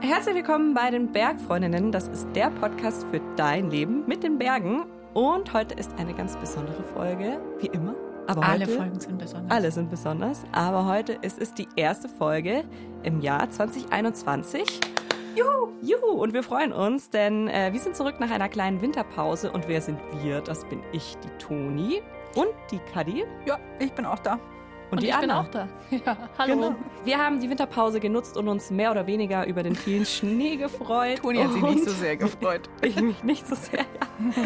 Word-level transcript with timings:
Herzlich 0.00 0.34
willkommen 0.34 0.74
bei 0.74 0.90
den 0.90 1.12
Bergfreundinnen. 1.12 1.90
Das 1.90 2.08
ist 2.08 2.28
der 2.34 2.50
Podcast 2.50 3.06
für 3.10 3.20
dein 3.36 3.70
Leben 3.70 4.06
mit 4.06 4.22
den 4.22 4.38
Bergen. 4.38 4.84
Und 5.14 5.52
heute 5.52 5.74
ist 5.74 5.90
eine 5.98 6.14
ganz 6.14 6.36
besondere 6.36 6.82
Folge, 6.82 7.40
wie 7.58 7.66
immer. 7.66 7.94
Aber 8.26 8.42
Alle 8.42 8.66
heute, 8.66 8.76
Folgen 8.76 9.00
sind 9.00 9.18
besonders. 9.18 9.50
Alle 9.50 9.70
sind 9.70 9.90
besonders. 9.90 10.44
Aber 10.52 10.86
heute 10.86 11.14
ist 11.14 11.40
es 11.40 11.54
die 11.54 11.68
erste 11.76 12.08
Folge 12.08 12.64
im 13.02 13.20
Jahr 13.20 13.50
2021. 13.50 14.80
Juhu! 15.36 15.72
Juhu! 15.82 16.22
Und 16.22 16.32
wir 16.32 16.42
freuen 16.42 16.72
uns, 16.72 17.10
denn 17.10 17.48
äh, 17.48 17.72
wir 17.72 17.80
sind 17.80 17.96
zurück 17.96 18.20
nach 18.20 18.30
einer 18.30 18.48
kleinen 18.48 18.82
Winterpause. 18.82 19.52
Und 19.52 19.68
wer 19.68 19.80
sind 19.80 19.98
wir? 20.22 20.40
Das 20.40 20.64
bin 20.66 20.80
ich, 20.92 21.16
die 21.24 21.44
Toni 21.44 22.02
und 22.34 22.48
die 22.70 22.78
Kadi. 22.92 23.24
Ja, 23.46 23.58
ich 23.78 23.92
bin 23.92 24.06
auch 24.06 24.18
da. 24.20 24.38
Und, 24.94 24.98
Und 24.98 25.02
die 25.02 25.10
ich 25.10 25.18
bin 25.18 25.30
Anna. 25.30 25.40
auch 25.40 25.48
da. 25.48 25.68
Ja, 25.90 26.16
hallo. 26.38 26.54
Genau. 26.54 26.74
Wir 27.04 27.18
haben 27.18 27.40
die 27.40 27.50
Winterpause 27.50 27.98
genutzt 27.98 28.36
und 28.36 28.46
uns 28.48 28.70
mehr 28.70 28.92
oder 28.92 29.08
weniger 29.08 29.44
über 29.44 29.64
den 29.64 29.74
vielen 29.74 30.06
Schnee 30.06 30.54
gefreut. 30.56 31.18
Toni 31.18 31.38
hat 31.38 31.52
sich 31.52 31.62
nicht 31.62 31.84
so 31.84 31.90
sehr 31.90 32.16
gefreut. 32.16 32.70
Ich 32.82 33.00
mich 33.00 33.24
nicht 33.24 33.46
so 33.46 33.56
sehr, 33.56 33.80
ja. 33.80 34.44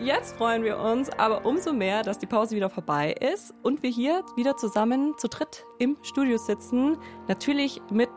Jetzt 0.00 0.36
freuen 0.36 0.62
wir 0.64 0.78
uns 0.78 1.10
aber 1.10 1.44
umso 1.44 1.72
mehr, 1.74 2.02
dass 2.02 2.18
die 2.18 2.26
Pause 2.26 2.56
wieder 2.56 2.70
vorbei 2.70 3.12
ist 3.12 3.52
und 3.62 3.82
wir 3.82 3.90
hier 3.90 4.22
wieder 4.36 4.56
zusammen 4.56 5.14
zu 5.18 5.28
dritt 5.28 5.66
im 5.78 5.98
Studio 6.02 6.38
sitzen. 6.38 6.96
Natürlich 7.26 7.82
mit 7.90 8.08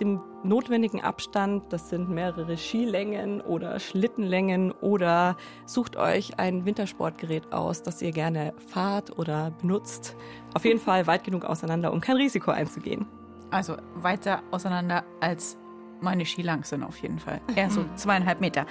dem 0.00 0.20
notwendigen 0.42 1.00
Abstand. 1.02 1.72
Das 1.72 1.90
sind 1.90 2.08
mehrere 2.08 2.56
Skilängen 2.56 3.40
oder 3.40 3.78
Schlittenlängen 3.78 4.72
oder 4.72 5.36
sucht 5.66 5.96
euch 5.96 6.38
ein 6.38 6.64
Wintersportgerät 6.64 7.52
aus, 7.52 7.82
das 7.82 8.02
ihr 8.02 8.12
gerne 8.12 8.54
fahrt 8.68 9.18
oder 9.18 9.52
benutzt. 9.60 10.16
Auf 10.54 10.64
jeden 10.64 10.80
Fall 10.80 11.06
weit 11.06 11.24
genug 11.24 11.44
auseinander, 11.44 11.92
um 11.92 12.00
kein 12.00 12.16
Risiko 12.16 12.50
einzugehen. 12.50 13.06
Also 13.50 13.76
weiter 13.94 14.42
auseinander 14.50 15.04
als 15.20 15.58
meine 16.00 16.24
Skilang 16.24 16.64
sind 16.64 16.82
auf 16.82 16.96
jeden 16.98 17.18
Fall. 17.18 17.40
Eher 17.54 17.70
so 17.70 17.84
zweieinhalb 17.94 18.40
Meter. 18.40 18.66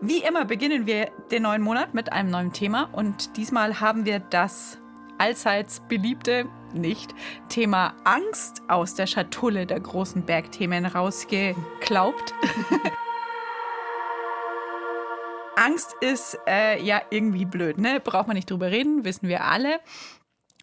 Wie 0.00 0.18
immer 0.18 0.44
beginnen 0.44 0.86
wir 0.86 1.10
den 1.30 1.42
neuen 1.42 1.62
Monat 1.62 1.94
mit 1.94 2.12
einem 2.12 2.30
neuen 2.30 2.52
Thema 2.52 2.88
und 2.92 3.36
diesmal 3.36 3.80
haben 3.80 4.04
wir 4.04 4.18
das 4.18 4.78
allseits 5.18 5.80
beliebte, 5.88 6.46
nicht, 6.74 7.14
Thema 7.48 7.94
Angst 8.04 8.62
aus 8.68 8.94
der 8.94 9.06
Schatulle 9.06 9.66
der 9.66 9.80
großen 9.80 10.22
Bergthemen 10.24 10.86
rausgeklaubt. 10.86 12.34
Angst 15.56 15.94
ist 16.00 16.38
äh, 16.46 16.82
ja 16.82 17.02
irgendwie 17.10 17.44
blöd, 17.44 17.78
ne? 17.78 18.00
Braucht 18.00 18.26
man 18.26 18.36
nicht 18.36 18.50
drüber 18.50 18.70
reden, 18.70 19.04
wissen 19.04 19.28
wir 19.28 19.44
alle. 19.44 19.80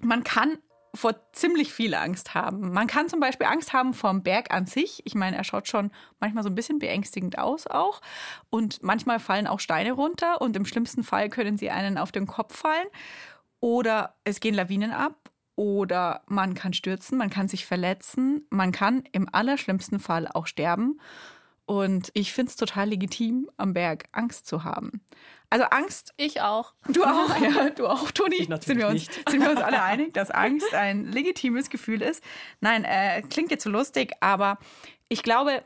Man 0.01 0.23
kann 0.23 0.57
vor 0.93 1.15
ziemlich 1.31 1.71
viel 1.71 1.93
Angst 1.93 2.35
haben. 2.35 2.73
Man 2.73 2.87
kann 2.87 3.07
zum 3.07 3.19
Beispiel 3.19 3.47
Angst 3.47 3.71
haben 3.71 3.93
vom 3.93 4.23
Berg 4.23 4.53
an 4.53 4.65
sich. 4.65 5.01
Ich 5.05 5.15
meine, 5.15 5.37
er 5.37 5.43
schaut 5.43 5.67
schon 5.67 5.91
manchmal 6.19 6.43
so 6.43 6.49
ein 6.49 6.55
bisschen 6.55 6.79
beängstigend 6.79 7.37
aus 7.37 7.67
auch. 7.67 8.01
Und 8.49 8.83
manchmal 8.83 9.19
fallen 9.19 9.47
auch 9.47 9.59
Steine 9.59 9.93
runter 9.93 10.41
und 10.41 10.55
im 10.55 10.65
schlimmsten 10.65 11.03
Fall 11.03 11.29
können 11.29 11.57
sie 11.57 11.69
einen 11.69 11.97
auf 11.97 12.11
den 12.11 12.27
Kopf 12.27 12.57
fallen. 12.57 12.87
Oder 13.61 14.15
es 14.23 14.39
gehen 14.39 14.55
Lawinen 14.55 14.91
ab. 14.91 15.15
Oder 15.55 16.23
man 16.27 16.53
kann 16.53 16.73
stürzen, 16.73 17.17
man 17.17 17.29
kann 17.29 17.47
sich 17.47 17.65
verletzen, 17.65 18.45
man 18.49 18.71
kann 18.71 19.03
im 19.11 19.27
allerschlimmsten 19.31 19.99
Fall 19.99 20.27
auch 20.27 20.47
sterben. 20.47 20.99
Und 21.65 22.09
ich 22.13 22.33
finde 22.33 22.49
es 22.49 22.55
total 22.55 22.89
legitim, 22.89 23.49
am 23.57 23.73
Berg 23.73 24.05
Angst 24.11 24.47
zu 24.47 24.63
haben. 24.63 25.01
Also 25.49 25.65
Angst 25.65 26.13
Ich 26.17 26.41
auch. 26.41 26.73
Du 26.87 27.03
auch, 27.03 27.37
ja, 27.39 27.69
du 27.69 27.87
auch, 27.87 28.11
Toni. 28.11 28.47
Sind, 28.61 28.77
wir 28.77 28.87
uns, 28.87 29.07
nicht. 29.07 29.29
sind 29.29 29.41
wir 29.41 29.51
uns 29.51 29.61
alle 29.61 29.81
einig, 29.81 30.13
dass 30.13 30.31
Angst 30.31 30.73
ein 30.73 31.05
legitimes 31.05 31.69
Gefühl 31.69 32.01
ist? 32.01 32.23
Nein, 32.61 32.83
äh, 32.83 33.21
klingt 33.21 33.51
jetzt 33.51 33.63
so 33.63 33.69
lustig, 33.69 34.13
aber 34.21 34.57
ich 35.09 35.23
glaube, 35.23 35.63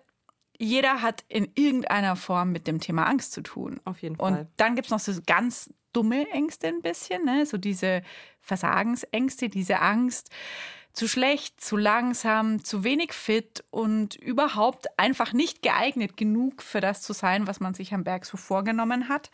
jeder 0.57 1.01
hat 1.01 1.23
in 1.27 1.51
irgendeiner 1.55 2.15
Form 2.15 2.51
mit 2.51 2.67
dem 2.67 2.79
Thema 2.79 3.03
Angst 3.07 3.31
zu 3.31 3.41
tun. 3.41 3.79
Auf 3.85 4.01
jeden 4.01 4.15
Und 4.15 4.33
Fall. 4.33 4.47
dann 4.57 4.75
gibt 4.75 4.87
es 4.87 4.91
noch 4.91 4.99
so 4.99 5.13
ganz 5.25 5.71
dumme 5.95 6.29
Ängste 6.31 6.67
ein 6.67 6.81
bisschen, 6.81 7.25
ne? 7.25 7.45
so 7.45 7.57
diese 7.57 8.01
Versagensängste, 8.41 9.49
diese 9.49 9.79
Angst, 9.79 10.29
zu 10.95 11.07
schlecht, 11.07 11.59
zu 11.61 11.77
langsam, 11.77 12.63
zu 12.63 12.83
wenig 12.83 13.13
fit 13.13 13.63
und 13.69 14.15
überhaupt 14.15 14.87
einfach 14.97 15.33
nicht 15.33 15.61
geeignet 15.61 16.15
genug 16.15 16.61
für 16.63 16.79
das 16.79 17.01
zu 17.01 17.13
sein, 17.13 17.47
was 17.47 17.59
man 17.59 17.73
sich 17.73 17.93
am 17.93 18.03
Berg 18.03 18.25
so 18.25 18.37
vorgenommen 18.37 19.09
hat. 19.09 19.29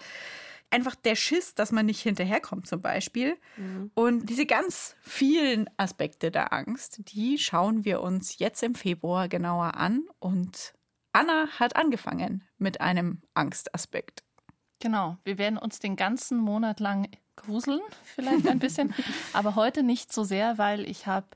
Einfach 0.72 0.96
der 0.96 1.16
Schiss, 1.16 1.54
dass 1.54 1.72
man 1.72 1.86
nicht 1.86 2.02
hinterherkommt 2.02 2.66
zum 2.66 2.82
Beispiel. 2.82 3.38
Und 3.94 4.30
diese 4.30 4.46
ganz 4.46 4.96
vielen 5.02 5.70
Aspekte 5.78 6.32
der 6.32 6.54
Angst, 6.54 7.02
die 7.12 7.38
schauen 7.38 7.84
wir 7.86 8.02
uns 8.02 8.40
jetzt 8.40 8.64
im 8.64 8.74
Februar 8.74 9.28
genauer 9.28 9.76
an. 9.76 10.06
Und 10.20 10.74
Anna 11.12 11.48
hat 11.60 11.76
angefangen 11.76 12.44
mit 12.58 12.80
einem 12.80 13.22
Angstaspekt. 13.34 14.24
Genau. 14.81 15.18
Wir 15.24 15.38
werden 15.38 15.58
uns 15.58 15.80
den 15.80 15.96
ganzen 15.96 16.38
Monat 16.38 16.80
lang 16.80 17.08
gruseln, 17.36 17.81
vielleicht 18.03 18.47
ein 18.47 18.59
bisschen. 18.59 18.94
aber 19.34 19.56
heute 19.56 19.84
nicht 19.84 20.12
so 20.12 20.24
sehr, 20.24 20.58
weil 20.58 20.90
ich 20.90 21.08
habe 21.08 21.28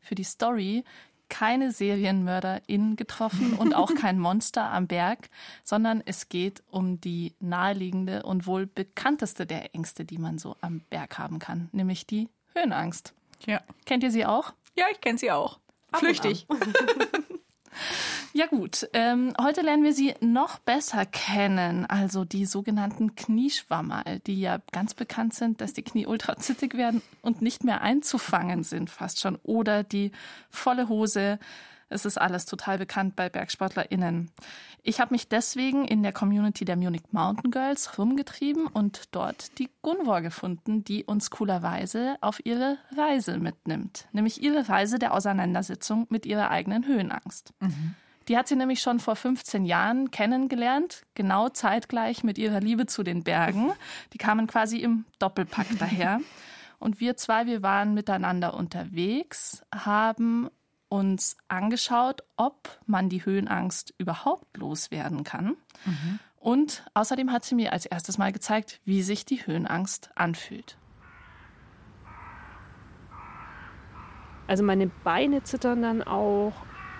für 0.00 0.14
die 0.14 0.24
Story 0.24 0.84
keine 1.28 1.72
Serienmörderin 1.72 2.94
getroffen 2.96 3.54
und 3.54 3.74
auch 3.74 3.94
kein 4.00 4.18
Monster 4.18 4.70
am 4.70 4.86
Berg, 4.86 5.30
sondern 5.64 6.02
es 6.04 6.28
geht 6.28 6.62
um 6.70 7.00
die 7.00 7.34
naheliegende 7.40 8.22
und 8.22 8.46
wohl 8.46 8.66
bekannteste 8.66 9.46
der 9.46 9.74
Ängste, 9.74 10.04
die 10.04 10.18
man 10.18 10.38
so 10.38 10.56
am 10.60 10.80
Berg 10.90 11.18
haben 11.18 11.38
kann, 11.38 11.70
nämlich 11.72 12.06
die 12.06 12.28
Höhenangst. 12.54 13.14
Ja. 13.46 13.62
Kennt 13.86 14.04
ihr 14.04 14.10
sie 14.10 14.26
auch? 14.26 14.52
Ja, 14.76 14.86
ich 14.92 15.00
kenne 15.00 15.18
sie 15.18 15.30
auch. 15.30 15.58
Flüchtig. 15.94 16.46
Ja 18.34 18.46
gut, 18.46 18.88
ähm, 18.94 19.34
heute 19.38 19.60
lernen 19.60 19.84
wir 19.84 19.92
sie 19.92 20.14
noch 20.20 20.58
besser 20.58 21.04
kennen, 21.04 21.84
also 21.84 22.24
die 22.24 22.46
sogenannten 22.46 23.14
Knieschwammerl, 23.14 24.20
die 24.20 24.40
ja 24.40 24.58
ganz 24.72 24.94
bekannt 24.94 25.34
sind, 25.34 25.60
dass 25.60 25.74
die 25.74 25.82
Knie 25.82 26.06
ultra 26.06 26.38
zittig 26.38 26.74
werden 26.74 27.02
und 27.20 27.42
nicht 27.42 27.62
mehr 27.62 27.82
einzufangen 27.82 28.64
sind 28.64 28.88
fast 28.88 29.20
schon. 29.20 29.36
Oder 29.42 29.82
die 29.82 30.12
volle 30.48 30.88
Hose, 30.88 31.38
es 31.90 32.06
ist 32.06 32.16
alles 32.16 32.46
total 32.46 32.78
bekannt 32.78 33.16
bei 33.16 33.28
BergsportlerInnen. 33.28 34.30
Ich 34.82 34.98
habe 34.98 35.12
mich 35.12 35.28
deswegen 35.28 35.84
in 35.84 36.02
der 36.02 36.14
Community 36.14 36.64
der 36.64 36.76
Munich 36.76 37.02
Mountain 37.10 37.50
Girls 37.50 37.98
rumgetrieben 37.98 38.66
und 38.66 39.14
dort 39.14 39.58
die 39.58 39.68
Gunvor 39.82 40.22
gefunden, 40.22 40.84
die 40.84 41.04
uns 41.04 41.30
coolerweise 41.30 42.16
auf 42.22 42.40
ihre 42.46 42.78
Reise 42.96 43.36
mitnimmt. 43.36 44.08
Nämlich 44.12 44.42
ihre 44.42 44.70
Reise 44.70 44.98
der 44.98 45.12
Auseinandersetzung 45.12 46.06
mit 46.08 46.24
ihrer 46.24 46.50
eigenen 46.50 46.86
Höhenangst. 46.86 47.52
Die 48.28 48.36
hat 48.36 48.48
sie 48.48 48.56
nämlich 48.56 48.80
schon 48.80 49.00
vor 49.00 49.16
15 49.16 49.64
Jahren 49.64 50.10
kennengelernt, 50.10 51.02
genau 51.14 51.48
zeitgleich 51.48 52.24
mit 52.24 52.38
ihrer 52.38 52.60
Liebe 52.60 52.86
zu 52.86 53.02
den 53.02 53.22
Bergen. 53.24 53.72
Die 54.12 54.18
kamen 54.18 54.46
quasi 54.46 54.78
im 54.78 55.04
Doppelpack 55.18 55.66
daher. 55.78 56.20
Und 56.78 57.00
wir 57.00 57.16
zwei, 57.16 57.46
wir 57.46 57.62
waren 57.62 57.94
miteinander 57.94 58.54
unterwegs, 58.54 59.62
haben 59.74 60.48
uns 60.88 61.36
angeschaut, 61.48 62.22
ob 62.36 62.80
man 62.86 63.08
die 63.08 63.24
Höhenangst 63.24 63.94
überhaupt 63.98 64.56
loswerden 64.56 65.24
kann. 65.24 65.56
Und 66.36 66.84
außerdem 66.94 67.30
hat 67.30 67.44
sie 67.44 67.54
mir 67.54 67.72
als 67.72 67.86
erstes 67.86 68.18
Mal 68.18 68.32
gezeigt, 68.32 68.80
wie 68.84 69.02
sich 69.02 69.24
die 69.24 69.46
Höhenangst 69.46 70.10
anfühlt. 70.16 70.76
Also 74.48 74.64
meine 74.64 74.88
Beine 74.88 75.44
zittern 75.44 75.82
dann 75.82 76.02
auch. 76.02 76.52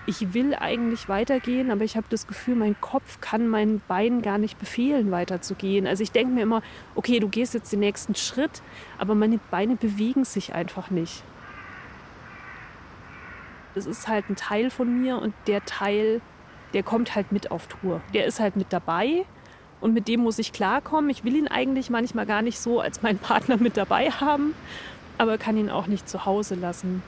Ich 0.05 0.33
will 0.33 0.53
eigentlich 0.53 1.07
weitergehen, 1.07 1.71
aber 1.71 1.85
ich 1.85 1.95
habe 1.95 2.07
das 2.09 2.27
Gefühl, 2.27 2.55
mein 2.55 2.75
Kopf 2.81 3.21
kann 3.21 3.47
meinen 3.47 3.81
Beinen 3.87 4.21
gar 4.21 4.37
nicht 4.37 4.59
befehlen, 4.59 5.11
weiterzugehen. 5.11 5.87
Also 5.87 6.03
ich 6.03 6.11
denke 6.11 6.33
mir 6.33 6.41
immer, 6.41 6.61
okay, 6.95 7.19
du 7.19 7.29
gehst 7.29 7.53
jetzt 7.53 7.71
den 7.71 7.79
nächsten 7.79 8.13
Schritt, 8.15 8.61
aber 8.97 9.15
meine 9.15 9.39
Beine 9.49 9.77
bewegen 9.77 10.25
sich 10.25 10.53
einfach 10.53 10.89
nicht. 10.89 11.23
Das 13.75 13.85
ist 13.85 14.09
halt 14.09 14.29
ein 14.29 14.35
Teil 14.35 14.69
von 14.69 15.01
mir 15.01 15.19
und 15.19 15.33
der 15.47 15.63
Teil, 15.63 16.21
der 16.73 16.83
kommt 16.83 17.15
halt 17.15 17.31
mit 17.31 17.49
auf 17.49 17.67
Tour. 17.67 18.01
Der 18.13 18.25
ist 18.25 18.41
halt 18.41 18.57
mit 18.57 18.73
dabei 18.73 19.25
und 19.79 19.93
mit 19.93 20.09
dem 20.09 20.19
muss 20.19 20.37
ich 20.37 20.51
klarkommen. 20.51 21.09
Ich 21.09 21.23
will 21.23 21.35
ihn 21.35 21.47
eigentlich 21.47 21.89
manchmal 21.89 22.25
gar 22.25 22.41
nicht 22.41 22.59
so 22.59 22.81
als 22.81 23.01
meinen 23.01 23.19
Partner 23.19 23.55
mit 23.55 23.77
dabei 23.77 24.11
haben, 24.11 24.53
aber 25.17 25.37
kann 25.37 25.55
ihn 25.55 25.69
auch 25.69 25.87
nicht 25.87 26.09
zu 26.09 26.25
Hause 26.25 26.55
lassen. 26.55 27.01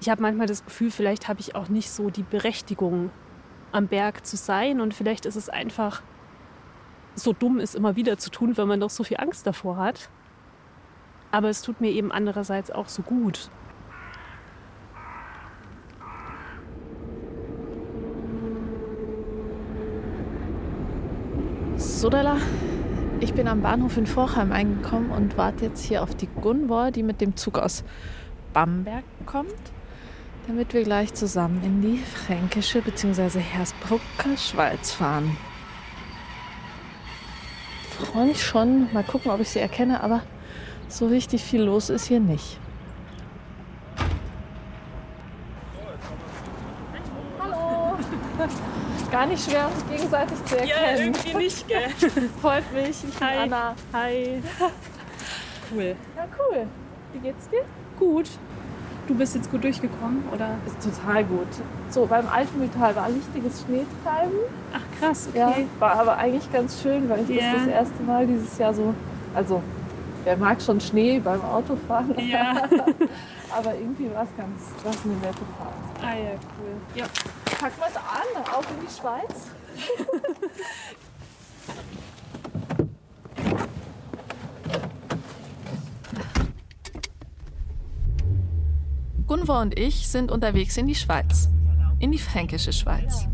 Ich 0.00 0.08
habe 0.08 0.22
manchmal 0.22 0.46
das 0.46 0.64
Gefühl, 0.64 0.90
vielleicht 0.90 1.28
habe 1.28 1.40
ich 1.40 1.54
auch 1.54 1.68
nicht 1.68 1.90
so 1.90 2.10
die 2.10 2.22
Berechtigung, 2.22 3.10
am 3.72 3.88
Berg 3.88 4.26
zu 4.26 4.36
sein 4.36 4.80
und 4.80 4.94
vielleicht 4.94 5.26
ist 5.26 5.36
es 5.36 5.48
einfach 5.48 6.02
so 7.14 7.32
dumm, 7.32 7.58
es 7.58 7.74
immer 7.74 7.96
wieder 7.96 8.18
zu 8.18 8.30
tun, 8.30 8.56
wenn 8.56 8.68
man 8.68 8.80
doch 8.80 8.90
so 8.90 9.04
viel 9.04 9.18
Angst 9.18 9.46
davor 9.46 9.76
hat. 9.76 10.08
Aber 11.30 11.48
es 11.48 11.62
tut 11.62 11.80
mir 11.80 11.90
eben 11.90 12.12
andererseits 12.12 12.70
auch 12.70 12.88
so 12.88 13.02
gut. 13.02 13.50
Sodala, 21.76 22.38
Ich 23.20 23.32
bin 23.32 23.48
am 23.48 23.62
Bahnhof 23.62 23.96
in 23.96 24.06
Vorheim 24.06 24.52
eingekommen 24.52 25.10
und 25.10 25.38
warte 25.38 25.64
jetzt 25.66 25.84
hier 25.84 26.02
auf 26.02 26.14
die 26.14 26.26
Gunvor, 26.26 26.90
die 26.90 27.02
mit 27.02 27.22
dem 27.22 27.34
Zug 27.36 27.58
aus 27.58 27.82
Bamberg 28.52 29.04
kommt, 29.24 29.54
damit 30.46 30.72
wir 30.74 30.84
gleich 30.84 31.12
zusammen 31.14 31.62
in 31.64 31.82
die 31.82 31.98
fränkische 31.98 32.80
bzw. 32.80 33.40
Hersbrucker 33.40 34.36
Schweiz 34.36 34.92
fahren. 34.92 35.36
Ich 37.82 38.08
freue 38.08 38.26
mich 38.26 38.44
schon, 38.44 38.92
mal 38.92 39.02
gucken, 39.02 39.30
ob 39.30 39.40
ich 39.40 39.48
sie 39.48 39.58
erkenne, 39.58 40.02
aber 40.02 40.22
so 40.88 41.06
richtig 41.08 41.42
viel 41.42 41.62
los 41.62 41.90
ist 41.90 42.06
hier 42.06 42.20
nicht. 42.20 42.58
Hallo! 47.40 47.98
Gar 49.10 49.26
nicht 49.26 49.50
schwer, 49.50 49.68
uns 49.68 49.86
gegenseitig 49.88 50.44
zu 50.44 50.58
erkennen. 50.58 50.68
Ja, 50.68 51.04
irgendwie 51.04 51.34
nicht, 51.34 51.66
gell? 51.66 51.88
Freut 52.40 52.72
mich. 52.72 52.90
Ich 52.90 53.18
bin 53.18 53.28
Hi. 53.28 53.36
Anna. 53.38 53.74
Hi. 53.92 54.42
Cool. 55.68 55.96
Ja, 56.14 56.28
cool. 56.38 56.68
Wie 57.12 57.18
geht's 57.18 57.48
dir? 57.48 57.64
Gut. 57.98 58.28
Du 59.06 59.14
bist 59.14 59.34
jetzt 59.36 59.50
gut 59.52 59.62
durchgekommen, 59.62 60.24
oder? 60.32 60.56
Ist 60.66 60.82
total 60.82 61.22
gut. 61.24 61.46
So, 61.90 62.06
beim 62.06 62.28
Alpenmetall 62.28 62.96
war 62.96 63.06
richtiges 63.06 63.62
Schneetreiben. 63.62 64.36
Ach 64.72 64.80
krass, 65.00 65.28
okay. 65.30 65.38
Ja, 65.38 65.54
war 65.80 65.92
aber 66.00 66.16
eigentlich 66.16 66.52
ganz 66.52 66.82
schön, 66.82 67.08
weil 67.08 67.20
ich 67.20 67.28
Ja. 67.28 67.52
das 67.52 67.64
das 67.64 67.68
erste 67.72 68.02
Mal 68.02 68.26
dieses 68.26 68.58
Jahr 68.58 68.74
so, 68.74 68.92
also 69.34 69.62
wer 70.24 70.36
mag 70.36 70.60
schon 70.60 70.80
Schnee 70.80 71.20
beim 71.20 71.40
Autofahren, 71.42 72.18
Ja. 72.18 72.54
aber 73.56 73.74
irgendwie 73.76 74.12
war 74.12 74.24
es 74.24 74.36
ganz, 74.36 74.62
war's 74.84 74.98
eine 75.04 75.14
nette 75.14 75.44
Fahrt. 75.56 76.02
Ah 76.02 76.16
ja, 76.16 76.30
cool. 76.58 76.74
Ja. 76.96 77.04
Packen 77.60 77.78
wir 77.78 77.86
es 77.86 77.96
an, 77.96 78.54
auf 78.58 78.66
in 78.70 78.86
die 78.86 78.92
Schweiz. 78.92 79.50
Gunvor 89.36 89.60
und 89.60 89.78
ich 89.78 90.08
sind 90.08 90.32
unterwegs 90.32 90.78
in 90.78 90.86
die 90.86 90.94
Schweiz, 90.94 91.50
in 91.98 92.10
die 92.10 92.18
fränkische 92.18 92.72
Schweiz. 92.72 93.28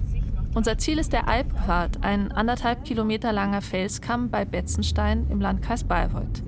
Unser 0.53 0.77
Ziel 0.77 0.99
ist 0.99 1.13
der 1.13 1.29
Alppfad, 1.29 2.03
ein 2.03 2.33
anderthalb 2.33 2.85
Kilometer 2.85 3.33
langer 3.33 3.63
Felskamm 3.63 4.29
bei 4.29 4.45
Betzenstein 4.45 5.29
im 5.31 5.41
Landkreis 5.41 5.85
Bayreuth. 5.85 6.43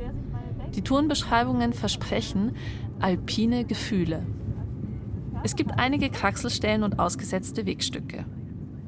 Die 0.74 0.82
Tourenbeschreibungen 0.82 1.72
versprechen 1.72 2.56
alpine 2.98 3.64
Gefühle. 3.64 4.26
Es 5.44 5.54
gibt 5.54 5.78
einige 5.78 6.10
Kraxelstellen 6.10 6.82
und 6.82 6.98
ausgesetzte 6.98 7.64
Wegstücke. 7.64 8.24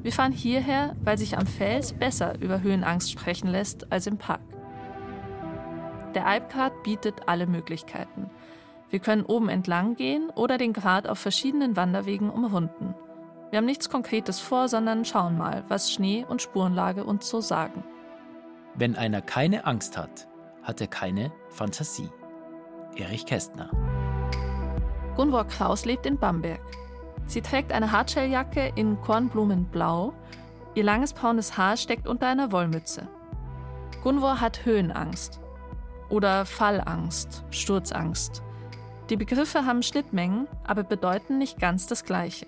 Wir 0.03 0.11
fahren 0.11 0.33
hierher, 0.33 0.97
weil 1.01 1.17
sich 1.17 1.37
am 1.37 1.47
Fels 1.47 1.93
besser 1.93 2.41
über 2.41 2.61
Höhenangst 2.61 3.09
sprechen 3.09 3.47
lässt 3.47 3.89
als 3.89 4.05
im 4.05 4.17
Park. 4.17 4.41
Der 6.13 6.27
Alpgrat 6.27 6.83
bietet 6.83 7.21
alle 7.25 7.47
Möglichkeiten. 7.47 8.29
Wir 8.89 8.99
können 8.99 9.23
oben 9.23 9.49
entlang 9.49 9.95
gehen 9.95 10.29
oder 10.33 10.57
den 10.57 10.73
Grat 10.73 11.07
auf 11.07 11.19
verschiedenen 11.19 11.75
Wanderwegen 11.75 12.29
umrunden. 12.29 12.95
Wir 13.49 13.57
haben 13.57 13.65
nichts 13.65 13.89
Konkretes 13.89 14.39
vor, 14.39 14.67
sondern 14.67 15.05
schauen 15.05 15.37
mal, 15.37 15.63
was 15.67 15.91
Schnee 15.91 16.25
und 16.27 16.41
Spurenlage 16.41 17.03
uns 17.03 17.29
so 17.29 17.41
sagen. 17.41 17.83
Wenn 18.75 18.95
einer 18.95 19.21
keine 19.21 19.65
Angst 19.65 19.97
hat, 19.97 20.27
hat 20.63 20.81
er 20.81 20.87
keine 20.87 21.31
Fantasie. 21.49 22.09
Erich 22.95 23.25
Kästner. 23.25 23.69
Gunvor 25.15 25.45
Kraus 25.45 25.85
lebt 25.85 26.05
in 26.05 26.17
Bamberg. 26.17 26.61
Sie 27.25 27.41
trägt 27.41 27.71
eine 27.71 27.91
Hartschelljacke 27.91 28.71
in 28.75 29.01
Kornblumenblau. 29.01 30.13
Ihr 30.75 30.83
langes 30.83 31.13
braunes 31.13 31.57
Haar 31.57 31.75
steckt 31.75 32.07
unter 32.07 32.27
einer 32.27 32.51
Wollmütze. 32.51 33.07
Gunvor 34.03 34.39
hat 34.39 34.65
Höhenangst. 34.65 35.41
Oder 36.09 36.45
Fallangst, 36.45 37.43
Sturzangst. 37.49 38.43
Die 39.09 39.15
Begriffe 39.15 39.65
haben 39.65 39.83
Schnittmengen, 39.83 40.47
aber 40.65 40.83
bedeuten 40.83 41.37
nicht 41.37 41.59
ganz 41.59 41.87
das 41.87 42.03
Gleiche. 42.03 42.45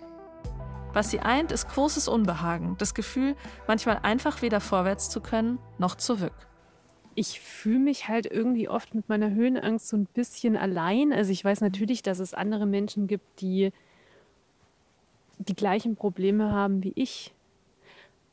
Was 0.91 1.09
sie 1.09 1.21
eint, 1.21 1.53
ist 1.53 1.69
großes 1.69 2.09
Unbehagen, 2.09 2.75
das 2.79 2.93
Gefühl, 2.93 3.35
manchmal 3.67 3.99
einfach 4.03 4.41
weder 4.41 4.59
vorwärts 4.59 5.09
zu 5.09 5.21
können 5.21 5.59
noch 5.77 5.95
zurück. 5.95 6.33
ich 7.15 7.41
fühle 7.41 7.79
mich 7.79 8.07
halt 8.07 8.25
irgendwie 8.27 8.69
oft 8.69 8.95
mit 8.95 9.09
meiner 9.09 9.31
Höhenangst 9.31 9.89
so 9.89 9.97
ein 9.97 10.05
bisschen 10.05 10.55
allein. 10.55 11.11
Also 11.11 11.33
ich 11.33 11.43
weiß 11.43 11.59
natürlich, 11.59 12.01
dass 12.01 12.19
es 12.19 12.33
andere 12.33 12.65
Menschen 12.65 13.07
gibt, 13.07 13.41
die 13.41 13.71
die 15.37 15.55
gleichen 15.55 15.97
Probleme 15.97 16.53
haben 16.53 16.81
wie 16.83 16.93
ich. 16.95 17.33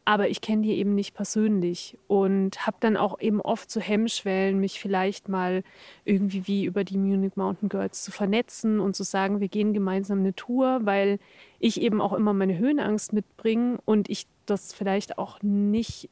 Aber 0.09 0.29
ich 0.29 0.41
kenne 0.41 0.63
die 0.63 0.75
eben 0.75 0.95
nicht 0.95 1.15
persönlich 1.15 1.99
und 2.07 2.65
habe 2.65 2.77
dann 2.79 2.97
auch 2.97 3.19
eben 3.19 3.41
oft 3.41 3.69
so 3.69 3.81
Hemmschwellen, 3.81 4.61
mich 4.61 4.79
vielleicht 4.79 5.29
mal 5.29 5.65
irgendwie 6.05 6.47
wie 6.47 6.65
über 6.65 6.85
die 6.85 6.97
Munich 6.97 7.35
Mountain 7.35 7.69
Girls 7.69 8.05
zu 8.05 8.13
vernetzen 8.13 8.79
und 8.79 8.95
zu 8.95 9.03
sagen, 9.03 9.41
wir 9.41 9.49
gehen 9.49 9.75
gemeinsam 9.75 10.21
eine 10.21 10.33
Tour, 10.33 10.79
weil 10.85 11.19
ich 11.59 11.81
eben 11.81 12.01
auch 12.01 12.13
immer 12.13 12.33
meine 12.35 12.57
Höhenangst 12.57 13.15
mitbringe 13.15 13.79
und 13.85 14.09
ich 14.09 14.29
das 14.47 14.73
vielleicht 14.73 15.19
auch 15.19 15.43
nicht 15.43 16.09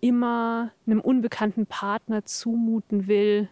immer 0.00 0.70
einem 0.86 1.00
unbekannten 1.00 1.66
Partner 1.66 2.24
zumuten 2.24 3.08
will, 3.08 3.48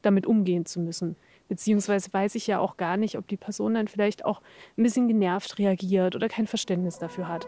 damit 0.00 0.26
umgehen 0.26 0.64
zu 0.64 0.80
müssen. 0.80 1.16
Beziehungsweise 1.48 2.10
weiß 2.10 2.36
ich 2.36 2.46
ja 2.46 2.58
auch 2.58 2.78
gar 2.78 2.96
nicht, 2.96 3.18
ob 3.18 3.28
die 3.28 3.36
Person 3.36 3.74
dann 3.74 3.86
vielleicht 3.86 4.24
auch 4.24 4.40
ein 4.78 4.82
bisschen 4.82 5.08
genervt 5.08 5.58
reagiert 5.58 6.16
oder 6.16 6.30
kein 6.30 6.46
Verständnis 6.46 6.98
dafür 6.98 7.28
hat. 7.28 7.46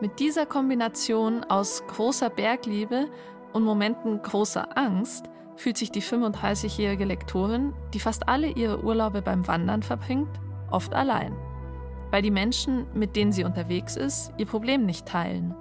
Mit 0.00 0.18
dieser 0.18 0.44
Kombination 0.44 1.44
aus 1.44 1.84
großer 1.86 2.28
Bergliebe 2.28 3.08
und 3.52 3.62
Momenten 3.62 4.20
großer 4.20 4.76
Angst 4.76 5.26
fühlt 5.56 5.76
sich 5.76 5.92
die 5.92 6.02
35-jährige 6.02 7.04
Lektorin, 7.04 7.72
die 7.94 8.00
fast 8.00 8.28
alle 8.28 8.48
ihre 8.48 8.82
Urlaube 8.82 9.22
beim 9.22 9.46
Wandern 9.46 9.84
verbringt, 9.84 10.40
oft 10.70 10.92
allein. 10.94 11.36
Weil 12.10 12.22
die 12.22 12.32
Menschen, 12.32 12.86
mit 12.92 13.14
denen 13.14 13.30
sie 13.30 13.44
unterwegs 13.44 13.96
ist, 13.96 14.32
ihr 14.36 14.46
Problem 14.46 14.84
nicht 14.84 15.06
teilen. 15.06 15.54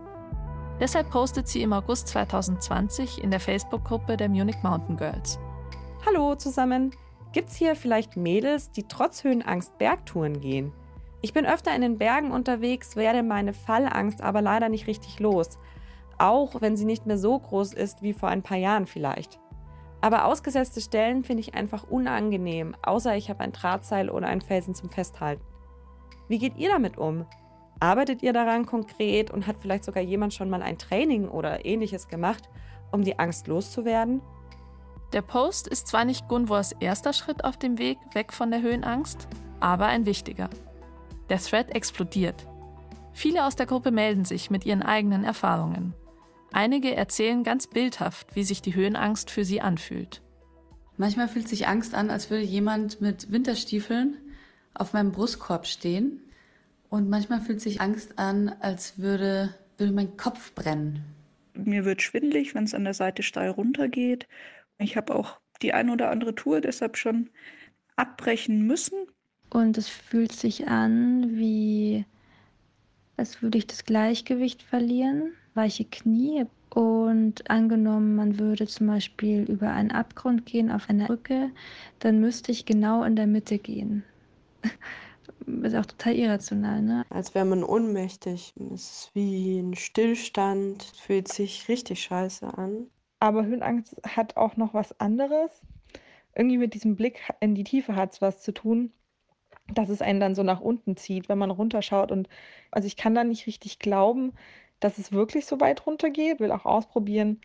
Deshalb 0.80 1.12
postet 1.12 1.48
sie 1.48 1.62
im 1.62 1.72
August 1.72 2.08
2020 2.08 3.24
in 3.24 3.30
der 3.30 3.40
Facebook-Gruppe 3.40 4.18
der 4.18 4.30
Munich 4.30 4.58
Mountain 4.64 4.98
Girls. 4.98 5.38
Hallo 6.08 6.34
zusammen. 6.36 6.90
Gibt's 7.34 7.56
hier 7.56 7.76
vielleicht 7.76 8.18
Mädels, 8.18 8.72
die 8.72 8.88
trotz 8.88 9.24
Höhenangst 9.24 9.78
Bergtouren 9.78 10.42
gehen? 10.42 10.74
Ich 11.24 11.32
bin 11.32 11.46
öfter 11.46 11.74
in 11.74 11.82
den 11.82 11.98
Bergen 11.98 12.32
unterwegs, 12.32 12.98
werde 12.98 13.24
meine 13.24 13.54
Fallangst 13.54 14.22
aber 14.22 14.42
leider 14.42 14.68
nicht 14.68 14.88
richtig 14.88 15.22
los. 15.22 15.58
Auch 16.18 16.60
wenn 16.60 16.76
sie 16.76 16.84
nicht 16.84 17.06
mehr 17.06 17.18
so 17.18 17.40
groß 17.40 17.72
ist 17.74 18.02
wie 18.02 18.12
vor 18.12 18.28
ein 18.28 18.44
paar 18.44 18.58
Jahren 18.58 18.88
vielleicht. 18.88 19.40
Aber 20.02 20.26
ausgesetzte 20.26 20.82
Stellen 20.82 21.24
finde 21.24 21.40
ich 21.40 21.56
einfach 21.56 21.90
unangenehm, 21.90 22.76
außer 22.84 23.16
ich 23.16 23.30
habe 23.30 23.40
ein 23.40 23.54
Drahtseil 23.54 24.10
oder 24.10 24.28
einen 24.28 24.42
Felsen 24.42 24.76
zum 24.76 24.90
Festhalten. 24.90 25.46
Wie 26.28 26.40
geht 26.40 26.58
ihr 26.58 26.70
damit 26.70 26.98
um? 26.98 27.26
Arbeitet 27.80 28.22
ihr 28.22 28.34
daran 28.34 28.66
konkret 28.66 29.32
und 29.32 29.48
hat 29.48 29.56
vielleicht 29.62 29.86
sogar 29.86 30.04
jemand 30.04 30.34
schon 30.34 30.50
mal 30.50 30.62
ein 30.62 30.78
Training 30.78 31.30
oder 31.30 31.64
ähnliches 31.64 32.10
gemacht, 32.10 32.50
um 32.92 33.02
die 33.02 33.18
Angst 33.18 33.48
loszuwerden? 33.48 34.22
Der 35.14 35.22
Post 35.22 35.70
ist 35.70 35.88
zwar 35.88 36.04
nicht 36.04 36.28
Gunvors 36.28 36.74
erster 36.82 37.14
Schritt 37.14 37.46
auf 37.46 37.56
dem 37.56 37.78
Weg 37.78 37.98
weg 38.12 38.34
von 38.34 38.52
der 38.52 38.62
Höhenangst, 38.62 39.30
aber 39.62 39.86
ein 39.86 40.06
wichtiger. 40.06 40.50
Der 41.30 41.40
Thread 41.40 41.74
explodiert. 41.74 42.48
Viele 43.14 43.46
aus 43.46 43.56
der 43.56 43.66
Gruppe 43.66 43.92
melden 43.92 44.26
sich 44.26 44.50
mit 44.50 44.66
ihren 44.66 44.82
eigenen 44.82 45.24
Erfahrungen. 45.24 45.94
Einige 46.52 46.96
erzählen 46.96 47.44
ganz 47.44 47.68
bildhaft, 47.68 48.36
wie 48.36 48.44
sich 48.44 48.62
die 48.62 48.76
Höhenangst 48.76 49.32
für 49.32 49.46
sie 49.46 49.62
anfühlt. 49.62 50.22
Manchmal 50.98 51.28
fühlt 51.28 51.48
sich 51.48 51.68
Angst 51.68 51.96
an, 51.96 52.10
als 52.10 52.30
würde 52.30 52.44
jemand 52.44 53.02
mit 53.02 53.32
Winterstiefeln 53.32 54.18
auf 54.76 54.94
meinem 54.94 55.12
Brustkorb 55.12 55.66
stehen. 55.66 56.22
Und 56.90 57.10
manchmal 57.10 57.42
fühlt 57.42 57.62
sich 57.62 57.82
Angst 57.82 58.20
an, 58.20 58.56
als 58.60 59.00
würde, 59.00 59.56
würde 59.78 59.94
mein 59.94 60.16
Kopf 60.18 60.54
brennen. 60.54 61.04
Mir 61.56 61.86
wird 61.86 62.02
schwindelig, 62.02 62.54
wenn 62.54 62.66
es 62.66 62.76
an 62.76 62.84
der 62.84 62.94
Seite 62.94 63.24
steil 63.24 63.50
runtergeht. 63.50 64.28
Ich 64.78 64.96
habe 64.96 65.16
auch 65.16 65.40
die 65.62 65.74
ein 65.74 65.90
oder 65.90 66.12
andere 66.12 66.36
Tour 66.36 66.62
deshalb 66.62 66.98
schon 66.98 67.30
abbrechen 67.96 68.66
müssen. 68.68 69.08
Und 69.54 69.78
es 69.78 69.88
fühlt 69.88 70.32
sich 70.32 70.68
an, 70.68 71.38
wie 71.38 72.06
als 73.18 73.44
würde 73.44 73.60
ich 73.60 73.68
das 73.68 73.86
Gleichgewicht 73.86 74.64
verlieren, 74.64 75.34
weiche 75.54 75.86
Knie. 75.86 76.46
Und 76.72 77.52
angenommen, 77.52 78.16
man 78.16 78.40
würde 78.40 78.66
zum 78.66 78.88
Beispiel 78.88 79.44
über 79.44 79.72
einen 79.72 79.92
Abgrund 79.92 80.48
gehen 80.48 80.72
auf 80.72 80.90
einer 80.90 81.06
Brücke, 81.06 81.52
dann 82.00 82.20
müsste 82.20 82.52
ich 82.52 82.66
genau 82.66 83.04
in 83.04 83.16
der 83.16 83.28
Mitte 83.28 83.60
gehen. 83.60 84.04
Ist 85.62 85.76
auch 85.76 85.86
total 85.86 86.16
irrational, 86.16 86.82
ne? 86.82 87.06
als 87.12 87.36
wäre 87.36 87.46
man 87.46 87.64
ohnmächtig. 87.64 88.56
Es 88.74 88.90
ist 88.90 89.12
wie 89.14 89.60
ein 89.60 89.76
Stillstand, 89.76 90.82
fühlt 90.82 91.28
sich 91.28 91.68
richtig 91.68 92.02
scheiße 92.02 92.58
an. 92.58 92.88
Aber 93.20 93.46
Höhenangst 93.46 93.96
hat 94.04 94.36
auch 94.36 94.58
noch 94.58 94.74
was 94.74 95.00
anderes. 95.00 95.62
Irgendwie 96.34 96.58
mit 96.58 96.74
diesem 96.74 96.96
Blick 96.96 97.20
in 97.40 97.54
die 97.54 97.66
Tiefe 97.66 97.96
hat 97.96 98.14
es 98.14 98.22
was 98.22 98.42
zu 98.42 98.52
tun, 98.52 98.92
dass 99.78 99.90
es 99.90 100.02
einen 100.02 100.20
dann 100.20 100.36
so 100.36 100.44
nach 100.44 100.62
unten 100.62 100.98
zieht, 100.98 101.30
wenn 101.30 101.38
man 101.38 101.52
runterschaut. 101.52 102.12
Und 102.12 102.30
also 102.72 102.88
ich 102.88 102.96
kann 102.96 103.16
da 103.16 103.24
nicht 103.24 103.48
richtig 103.48 103.80
glauben, 103.80 104.34
dass 104.80 104.98
es 104.98 105.12
wirklich 105.12 105.46
so 105.46 105.60
weit 105.60 105.86
runter 105.86 106.10
geht. 106.10 106.40
Will 106.40 106.52
auch 106.52 106.66
ausprobieren, 106.66 107.42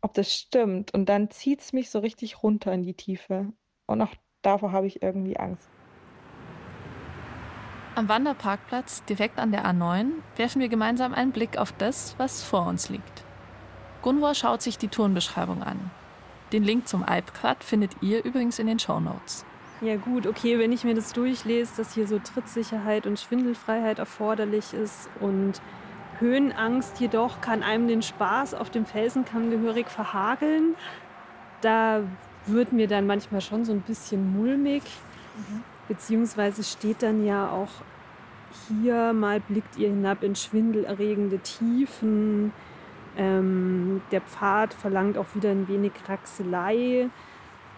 ob 0.00 0.14
das 0.14 0.34
stimmt. 0.34 0.94
Und 0.94 1.08
dann 1.08 1.30
zieht 1.30 1.60
es 1.60 1.72
mich 1.72 1.90
so 1.90 1.98
richtig 1.98 2.42
runter 2.42 2.72
in 2.72 2.82
die 2.82 2.94
Tiefe. 2.94 3.52
Und 3.86 4.02
auch 4.02 4.14
davor 4.42 4.72
habe 4.72 4.86
ich 4.86 5.02
irgendwie 5.02 5.36
Angst. 5.36 5.68
Am 7.94 8.10
Wanderparkplatz 8.10 9.04
direkt 9.04 9.38
an 9.38 9.52
der 9.52 9.64
A9 9.64 10.10
werfen 10.36 10.60
wir 10.60 10.68
gemeinsam 10.68 11.14
einen 11.14 11.32
Blick 11.32 11.56
auf 11.56 11.72
das, 11.72 12.14
was 12.18 12.42
vor 12.42 12.66
uns 12.66 12.90
liegt. 12.90 13.24
Gunvor 14.02 14.34
schaut 14.34 14.60
sich 14.60 14.76
die 14.76 14.88
Tourenbeschreibung 14.88 15.62
an. 15.62 15.90
Den 16.52 16.62
Link 16.62 16.86
zum 16.86 17.02
Alpquad 17.02 17.64
findet 17.64 18.02
ihr 18.02 18.22
übrigens 18.22 18.58
in 18.58 18.66
den 18.66 18.78
Show 18.78 19.00
Notes. 19.00 19.46
Ja 19.82 19.96
gut, 19.96 20.26
okay, 20.26 20.58
wenn 20.58 20.72
ich 20.72 20.84
mir 20.84 20.94
das 20.94 21.12
durchlese, 21.12 21.76
dass 21.76 21.92
hier 21.92 22.06
so 22.06 22.18
Trittsicherheit 22.18 23.06
und 23.06 23.20
Schwindelfreiheit 23.20 23.98
erforderlich 23.98 24.72
ist 24.72 25.10
und 25.20 25.60
Höhenangst 26.18 26.98
jedoch 26.98 27.42
kann 27.42 27.62
einem 27.62 27.86
den 27.86 28.00
Spaß 28.00 28.54
auf 28.54 28.70
dem 28.70 28.86
Felsenkamm 28.86 29.50
gehörig 29.50 29.90
verhageln. 29.90 30.76
Da 31.60 32.02
wird 32.46 32.72
mir 32.72 32.88
dann 32.88 33.06
manchmal 33.06 33.42
schon 33.42 33.66
so 33.66 33.72
ein 33.72 33.82
bisschen 33.82 34.34
mulmig. 34.34 34.82
Mhm. 35.36 35.62
Beziehungsweise 35.88 36.64
steht 36.64 37.02
dann 37.02 37.26
ja 37.26 37.50
auch 37.50 37.68
hier 38.68 39.12
mal 39.12 39.40
blickt 39.40 39.76
ihr 39.76 39.88
hinab 39.88 40.22
in 40.22 40.34
schwindelerregende 40.34 41.38
Tiefen. 41.40 42.52
Ähm, 43.18 44.00
der 44.10 44.22
Pfad 44.22 44.72
verlangt 44.72 45.18
auch 45.18 45.26
wieder 45.34 45.50
ein 45.50 45.68
wenig 45.68 45.92
Kraxelei. 45.94 47.08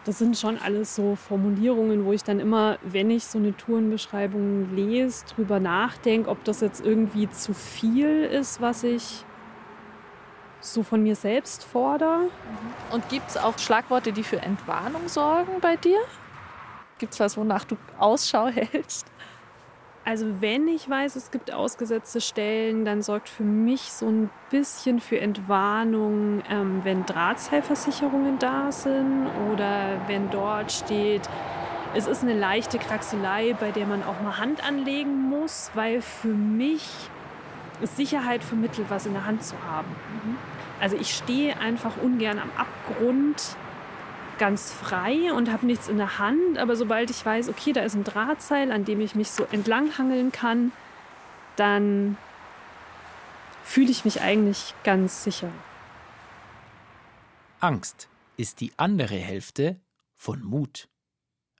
Das 0.09 0.17
sind 0.17 0.39
schon 0.39 0.57
alles 0.57 0.95
so 0.95 1.17
Formulierungen, 1.17 2.07
wo 2.07 2.15
ich 2.15 2.25
dann 2.25 2.41
immer, 2.41 2.79
wenn 2.81 3.11
ich 3.11 3.27
so 3.27 3.37
eine 3.37 3.55
Tourenbeschreibung 3.55 4.75
lese, 4.75 5.27
drüber 5.27 5.61
nachdenke, 5.61 6.31
ob 6.31 6.43
das 6.45 6.63
jetzt 6.63 6.83
irgendwie 6.83 7.29
zu 7.29 7.53
viel 7.53 8.25
ist, 8.25 8.63
was 8.63 8.85
ich 8.85 9.27
so 10.61 10.83
von 10.83 11.03
mir 11.03 11.15
selbst 11.15 11.63
fordere. 11.63 12.31
Und 12.91 13.07
gibt 13.11 13.29
es 13.29 13.37
auch 13.37 13.59
Schlagworte, 13.59 14.13
die 14.13 14.23
für 14.23 14.41
Entwarnung 14.41 15.09
sorgen 15.09 15.61
bei 15.61 15.77
dir? 15.77 16.01
Gibt 16.97 17.13
es 17.13 17.21
was, 17.21 17.37
wonach 17.37 17.65
du 17.65 17.77
Ausschau 17.99 18.47
hältst? 18.47 19.13
Also 20.09 20.41
wenn 20.41 20.69
ich 20.69 20.89
weiß, 20.89 21.17
es 21.17 21.31
gibt 21.31 21.53
ausgesetzte 21.53 22.23
Stellen, 22.23 22.87
dann 22.87 23.03
sorgt 23.03 23.29
für 23.29 23.43
mich 23.43 23.93
so 23.93 24.07
ein 24.07 24.31
bisschen 24.49 25.01
für 25.01 25.21
Entwarnung, 25.21 26.43
ähm, 26.49 26.81
wenn 26.83 27.05
Drahtseilversicherungen 27.05 28.39
da 28.39 28.73
sind 28.73 29.27
oder 29.53 30.01
wenn 30.07 30.31
dort 30.31 30.73
steht, 30.73 31.29
es 31.95 32.07
ist 32.07 32.23
eine 32.23 32.33
leichte 32.33 32.79
Kraxelei, 32.79 33.55
bei 33.61 33.71
der 33.71 33.87
man 33.87 34.03
auch 34.03 34.19
mal 34.23 34.39
Hand 34.39 34.67
anlegen 34.67 35.29
muss, 35.29 35.71
weil 35.75 36.01
für 36.01 36.29
mich 36.29 36.89
ist 37.83 37.99
Sicherheit 37.99 38.43
vermittelt, 38.43 38.87
was 38.89 39.05
in 39.05 39.13
der 39.13 39.27
Hand 39.27 39.45
zu 39.45 39.57
haben. 39.71 39.89
Mhm. 40.25 40.39
Also 40.81 40.97
ich 40.97 41.15
stehe 41.15 41.61
einfach 41.61 41.93
ungern 42.03 42.39
am 42.39 42.51
Abgrund 42.57 43.59
ganz 44.39 44.73
frei 44.73 45.33
und 45.33 45.53
habe 45.53 45.67
nichts 45.67 45.89
in 45.89 45.99
der 45.99 46.19
Hand. 46.19 46.59
Aber 46.59 46.77
sobald 46.77 47.11
ich 47.11 47.25
weiß, 47.25 47.49
okay, 47.49 47.73
da 47.73 47.83
ist 47.83 47.95
ein 47.95 48.05
Drahtseil, 48.05 48.73
an 48.73 48.85
dem 48.85 49.01
ich 49.01 49.15
mich 49.15 49.31
so 49.31 49.45
entlanghangeln 49.51 50.33
kann, 50.33 50.73
dann 51.57 52.17
fühle 53.63 53.91
ich 53.91 54.05
mich 54.05 54.21
eigentlich 54.21 54.75
ganz 54.85 55.25
sicher. 55.25 55.51
Angst 57.61 58.09
ist 58.37 58.61
die 58.61 58.73
andere 58.77 59.17
Hälfte 59.17 59.81
von 60.15 60.43
Mut. 60.43 60.89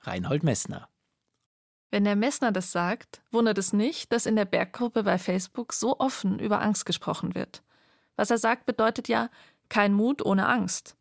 Reinhold 0.03 0.45
Messner. 0.45 0.89
Wenn 1.91 2.05
der 2.05 2.17
Messner 2.17 2.53
das 2.53 2.71
sagt, 2.71 3.23
wundert 3.31 3.59
es 3.59 3.73
nicht, 3.73 4.13
dass 4.13 4.27
in 4.27 4.37
der 4.37 4.45
Berggruppe 4.45 5.03
bei 5.03 5.19
Facebook 5.19 5.73
so 5.73 5.99
offen 5.99 6.39
über 6.39 6.61
Angst 6.61 6.87
gesprochen 6.87 7.35
wird. 7.35 7.63
Was 8.17 8.31
er 8.31 8.39
sagt, 8.39 8.67
bedeutet 8.67 9.09
ja 9.09 9.31
kein 9.69 9.93
Mut 9.93 10.25
ohne 10.25 10.49
Angst. 10.49 10.98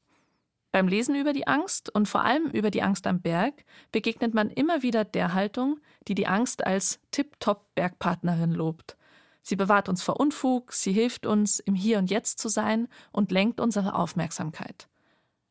Beim 0.78 0.88
Lesen 0.88 1.16
über 1.16 1.34
die 1.34 1.48
Angst 1.48 1.90
und 1.90 2.08
vor 2.08 2.24
allem 2.24 2.52
über 2.52 2.70
die 2.70 2.84
Angst 2.84 3.08
am 3.08 3.20
Berg 3.20 3.66
begegnet 3.92 4.36
man 4.36 4.52
immer 4.52 4.84
wieder 4.84 5.06
der 5.06 5.34
Haltung, 5.34 5.80
die 6.08 6.14
die 6.14 6.28
Angst 6.28 6.68
als 6.68 7.00
Tip-Top-Bergpartnerin 7.10 8.52
lobt. 8.52 8.96
Sie 9.42 9.56
bewahrt 9.56 9.90
uns 9.90 10.04
vor 10.04 10.20
Unfug, 10.20 10.74
sie 10.74 10.92
hilft 10.92 11.26
uns, 11.26 11.58
im 11.60 11.74
Hier 11.74 11.98
und 11.98 12.12
Jetzt 12.12 12.38
zu 12.38 12.48
sein 12.48 12.90
und 13.12 13.32
lenkt 13.32 13.60
unsere 13.60 13.96
Aufmerksamkeit. 13.96 14.88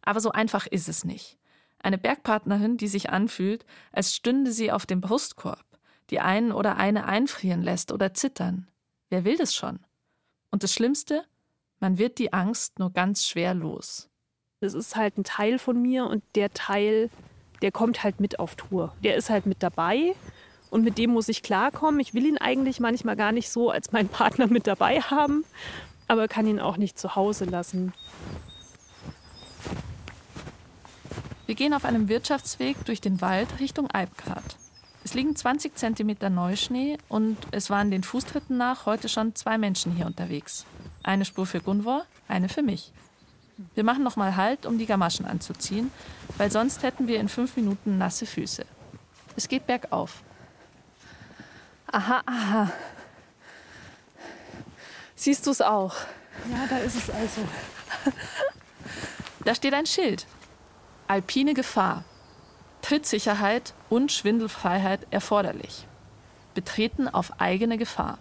Aber 0.00 0.20
so 0.20 0.30
einfach 0.30 0.68
ist 0.68 0.88
es 0.88 1.04
nicht. 1.04 1.38
Eine 1.80 1.98
Bergpartnerin, 1.98 2.76
die 2.76 2.86
sich 2.86 3.10
anfühlt, 3.10 3.66
als 3.90 4.14
stünde 4.14 4.52
sie 4.52 4.70
auf 4.70 4.86
dem 4.86 5.00
Brustkorb, 5.00 5.66
die 6.10 6.20
einen 6.20 6.52
oder 6.52 6.76
eine 6.76 7.06
einfrieren 7.06 7.62
lässt 7.62 7.90
oder 7.90 8.14
zittern. 8.14 8.68
Wer 9.10 9.24
will 9.24 9.36
das 9.36 9.56
schon? 9.56 9.80
Und 10.52 10.62
das 10.62 10.72
Schlimmste? 10.72 11.24
Man 11.80 11.98
wird 11.98 12.18
die 12.18 12.32
Angst 12.32 12.78
nur 12.78 12.92
ganz 12.92 13.26
schwer 13.26 13.54
los. 13.54 14.08
Das 14.60 14.72
ist 14.72 14.96
halt 14.96 15.18
ein 15.18 15.24
Teil 15.24 15.58
von 15.58 15.80
mir 15.82 16.06
und 16.06 16.24
der 16.34 16.50
Teil, 16.54 17.10
der 17.60 17.70
kommt 17.72 18.02
halt 18.02 18.20
mit 18.20 18.38
auf 18.38 18.54
Tour. 18.54 18.94
Der 19.04 19.14
ist 19.14 19.28
halt 19.28 19.44
mit 19.44 19.62
dabei 19.62 20.14
und 20.70 20.82
mit 20.82 20.96
dem 20.96 21.10
muss 21.10 21.28
ich 21.28 21.42
klarkommen. 21.42 22.00
Ich 22.00 22.14
will 22.14 22.24
ihn 22.24 22.38
eigentlich 22.38 22.80
manchmal 22.80 23.16
gar 23.16 23.32
nicht 23.32 23.50
so 23.50 23.70
als 23.70 23.92
meinen 23.92 24.08
Partner 24.08 24.46
mit 24.46 24.66
dabei 24.66 25.02
haben, 25.02 25.44
aber 26.08 26.26
kann 26.26 26.46
ihn 26.46 26.58
auch 26.58 26.78
nicht 26.78 26.98
zu 26.98 27.14
Hause 27.16 27.44
lassen. 27.44 27.92
Wir 31.44 31.54
gehen 31.54 31.74
auf 31.74 31.84
einem 31.84 32.08
Wirtschaftsweg 32.08 32.82
durch 32.86 33.02
den 33.02 33.20
Wald 33.20 33.60
Richtung 33.60 33.90
Alpgard. 33.90 34.56
Es 35.04 35.12
liegen 35.12 35.36
20 35.36 35.76
cm 35.76 36.34
Neuschnee 36.34 36.96
und 37.08 37.36
es 37.50 37.68
waren 37.68 37.90
den 37.90 38.02
Fußtritten 38.02 38.56
nach 38.56 38.86
heute 38.86 39.10
schon 39.10 39.34
zwei 39.34 39.58
Menschen 39.58 39.92
hier 39.92 40.06
unterwegs. 40.06 40.64
Eine 41.02 41.26
Spur 41.26 41.44
für 41.44 41.60
Gunvor, 41.60 42.06
eine 42.26 42.48
für 42.48 42.62
mich. 42.62 42.94
Wir 43.74 43.84
machen 43.84 44.02
noch 44.02 44.16
mal 44.16 44.36
Halt, 44.36 44.66
um 44.66 44.78
die 44.78 44.86
Gamaschen 44.86 45.26
anzuziehen, 45.26 45.90
weil 46.36 46.50
sonst 46.50 46.82
hätten 46.82 47.06
wir 47.08 47.18
in 47.20 47.28
fünf 47.28 47.56
Minuten 47.56 47.98
nasse 47.98 48.26
Füße. 48.26 48.66
Es 49.34 49.48
geht 49.48 49.66
bergauf. 49.66 50.22
Aha, 51.90 52.22
aha. 52.26 52.70
Siehst 55.14 55.46
du 55.46 55.50
es 55.50 55.62
auch? 55.62 55.94
Ja, 56.50 56.66
da 56.68 56.78
ist 56.78 56.96
es 56.96 57.10
also. 57.10 57.40
Da 59.44 59.54
steht 59.54 59.74
ein 59.74 59.86
Schild. 59.86 60.26
Alpine 61.06 61.54
Gefahr. 61.54 62.04
Trittsicherheit 62.82 63.74
und 63.88 64.12
Schwindelfreiheit 64.12 65.06
erforderlich. 65.10 65.86
Betreten 66.54 67.08
auf 67.08 67.40
eigene 67.40 67.78
Gefahr. 67.78 68.18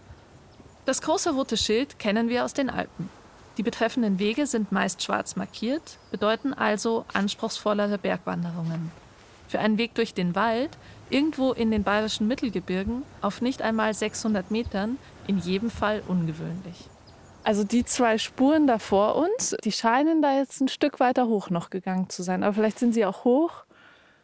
Das 0.86 1.01
große 1.01 1.32
rote 1.32 1.58
Schild 1.58 2.00
kennen 2.00 2.30
wir 2.30 2.46
aus 2.46 2.54
den 2.54 2.70
Alpen. 2.70 3.10
Die 3.58 3.64
betreffenden 3.64 4.20
Wege 4.20 4.48
sind 4.48 4.72
meist 4.72 5.02
schwarz 5.02 5.36
markiert, 5.36 5.98
bedeuten 6.12 6.54
also 6.54 7.06
anspruchsvollere 7.14 7.98
Bergwanderungen. 7.98 8.92
Für 9.48 9.60
einen 9.60 9.78
Weg 9.78 9.96
durch 9.96 10.14
den 10.14 10.36
Wald, 10.36 10.72
irgendwo 11.10 11.54
in 11.54 11.72
den 11.72 11.84
bayerischen 11.84 12.28
Mittelgebirgen, 12.28 13.04
auf 13.22 13.42
nicht 13.42 13.62
einmal 13.62 13.94
600 13.94 14.52
Metern, 14.52 14.98
in 15.28 15.38
jedem 15.38 15.70
Fall 15.70 16.04
ungewöhnlich. 16.08 16.90
Also 17.44 17.64
die 17.64 17.86
zwei 17.86 18.18
Spuren 18.18 18.66
da 18.66 18.80
vor 18.80 19.16
uns, 19.16 19.56
die 19.64 19.72
scheinen 19.72 20.22
da 20.22 20.36
jetzt 20.36 20.60
ein 20.62 20.68
Stück 20.68 21.00
weiter 21.00 21.28
hoch 21.28 21.50
noch 21.50 21.70
gegangen 21.70 22.10
zu 22.10 22.24
sein. 22.24 22.44
Aber 22.44 22.54
vielleicht 22.54 22.80
sind 22.80 22.94
sie 22.94 23.06
auch 23.06 23.24
hoch 23.24 23.66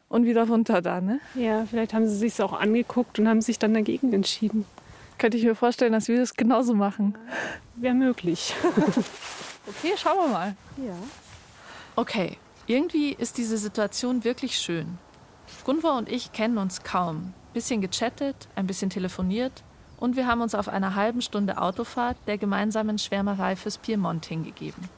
und 0.10 0.26
wieder 0.26 0.48
runter 0.48 0.82
da, 0.82 1.00
ne? 1.00 1.20
Ja, 1.36 1.66
vielleicht 1.70 1.94
haben 1.94 2.08
sie 2.08 2.18
sich 2.18 2.42
auch 2.42 2.54
angeguckt 2.54 3.20
und 3.20 3.28
haben 3.28 3.42
sich 3.42 3.60
dann 3.60 3.76
dagegen 3.76 4.12
entschieden. 4.12 4.66
Könnte 5.22 5.38
ich 5.38 5.44
mir 5.44 5.54
vorstellen, 5.54 5.94
dass 5.94 6.08
wir 6.08 6.18
das 6.18 6.34
genauso 6.34 6.74
machen. 6.74 7.16
Wäre 7.75 7.94
möglich. 7.94 8.56
okay, 9.68 9.94
schauen 9.96 10.18
wir 10.18 10.28
mal. 10.28 10.56
Ja. 10.78 10.96
Okay, 11.96 12.40
irgendwie 12.66 13.13
ist 13.13 13.38
diese 13.38 13.60
Situation 13.60 14.24
wirklich 14.24 14.58
schön. 14.58 14.98
Gunvor 15.63 15.96
und 16.00 16.10
ich 16.12 16.32
kennen 16.32 16.58
uns 16.58 16.82
kaum. 16.82 17.36
Bisschen 17.54 17.82
gechattet, 17.82 18.48
ein 18.56 18.66
bisschen 18.66 18.90
telefoniert 18.90 19.63
und 20.00 20.16
wir 20.16 20.25
haben 20.25 20.42
uns 20.42 20.56
auf 20.56 20.68
einer 20.68 20.96
halben 20.96 21.22
Stunde 21.22 21.62
Autofahrt 21.62 22.18
der 22.25 22.40
gemeinsamen 22.40 22.98
Schwärmerei 22.98 23.56
fürs 23.56 23.78
Piemont 23.78 24.25
hingegeben. 24.25 24.90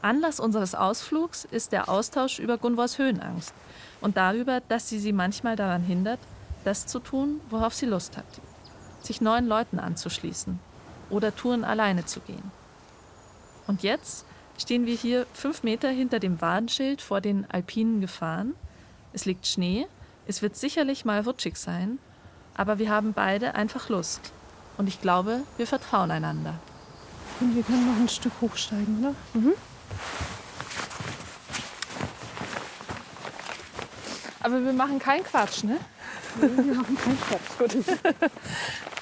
Anlass 0.00 0.40
unseres 0.40 0.74
Ausflugs 0.74 1.44
ist 1.44 1.72
der 1.72 1.90
Austausch 1.90 2.38
über 2.38 2.56
Gunvors 2.56 2.96
Höhenangst 2.96 3.52
und 4.00 4.16
darüber, 4.16 4.62
dass 4.70 4.88
sie 4.88 4.98
sie 4.98 5.12
manchmal 5.12 5.54
daran 5.54 5.82
hindert, 5.82 6.20
das 6.64 6.86
zu 6.86 6.98
tun, 6.98 7.42
worauf 7.50 7.74
sie 7.74 7.84
Lust 7.84 8.16
hat 8.16 8.24
sich 9.06 9.20
neuen 9.20 9.46
Leuten 9.46 9.78
anzuschließen 9.78 10.58
oder 11.10 11.34
Touren 11.34 11.64
alleine 11.64 12.04
zu 12.04 12.20
gehen. 12.20 12.50
Und 13.66 13.82
jetzt 13.82 14.24
stehen 14.58 14.86
wir 14.86 14.94
hier 14.94 15.26
fünf 15.32 15.62
Meter 15.62 15.88
hinter 15.88 16.20
dem 16.20 16.40
Warnschild 16.40 17.02
vor 17.02 17.20
den 17.20 17.50
alpinen 17.50 18.00
Gefahren. 18.00 18.54
Es 19.12 19.24
liegt 19.24 19.46
Schnee, 19.46 19.86
es 20.26 20.42
wird 20.42 20.56
sicherlich 20.56 21.04
mal 21.04 21.20
rutschig 21.20 21.56
sein, 21.56 21.98
aber 22.54 22.78
wir 22.78 22.90
haben 22.90 23.12
beide 23.12 23.54
einfach 23.54 23.88
Lust. 23.88 24.32
Und 24.76 24.88
ich 24.88 25.00
glaube, 25.00 25.40
wir 25.56 25.66
vertrauen 25.66 26.10
einander. 26.10 26.54
Und 27.40 27.54
wir 27.54 27.62
können 27.62 27.86
noch 27.86 28.00
ein 28.00 28.08
Stück 28.08 28.32
hochsteigen, 28.40 28.98
oder? 29.00 29.14
Mhm. 29.34 29.52
Aber 34.40 34.62
wir 34.62 34.72
machen 34.72 34.98
keinen 34.98 35.24
Quatsch, 35.24 35.64
ne? 35.64 35.78
Wir 36.40 36.74
machen 36.74 36.98
keinen 36.98 37.18
Quatsch. 37.20 37.76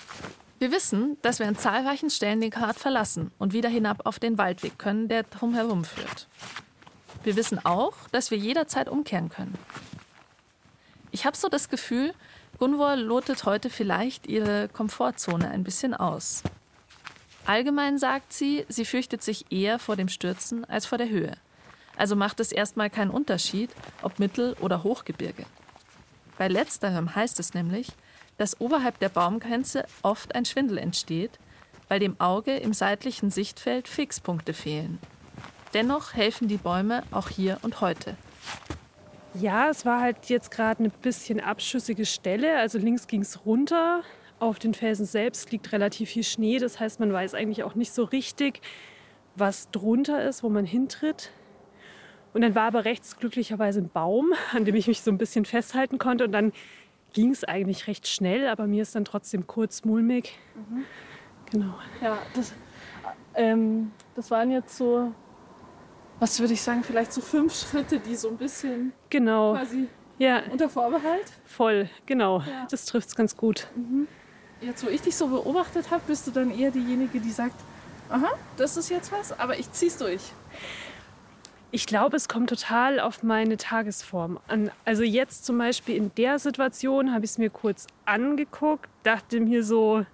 Wir 0.63 0.71
wissen, 0.71 1.17
dass 1.23 1.41
wir 1.41 1.49
an 1.49 1.57
zahlreichen 1.57 2.09
Stellen 2.09 2.41
den 2.41 2.53
Kart 2.53 2.79
verlassen 2.79 3.33
und 3.41 3.53
wieder 3.53 3.69
hinab 3.69 4.07
auf 4.07 4.21
den 4.21 4.39
Waldweg 4.39 4.79
können, 4.79 5.09
der 5.09 5.25
drumherum 5.25 5.85
führt. 5.85 6.29
Wir 7.25 7.35
wissen 7.35 7.59
auch, 7.67 7.95
dass 8.13 8.31
wir 8.31 8.39
jederzeit 8.39 8.89
umkehren 8.89 9.29
können. 9.29 9.59
Ich 11.11 11.27
habe 11.27 11.37
so 11.37 11.49
das 11.49 11.69
Gefühl, 11.69 12.15
Gunvor 12.61 12.95
lotet 12.95 13.45
heute 13.45 13.71
vielleicht 13.71 14.29
ihre 14.29 14.69
Komfortzone 14.69 15.51
ein 15.51 15.65
bisschen 15.65 15.95
aus. 15.95 16.45
Allgemein 17.45 17.99
sagt 17.99 18.33
sie, 18.33 18.65
sie 18.69 18.85
fürchtet 18.85 19.25
sich 19.25 19.51
eher 19.51 19.81
vor 19.81 19.97
dem 19.97 20.09
Stürzen 20.09 20.65
als 20.67 20.87
vor 20.87 20.97
der 20.97 21.09
Höhe. 21.09 21.33
Also 21.97 22.15
macht 22.15 22.39
es 22.39 22.53
erstmal 22.53 22.89
keinen 22.89 23.11
Unterschied, 23.11 23.71
ob 24.01 24.21
Mittel- 24.21 24.55
oder 24.61 24.85
Hochgebirge. 24.85 25.45
Bei 26.39 26.47
letzterem 26.47 27.17
heißt 27.17 27.41
es 27.41 27.53
nämlich, 27.53 27.89
dass 28.43 28.61
oberhalb 28.61 28.99
der 28.99 29.09
Baumgrenze 29.09 29.85
oft 30.03 30.35
ein 30.35 30.45
Schwindel 30.45 30.77
entsteht, 30.77 31.39
weil 31.87 32.01
dem 32.01 32.21
Auge 32.21 32.57
im 32.57 32.73
seitlichen 32.73 33.31
Sichtfeld 33.31 33.87
Fixpunkte 33.87 34.53
fehlen. 34.53 34.99
Dennoch 35.75 36.15
helfen 36.15 36.49
die 36.49 36.57
Bäume 36.57 37.05
auch 37.13 37.29
hier 37.29 37.61
und 37.63 37.81
heute. 37.81 38.17
Ja, 39.35 39.71
es 39.71 39.87
war 39.87 40.01
halt 40.01 40.27
jetzt 40.27 40.51
gerade 40.51 40.81
eine 40.81 40.89
bisschen 40.89 41.39
abschüssige 41.39 42.05
Stelle. 42.05 42.59
Also 42.59 42.79
links 42.79 43.07
ging 43.07 43.23
es 43.23 43.47
runter. 43.47 44.03
Auf 44.41 44.59
den 44.59 44.75
Felsen 44.75 45.07
selbst 45.07 45.53
liegt 45.53 45.71
relativ 45.71 46.11
viel 46.11 46.25
Schnee. 46.25 46.59
Das 46.59 46.81
heißt, 46.81 46.99
man 46.99 47.13
weiß 47.13 47.35
eigentlich 47.35 47.63
auch 47.63 47.77
nicht 47.77 47.93
so 47.93 48.03
richtig, 48.03 48.61
was 49.37 49.71
drunter 49.71 50.29
ist, 50.29 50.43
wo 50.43 50.49
man 50.49 50.65
hintritt. 50.65 51.31
Und 52.35 52.41
dann 52.41 52.57
war 52.57 52.65
aber 52.65 52.87
rechts 52.87 53.19
glücklicherweise 53.19 53.81
ein 53.81 53.89
Baum, 53.89 54.33
an 54.53 54.65
dem 54.65 54.75
ich 54.75 54.89
mich 54.89 55.03
so 55.03 55.13
ein 55.13 55.19
bisschen 55.19 55.45
festhalten 55.45 55.99
konnte. 55.99 56.25
Und 56.25 56.33
dann 56.33 56.53
ging 57.13 57.31
es 57.31 57.45
eigentlich 57.45 57.87
recht 57.87 58.07
schnell, 58.07 58.49
aber 58.49 58.67
mir 58.67 58.83
ist 58.83 58.95
dann 58.95 59.05
trotzdem 59.05 59.47
kurz 59.47 59.85
mulmig. 59.85 60.39
Mhm. 60.55 60.85
Genau. 61.51 61.75
Ja, 62.01 62.19
das, 62.35 62.55
ähm, 63.35 63.93
das 64.15 64.31
waren 64.31 64.51
jetzt 64.51 64.77
so 64.77 65.13
was 66.23 66.39
würde 66.39 66.53
ich 66.53 66.63
sagen, 66.63 66.85
vielleicht 66.85 67.13
so 67.13 67.21
fünf 67.21 67.53
Schritte, 67.53 67.99
die 67.99 68.15
so 68.15 68.29
ein 68.29 68.37
bisschen 68.37 68.93
genau. 69.11 69.55
quasi 69.55 69.89
ja. 70.19 70.43
unter 70.53 70.69
Vorbehalt? 70.69 71.25
Voll, 71.45 71.91
genau. 72.07 72.39
Ja. 72.43 72.65
Das 72.71 72.85
trifft 72.85 73.09
es 73.09 73.17
ganz 73.17 73.37
gut. 73.37 73.67
Mhm. 73.75 74.07
Jetzt, 74.61 74.87
wo 74.87 74.89
ich 74.89 75.03
dich 75.03 75.17
so 75.17 75.27
beobachtet 75.27 75.91
habe, 75.91 76.03
bist 76.07 76.29
du 76.29 76.31
dann 76.31 76.57
eher 76.57 76.71
diejenige, 76.71 77.19
die 77.19 77.33
sagt, 77.33 77.57
aha, 78.09 78.31
das 78.57 78.77
ist 78.77 78.89
jetzt 78.89 79.11
was, 79.11 79.37
aber 79.37 79.59
ich 79.59 79.73
zieh's 79.73 79.97
durch. 79.97 80.23
Ich 81.75 81.87
glaube, 81.87 82.17
es 82.17 82.29
kommt 82.29 82.51
total 82.51 83.01
auf 83.01 83.23
meine 83.23 83.57
Tagesform 83.57 84.39
an. 84.47 84.71
Also 84.85 85.05
jetzt 85.05 85.47
zum 85.47 85.57
Beispiel 85.57 85.97
in 85.97 86.15
der 86.19 86.39
Situation 86.39 87.15
habe 87.15 87.25
ich 87.25 87.31
es 87.31 87.39
mir 87.39 87.49
kurz 87.49 87.87
angeguckt, 88.05 88.91
dachte 89.05 89.41
mir 89.41 89.65
so, 89.65 90.05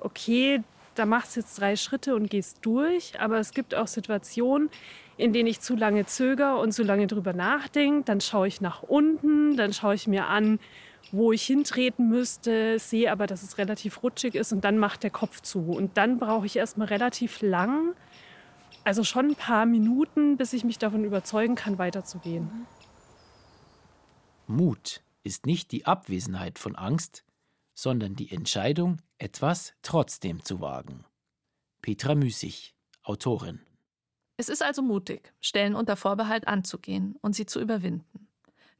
okay, 0.00 0.62
da 0.96 1.06
machst 1.06 1.34
du 1.34 1.40
jetzt 1.40 1.58
drei 1.58 1.76
Schritte 1.76 2.14
und 2.14 2.28
gehst 2.28 2.58
durch. 2.60 3.18
Aber 3.18 3.38
es 3.38 3.52
gibt 3.52 3.74
auch 3.74 3.86
Situationen, 3.86 4.68
in 5.16 5.32
denen 5.32 5.48
ich 5.48 5.60
zu 5.60 5.76
lange 5.76 6.04
zögere 6.04 6.58
und 6.58 6.72
zu 6.72 6.82
lange 6.82 7.06
drüber 7.06 7.32
nachdenke. 7.32 8.04
Dann 8.04 8.20
schaue 8.20 8.46
ich 8.46 8.60
nach 8.60 8.82
unten, 8.82 9.56
dann 9.56 9.72
schaue 9.72 9.94
ich 9.94 10.06
mir 10.06 10.26
an, 10.26 10.60
wo 11.10 11.32
ich 11.32 11.42
hintreten 11.42 12.10
müsste, 12.10 12.78
sehe 12.78 13.10
aber, 13.10 13.26
dass 13.26 13.42
es 13.42 13.56
relativ 13.56 14.02
rutschig 14.02 14.34
ist 14.34 14.52
und 14.52 14.62
dann 14.62 14.76
macht 14.76 15.04
der 15.04 15.10
Kopf 15.10 15.40
zu. 15.40 15.72
Und 15.72 15.96
dann 15.96 16.18
brauche 16.18 16.44
ich 16.44 16.56
erstmal 16.56 16.88
relativ 16.88 17.40
lang, 17.40 17.94
also 18.84 19.04
schon 19.04 19.30
ein 19.30 19.36
paar 19.36 19.66
Minuten, 19.66 20.36
bis 20.36 20.52
ich 20.52 20.64
mich 20.64 20.78
davon 20.78 21.04
überzeugen 21.04 21.54
kann, 21.54 21.78
weiterzugehen. 21.78 22.66
Mut 24.46 25.02
ist 25.22 25.46
nicht 25.46 25.70
die 25.72 25.86
Abwesenheit 25.86 26.58
von 26.58 26.76
Angst, 26.76 27.24
sondern 27.74 28.14
die 28.14 28.32
Entscheidung, 28.32 28.98
etwas 29.18 29.74
trotzdem 29.82 30.44
zu 30.44 30.60
wagen. 30.60 31.04
Petra 31.82 32.14
Müßig, 32.14 32.74
Autorin. 33.02 33.60
Es 34.36 34.48
ist 34.48 34.62
also 34.62 34.82
mutig, 34.82 35.32
Stellen 35.40 35.74
unter 35.74 35.96
Vorbehalt 35.96 36.48
anzugehen 36.48 37.16
und 37.20 37.34
sie 37.34 37.46
zu 37.46 37.60
überwinden. 37.60 38.28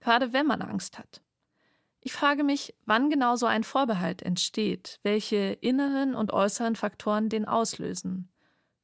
Gerade 0.00 0.32
wenn 0.32 0.46
man 0.46 0.62
Angst 0.62 0.98
hat. 0.98 1.22
Ich 2.00 2.12
frage 2.12 2.44
mich, 2.44 2.74
wann 2.86 3.10
genau 3.10 3.36
so 3.36 3.44
ein 3.44 3.62
Vorbehalt 3.62 4.22
entsteht, 4.22 4.98
welche 5.02 5.52
inneren 5.60 6.14
und 6.14 6.32
äußeren 6.32 6.76
Faktoren 6.76 7.28
den 7.28 7.44
auslösen. 7.44 8.30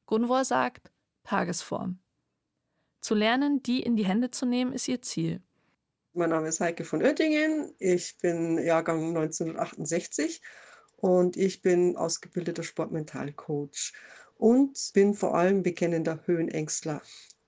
Gunvor 0.05 0.45
sagt, 0.45 0.91
Tagesform. 1.27 1.99
Zu 3.01 3.13
lernen, 3.13 3.61
die 3.61 3.81
in 3.81 3.95
die 3.95 4.05
Hände 4.05 4.31
zu 4.31 4.45
nehmen, 4.45 4.73
ist 4.73 4.87
ihr 4.87 5.01
Ziel. 5.01 5.41
Mein 6.13 6.29
Name 6.29 6.47
ist 6.47 6.61
Heike 6.61 6.83
von 6.83 7.03
Oettingen. 7.03 7.73
Ich 7.79 8.17
bin 8.17 8.57
Jahrgang 8.57 9.09
1968 9.09 10.41
und 10.95 11.37
ich 11.37 11.61
bin 11.61 11.95
ausgebildeter 11.95 12.63
Sportmentalcoach 12.63 13.93
und 14.35 14.91
bin 14.93 15.13
vor 15.13 15.35
allem 15.35 15.63
bekennender 15.63 16.21
Höhenängstler 16.25 17.01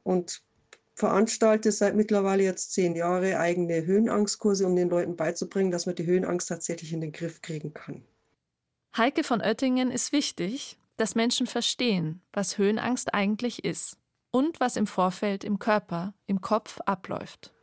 und 0.03 0.43
veranstalte 0.93 1.71
seit 1.71 1.95
mittlerweile 1.95 2.43
jetzt 2.43 2.73
zehn 2.73 2.95
Jahren 2.95 3.33
eigene 3.35 3.85
Höhenangstkurse, 3.85 4.67
um 4.67 4.75
den 4.75 4.89
Leuten 4.89 5.15
beizubringen, 5.15 5.71
dass 5.71 5.85
man 5.85 5.95
die 5.95 6.05
Höhenangst 6.05 6.49
tatsächlich 6.49 6.91
in 6.91 7.01
den 7.01 7.13
Griff 7.13 7.41
kriegen 7.41 7.73
kann. 7.73 8.03
Heike 8.97 9.23
von 9.23 9.39
Oettingen 9.41 9.91
ist 9.91 10.11
wichtig, 10.11 10.78
dass 10.99 11.15
Menschen 11.15 11.47
verstehen, 11.47 12.21
was 12.33 12.57
Höhenangst 12.57 13.13
eigentlich 13.13 13.63
ist 13.63 13.97
und 14.31 14.59
was 14.59 14.75
im 14.75 14.85
Vorfeld 14.85 15.43
im 15.43 15.57
Körper, 15.57 16.13
im 16.27 16.41
Kopf 16.41 16.79
abläuft. 16.85 17.53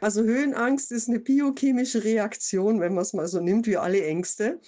Also 0.00 0.24
Höhenangst 0.24 0.90
ist 0.90 1.08
eine 1.08 1.20
biochemische 1.20 2.02
Reaktion, 2.02 2.80
wenn 2.80 2.94
man 2.94 3.02
es 3.02 3.12
mal 3.12 3.28
so 3.28 3.40
nimmt, 3.40 3.68
wie 3.68 3.76
alle 3.76 4.04
Ängste. 4.04 4.60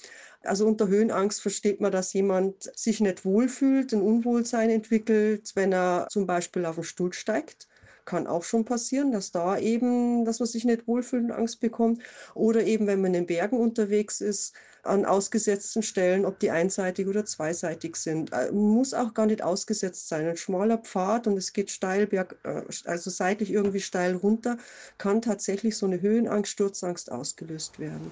Also 0.44 0.64
unter 0.64 0.86
Höhenangst 0.86 1.42
versteht 1.42 1.80
man, 1.80 1.90
dass 1.90 2.12
jemand 2.12 2.70
sich 2.78 3.00
nicht 3.00 3.24
wohlfühlt, 3.24 3.92
ein 3.92 4.02
Unwohlsein 4.02 4.70
entwickelt, 4.70 5.50
wenn 5.56 5.72
er 5.72 6.06
zum 6.08 6.26
Beispiel 6.26 6.64
auf 6.66 6.76
den 6.76 6.84
Stuhl 6.84 7.12
steigt. 7.12 7.66
Kann 8.04 8.26
auch 8.26 8.42
schon 8.42 8.64
passieren, 8.64 9.12
dass 9.12 9.32
da 9.32 9.58
eben, 9.58 10.24
dass 10.24 10.40
man 10.40 10.46
sich 10.46 10.64
nicht 10.64 10.86
wohlfühlt 10.86 11.24
und 11.24 11.32
Angst 11.32 11.60
bekommt. 11.60 12.02
Oder 12.34 12.64
eben, 12.64 12.86
wenn 12.86 13.00
man 13.00 13.14
in 13.14 13.22
den 13.22 13.26
Bergen 13.26 13.58
unterwegs 13.58 14.20
ist, 14.20 14.54
an 14.84 15.04
ausgesetzten 15.04 15.82
Stellen, 15.82 16.24
ob 16.24 16.38
die 16.38 16.50
einseitig 16.50 17.06
oder 17.06 17.24
zweiseitig 17.24 17.96
sind. 17.96 18.32
Äh, 18.32 18.52
muss 18.52 18.94
auch 18.94 19.14
gar 19.14 19.26
nicht 19.26 19.42
ausgesetzt 19.42 20.08
sein. 20.08 20.28
Ein 20.28 20.36
schmaler 20.36 20.78
Pfad 20.78 21.26
und 21.26 21.36
es 21.36 21.52
geht 21.52 21.70
steil, 21.70 22.06
berg, 22.06 22.36
äh, 22.44 22.62
also 22.84 23.10
seitlich 23.10 23.50
irgendwie 23.50 23.80
steil 23.80 24.14
runter, 24.14 24.58
kann 24.98 25.22
tatsächlich 25.22 25.76
so 25.76 25.86
eine 25.86 26.00
Höhenangst, 26.00 26.52
Sturzangst 26.52 27.10
ausgelöst 27.10 27.78
werden. 27.78 28.10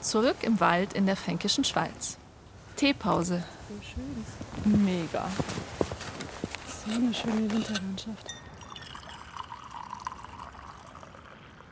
Zurück 0.00 0.36
im 0.42 0.58
Wald 0.58 0.94
in 0.94 1.06
der 1.06 1.16
fränkischen 1.16 1.64
Schweiz. 1.64 2.16
Teepause. 2.76 3.44
Mega. 4.64 5.30
So 6.84 6.90
eine 6.90 7.14
schöne 7.14 7.48
Winterlandschaft. 7.48 8.34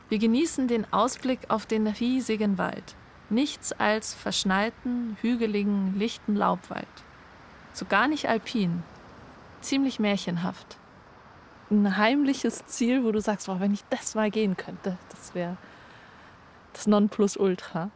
Wir 0.07 0.19
genießen 0.19 0.69
den 0.69 0.91
Ausblick 0.93 1.39
auf 1.49 1.65
den 1.65 1.87
riesigen 1.87 2.57
Wald. 2.57 2.95
Nichts 3.29 3.73
als 3.73 4.13
verschneiten, 4.13 5.17
hügeligen, 5.21 5.97
lichten 5.97 6.35
Laubwald. 6.35 6.87
So 7.73 7.85
gar 7.85 8.07
nicht 8.07 8.29
alpin. 8.29 8.83
Ziemlich 9.59 9.99
märchenhaft. 9.99 10.77
Ein 11.69 11.97
heimliches 11.97 12.65
Ziel, 12.67 13.03
wo 13.03 13.11
du 13.11 13.19
sagst, 13.19 13.49
oh, 13.49 13.59
wenn 13.59 13.73
ich 13.73 13.83
das 13.89 14.15
mal 14.15 14.31
gehen 14.31 14.55
könnte, 14.55 14.97
das 15.09 15.35
wäre 15.35 15.57
das 16.71 16.87
Nonplusultra. 16.87 17.91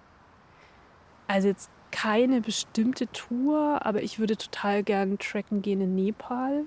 Also 1.28 1.48
jetzt 1.48 1.70
keine 1.92 2.42
bestimmte 2.42 3.08
Tour, 3.08 3.86
aber 3.86 4.04
ich 4.04 4.20
würde 4.20 4.36
total 4.36 4.84
gern 4.84 5.18
tracken 5.18 5.62
gehen 5.62 5.80
in 5.80 5.96
Nepal. 5.96 6.66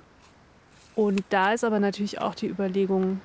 Und 0.98 1.22
da 1.28 1.52
ist 1.52 1.62
aber 1.62 1.78
natürlich 1.78 2.20
auch 2.20 2.34
die 2.34 2.48
Überlegung, 2.48 3.20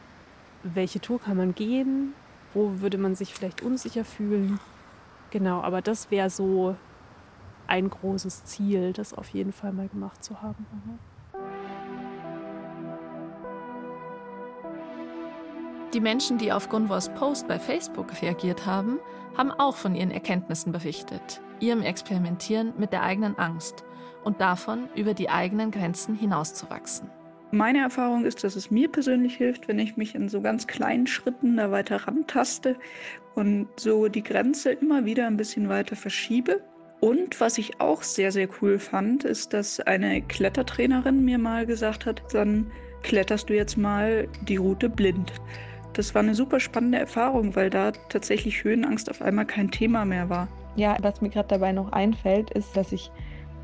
welche 0.61 1.01
Tour 1.01 1.19
kann 1.19 1.37
man 1.37 1.55
gehen? 1.55 2.13
Wo 2.53 2.81
würde 2.81 2.99
man 2.99 3.15
sich 3.15 3.33
vielleicht 3.33 3.63
unsicher 3.63 4.05
fühlen? 4.05 4.59
Genau, 5.31 5.59
aber 5.59 5.81
das 5.81 6.11
wäre 6.11 6.29
so 6.29 6.75
ein 7.65 7.89
großes 7.89 8.43
Ziel, 8.43 8.93
das 8.93 9.15
auf 9.15 9.29
jeden 9.29 9.51
Fall 9.51 9.73
mal 9.73 9.87
gemacht 9.87 10.23
zu 10.23 10.39
haben. 10.43 10.67
Die 15.95 15.99
Menschen, 15.99 16.37
die 16.37 16.53
auf 16.53 16.69
Gunvors 16.69 17.09
Post 17.15 17.47
bei 17.47 17.57
Facebook 17.57 18.21
reagiert 18.21 18.67
haben, 18.67 18.99
haben 19.35 19.49
auch 19.49 19.77
von 19.77 19.95
ihren 19.95 20.11
Erkenntnissen 20.11 20.71
berichtet, 20.71 21.41
ihrem 21.59 21.81
Experimentieren 21.81 22.73
mit 22.77 22.93
der 22.93 23.01
eigenen 23.01 23.35
Angst 23.39 23.83
und 24.23 24.41
davon, 24.41 24.89
über 24.93 25.15
die 25.15 25.31
eigenen 25.31 25.71
Grenzen 25.71 26.13
hinauszuwachsen. 26.13 27.09
Meine 27.53 27.81
Erfahrung 27.81 28.25
ist, 28.25 28.43
dass 28.43 28.55
es 28.55 28.71
mir 28.71 28.91
persönlich 28.91 29.35
hilft, 29.35 29.67
wenn 29.67 29.77
ich 29.77 29.95
mich 29.95 30.15
in 30.15 30.27
so 30.27 30.41
ganz 30.41 30.65
kleinen 30.65 31.05
Schritten 31.05 31.55
da 31.55 31.69
weiter 31.69 31.97
rantaste 31.97 32.75
und 33.35 33.67
so 33.75 34.07
die 34.07 34.23
Grenze 34.23 34.71
immer 34.71 35.05
wieder 35.05 35.27
ein 35.27 35.37
bisschen 35.37 35.69
weiter 35.69 35.95
verschiebe. 35.95 36.61
Und 36.99 37.39
was 37.39 37.59
ich 37.59 37.79
auch 37.79 38.01
sehr, 38.01 38.31
sehr 38.31 38.47
cool 38.59 38.79
fand, 38.79 39.23
ist, 39.23 39.53
dass 39.53 39.79
eine 39.81 40.23
Klettertrainerin 40.23 41.23
mir 41.23 41.37
mal 41.37 41.67
gesagt 41.67 42.07
hat, 42.07 42.23
dann 42.33 42.71
kletterst 43.03 43.47
du 43.51 43.53
jetzt 43.53 43.77
mal 43.77 44.27
die 44.47 44.57
Route 44.57 44.89
blind. 44.89 45.31
Das 45.93 46.15
war 46.15 46.23
eine 46.23 46.33
super 46.33 46.59
spannende 46.59 46.97
Erfahrung, 46.97 47.55
weil 47.55 47.69
da 47.69 47.91
tatsächlich 48.09 48.63
Höhenangst 48.63 49.11
auf 49.11 49.21
einmal 49.21 49.45
kein 49.45 49.69
Thema 49.69 50.05
mehr 50.05 50.27
war. 50.27 50.47
Ja, 50.75 50.97
was 51.03 51.21
mir 51.21 51.29
gerade 51.29 51.49
dabei 51.49 51.71
noch 51.71 51.91
einfällt, 51.91 52.49
ist, 52.49 52.75
dass 52.75 52.91
ich 52.91 53.11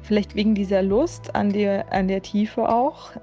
vielleicht 0.03 0.35
wegen 0.35 0.53
dieser 0.53 0.83
Lust 0.83 1.33
an 1.33 1.51
der, 1.51 1.91
an 1.91 2.07
der 2.07 2.21
Tiefe 2.21 2.69
auch 2.69 3.13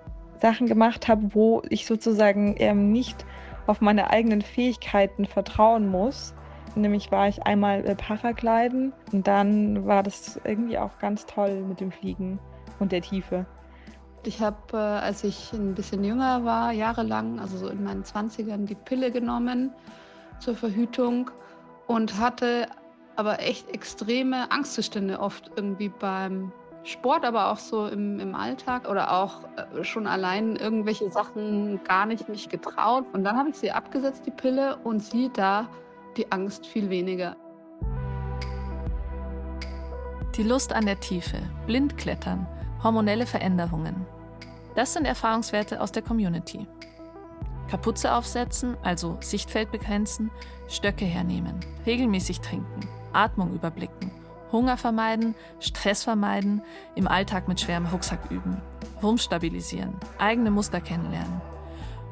Sachen 0.40 0.66
gemacht 0.66 1.08
habe, 1.08 1.34
wo 1.34 1.62
ich 1.68 1.86
sozusagen 1.86 2.54
ähm, 2.58 2.92
nicht 2.92 3.24
auf 3.66 3.80
meine 3.80 4.10
eigenen 4.10 4.42
Fähigkeiten 4.42 5.24
vertrauen 5.26 5.88
muss. 5.88 6.34
Nämlich 6.74 7.10
war 7.10 7.28
ich 7.28 7.42
einmal 7.44 7.86
äh, 7.86 7.94
Paragliden 7.94 8.92
und 9.12 9.26
dann 9.26 9.86
war 9.86 10.02
das 10.02 10.38
irgendwie 10.44 10.78
auch 10.78 10.98
ganz 10.98 11.24
toll 11.26 11.62
mit 11.62 11.80
dem 11.80 11.90
Fliegen 11.90 12.38
und 12.78 12.92
der 12.92 13.00
Tiefe. 13.00 13.46
Ich 14.24 14.40
habe, 14.40 14.56
äh, 14.72 14.76
als 14.76 15.24
ich 15.24 15.52
ein 15.52 15.74
bisschen 15.74 16.04
jünger 16.04 16.44
war, 16.44 16.72
jahrelang, 16.72 17.40
also 17.40 17.56
so 17.56 17.68
in 17.68 17.82
meinen 17.82 18.02
20ern, 18.02 18.66
die 18.66 18.74
Pille 18.74 19.10
genommen 19.10 19.72
zur 20.38 20.54
Verhütung 20.54 21.30
und 21.86 22.18
hatte 22.18 22.66
aber 23.14 23.40
echt 23.40 23.70
extreme 23.70 24.50
Angstzustände 24.50 25.18
oft 25.18 25.50
irgendwie 25.56 25.88
beim 25.88 26.52
Sport, 26.86 27.24
aber 27.24 27.50
auch 27.50 27.58
so 27.58 27.88
im, 27.88 28.20
im 28.20 28.34
Alltag 28.34 28.88
oder 28.88 29.12
auch 29.12 29.40
äh, 29.56 29.82
schon 29.82 30.06
allein 30.06 30.54
irgendwelche 30.54 31.10
Sachen 31.10 31.82
gar 31.82 32.06
nicht 32.06 32.28
mich 32.28 32.48
getraut. 32.48 33.04
Und 33.12 33.24
dann 33.24 33.36
habe 33.36 33.50
ich 33.50 33.56
sie 33.56 33.72
abgesetzt, 33.72 34.22
die 34.24 34.30
Pille, 34.30 34.76
und 34.84 35.00
sie 35.00 35.30
da 35.32 35.68
die 36.16 36.30
Angst 36.30 36.66
viel 36.66 36.88
weniger. 36.88 37.36
Die 40.36 40.44
Lust 40.44 40.72
an 40.72 40.86
der 40.86 41.00
Tiefe, 41.00 41.38
Blindklettern, 41.66 42.46
hormonelle 42.82 43.26
Veränderungen. 43.26 44.06
Das 44.76 44.92
sind 44.92 45.06
Erfahrungswerte 45.06 45.80
aus 45.80 45.90
der 45.90 46.02
Community. 46.02 46.68
Kapuze 47.68 48.14
aufsetzen, 48.14 48.76
also 48.82 49.16
Sichtfeld 49.20 49.72
begrenzen, 49.72 50.30
Stöcke 50.68 51.04
hernehmen, 51.04 51.58
regelmäßig 51.84 52.40
trinken, 52.40 52.88
Atmung 53.12 53.54
überblicken, 53.54 54.12
Hunger 54.52 54.76
vermeiden, 54.76 55.34
Stress 55.60 56.04
vermeiden, 56.04 56.62
im 56.94 57.08
Alltag 57.08 57.48
mit 57.48 57.60
schwerem 57.60 57.86
Rucksack 57.86 58.30
üben, 58.30 58.60
Rumpf 59.02 59.28
eigene 60.18 60.50
Muster 60.50 60.80
kennenlernen. 60.80 61.40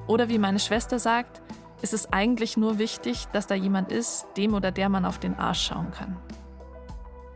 Oder 0.06 0.28
wie 0.28 0.38
meine 0.38 0.58
Schwester 0.58 0.98
sagt, 0.98 1.40
ist 1.82 1.94
es 1.94 2.12
eigentlich 2.12 2.56
nur 2.56 2.78
wichtig, 2.78 3.26
dass 3.32 3.46
da 3.46 3.54
jemand 3.54 3.92
ist, 3.92 4.26
dem 4.36 4.54
oder 4.54 4.70
der 4.70 4.88
man 4.88 5.04
auf 5.04 5.18
den 5.18 5.34
Arsch 5.36 5.66
schauen 5.66 5.90
kann. 5.90 6.16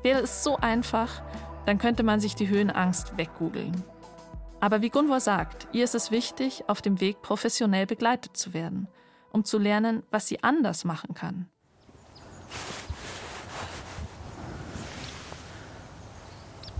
Wäre 0.03 0.21
es 0.21 0.45
so 0.45 0.57
einfach, 0.57 1.23
dann 1.67 1.79
könnte 1.79 2.03
man 2.03 2.21
sich 2.21 2.35
die 2.35 2.49
Höhenangst 2.49 3.19
weggoogeln. 3.19 3.83
Aber 4.61 4.83
wie 4.83 4.91
Gunvor 4.91 5.21
sagt, 5.21 5.69
ihr 5.73 5.85
ist 5.85 5.95
es 5.95 6.11
wichtig, 6.11 6.65
auf 6.67 6.83
dem 6.83 7.01
Weg 7.01 7.23
professionell 7.23 7.87
begleitet 7.87 8.37
zu 8.37 8.55
werden, 8.55 8.89
um 9.33 9.45
zu 9.45 9.59
lernen, 9.59 10.03
was 10.11 10.27
sie 10.27 10.43
anders 10.43 10.85
machen 10.85 11.15
kann. 11.15 11.49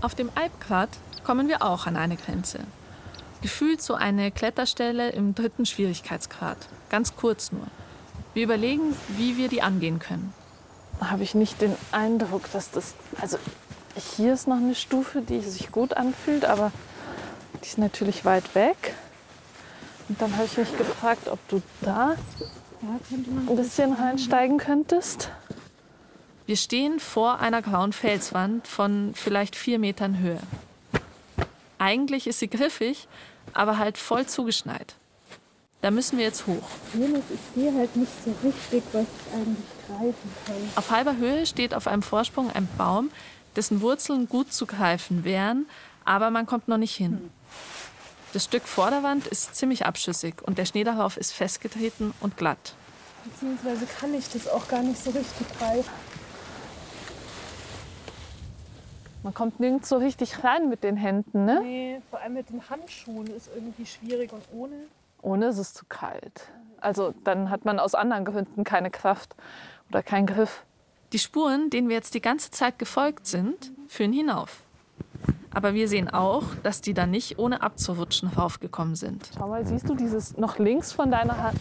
Auf 0.01 0.15
dem 0.15 0.29
Alpquad 0.33 0.89
kommen 1.25 1.49
wir 1.49 1.61
auch 1.61 1.85
an 1.85 1.97
eine 1.97 2.15
Grenze. 2.15 2.59
Gefühlt 3.41 3.81
so 3.81 3.95
eine 3.95 4.31
Kletterstelle 4.31 5.09
im 5.09 5.35
dritten 5.35 5.65
Schwierigkeitsgrad. 5.65 6.57
Ganz 6.89 7.17
kurz 7.17 7.51
nur. 7.51 7.67
Wir 8.33 8.43
überlegen, 8.43 8.95
wie 9.09 9.35
wir 9.35 9.49
die 9.49 9.61
angehen 9.61 9.99
können. 9.99 10.33
Habe 11.01 11.23
ich 11.23 11.35
nicht 11.35 11.61
den 11.61 11.75
Eindruck, 11.91 12.49
dass 12.53 12.71
das. 12.71 12.93
Also, 13.19 13.37
hier 14.15 14.33
ist 14.33 14.47
noch 14.47 14.57
eine 14.57 14.75
Stufe, 14.75 15.21
die 15.21 15.41
sich 15.41 15.71
gut 15.71 15.93
anfühlt, 15.93 16.45
aber 16.45 16.71
die 17.61 17.67
ist 17.67 17.77
natürlich 17.77 18.23
weit 18.23 18.55
weg. 18.55 18.93
Und 20.07 20.21
dann 20.21 20.33
habe 20.35 20.45
ich 20.45 20.57
mich 20.57 20.77
gefragt, 20.77 21.27
ob 21.27 21.45
du 21.49 21.61
da 21.81 22.15
ein 22.81 23.55
bisschen 23.55 23.93
reinsteigen 23.93 24.57
könntest. 24.57 25.29
Wir 26.49 26.57
stehen 26.57 26.99
vor 26.99 27.41
einer 27.41 27.61
grauen 27.61 27.93
Felswand 27.93 28.67
von 28.67 29.11
vielleicht 29.13 29.55
vier 29.55 29.77
Metern 29.77 30.17
Höhe. 30.17 30.39
Eigentlich 31.77 32.25
ist 32.25 32.39
sie 32.39 32.47
griffig, 32.47 33.07
aber 33.53 33.77
halt 33.77 33.99
voll 33.99 34.25
zugeschneit. 34.25 34.95
Da 35.83 35.91
müssen 35.91 36.17
wir 36.17 36.25
jetzt 36.25 36.47
hoch. 36.47 36.67
Ich 36.91 37.39
sehe 37.53 37.71
halt 37.71 37.95
nicht 37.95 38.11
so 38.25 38.33
richtig, 38.43 38.81
was 38.93 39.03
ich 39.03 39.33
eigentlich 39.35 39.57
greifen 39.87 40.31
kann. 40.47 40.55
Auf 40.75 40.89
halber 40.89 41.17
Höhe 41.17 41.45
steht 41.45 41.75
auf 41.75 41.85
einem 41.85 42.01
Vorsprung 42.01 42.49
ein 42.49 42.67
Baum, 42.79 43.11
dessen 43.55 43.81
Wurzeln 43.81 44.27
gut 44.27 44.51
zu 44.51 44.65
greifen 44.65 45.23
wären, 45.23 45.67
aber 46.03 46.31
man 46.31 46.47
kommt 46.47 46.67
noch 46.67 46.79
nicht 46.79 46.95
hin. 46.95 47.29
Das 48.33 48.45
Stück 48.45 48.63
Vorderwand 48.63 49.27
ist 49.27 49.53
ziemlich 49.53 49.85
abschüssig 49.85 50.33
und 50.41 50.57
der 50.57 50.65
Schnee 50.65 50.83
darauf 50.83 51.15
ist 51.15 51.31
festgetreten 51.31 52.15
und 52.21 52.37
glatt. 52.37 52.73
Beziehungsweise 53.23 53.85
kann 53.99 54.15
ich 54.15 54.27
das 54.29 54.47
auch 54.47 54.67
gar 54.67 54.81
nicht 54.81 55.03
so 55.03 55.11
richtig 55.11 55.45
greifen. 55.59 56.08
Man 59.21 59.33
kommt 59.33 59.59
nirgends 59.59 59.89
so 59.89 59.97
richtig 59.97 60.43
rein 60.43 60.69
mit 60.69 60.83
den 60.83 60.95
Händen, 60.95 61.43
ne? 61.45 61.59
Nee, 61.61 62.01
vor 62.09 62.19
allem 62.21 62.35
mit 62.35 62.49
den 62.49 62.69
Handschuhen 62.69 63.27
ist 63.27 63.49
irgendwie 63.53 63.85
schwierig 63.85 64.31
und 64.31 64.43
ohne. 64.53 64.75
Ohne 65.21 65.47
ist 65.47 65.57
es 65.57 65.73
zu 65.73 65.85
kalt. 65.89 66.47
Also 66.79 67.13
dann 67.25 67.49
hat 67.49 67.65
man 67.65 67.79
aus 67.79 67.95
anderen 67.95 68.23
Gründen 68.23 68.63
keine 68.63 68.89
Kraft 68.89 69.35
oder 69.89 70.01
keinen 70.01 70.25
Griff. 70.25 70.63
Die 71.11 71.19
Spuren, 71.19 71.69
denen 71.69 71.89
wir 71.89 71.97
jetzt 71.97 72.13
die 72.13 72.21
ganze 72.21 72.51
Zeit 72.51 72.79
gefolgt 72.79 73.27
sind, 73.27 73.71
führen 73.89 74.13
hinauf. 74.13 74.61
Aber 75.53 75.73
wir 75.73 75.89
sehen 75.89 76.09
auch, 76.09 76.43
dass 76.63 76.79
die 76.79 76.93
da 76.93 77.05
nicht 77.05 77.39
ohne 77.39 77.61
abzurutschen 77.61 78.29
raufgekommen 78.29 78.95
sind. 78.95 79.29
Schau 79.37 79.47
mal, 79.47 79.65
siehst 79.65 79.89
du 79.89 79.95
dieses 79.95 80.37
noch 80.37 80.59
links 80.59 80.93
von 80.93 81.11
deiner 81.11 81.37
Hand? 81.37 81.59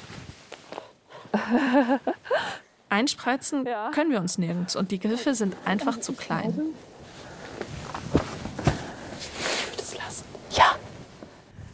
Einspreizen 2.89 3.67
ja. 3.67 3.91
können 3.91 4.13
wir 4.13 4.21
uns 4.21 4.39
nirgends 4.39 4.77
und 4.77 4.93
die 4.93 5.01
Griffe 5.01 5.35
sind 5.35 5.57
einfach 5.65 5.99
zu 5.99 6.13
klein. 6.13 6.75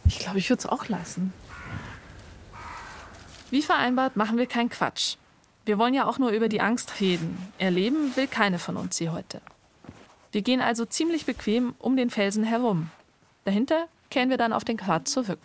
Ich 0.07 0.14
glaube, 0.25 0.39
ich 0.39 0.49
würde 0.49 0.61
es 0.61 0.65
auch 0.65 0.87
lassen. 0.87 1.33
Wie 3.51 3.61
vereinbart 3.61 4.15
machen 4.15 4.39
wir 4.39 4.47
keinen 4.47 4.69
Quatsch. 4.69 5.17
Wir 5.65 5.77
wollen 5.77 5.93
ja 5.93 6.07
auch 6.07 6.17
nur 6.17 6.31
über 6.31 6.49
die 6.49 6.61
Angst 6.61 6.99
reden. 6.99 7.37
Erleben 7.59 8.15
will 8.15 8.27
keine 8.27 8.57
von 8.57 8.75
uns 8.75 8.97
sie 8.97 9.09
heute. 9.09 9.39
Wir 10.31 10.41
gehen 10.41 10.61
also 10.61 10.83
ziemlich 10.85 11.27
bequem 11.27 11.75
um 11.77 11.95
den 11.95 12.09
Felsen 12.09 12.43
herum. 12.43 12.89
Dahinter 13.45 13.87
kehren 14.09 14.31
wir 14.31 14.37
dann 14.37 14.51
auf 14.51 14.63
den 14.63 14.77
Grat 14.77 15.07
zurück. 15.07 15.39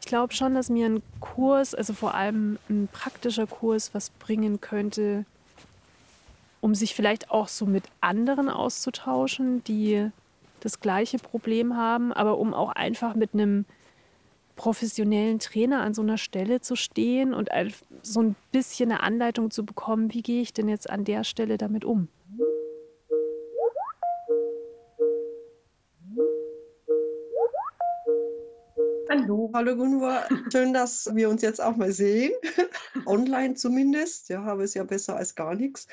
Ich 0.00 0.06
glaube 0.06 0.32
schon, 0.32 0.54
dass 0.54 0.70
mir 0.70 0.86
ein 0.86 1.02
Kurs, 1.18 1.74
also 1.74 1.92
vor 1.92 2.14
allem 2.14 2.58
ein 2.70 2.88
praktischer 2.92 3.48
Kurs, 3.48 3.94
was 3.94 4.10
bringen 4.10 4.60
könnte, 4.60 5.24
um 6.60 6.76
sich 6.76 6.94
vielleicht 6.94 7.32
auch 7.32 7.48
so 7.48 7.66
mit 7.66 7.84
anderen 8.00 8.48
auszutauschen, 8.48 9.64
die 9.64 10.08
das 10.60 10.80
gleiche 10.80 11.18
Problem 11.18 11.76
haben, 11.76 12.12
aber 12.12 12.38
um 12.38 12.54
auch 12.54 12.70
einfach 12.70 13.16
mit 13.16 13.34
einem 13.34 13.64
professionellen 14.56 15.38
Trainer 15.38 15.80
an 15.82 15.94
so 15.94 16.02
einer 16.02 16.18
Stelle 16.18 16.60
zu 16.60 16.76
stehen 16.76 17.34
und 17.34 17.50
so 18.02 18.20
ein 18.20 18.36
bisschen 18.52 18.90
eine 18.90 19.02
Anleitung 19.02 19.50
zu 19.50 19.64
bekommen, 19.64 20.12
wie 20.12 20.22
gehe 20.22 20.42
ich 20.42 20.52
denn 20.52 20.68
jetzt 20.68 20.88
an 20.88 21.04
der 21.04 21.24
Stelle 21.24 21.58
damit 21.58 21.84
um. 21.84 22.08
Hallo. 29.10 29.50
Hallo 29.54 29.76
Gunvar, 29.76 30.28
schön, 30.50 30.74
dass 30.74 31.08
wir 31.14 31.28
uns 31.28 31.40
jetzt 31.42 31.62
auch 31.62 31.76
mal 31.76 31.92
sehen, 31.92 32.32
online 33.06 33.54
zumindest. 33.54 34.28
Ja, 34.28 34.42
habe 34.42 34.64
es 34.64 34.74
ja 34.74 34.82
besser 34.84 35.16
als 35.16 35.34
gar 35.34 35.54
nichts. 35.54 35.86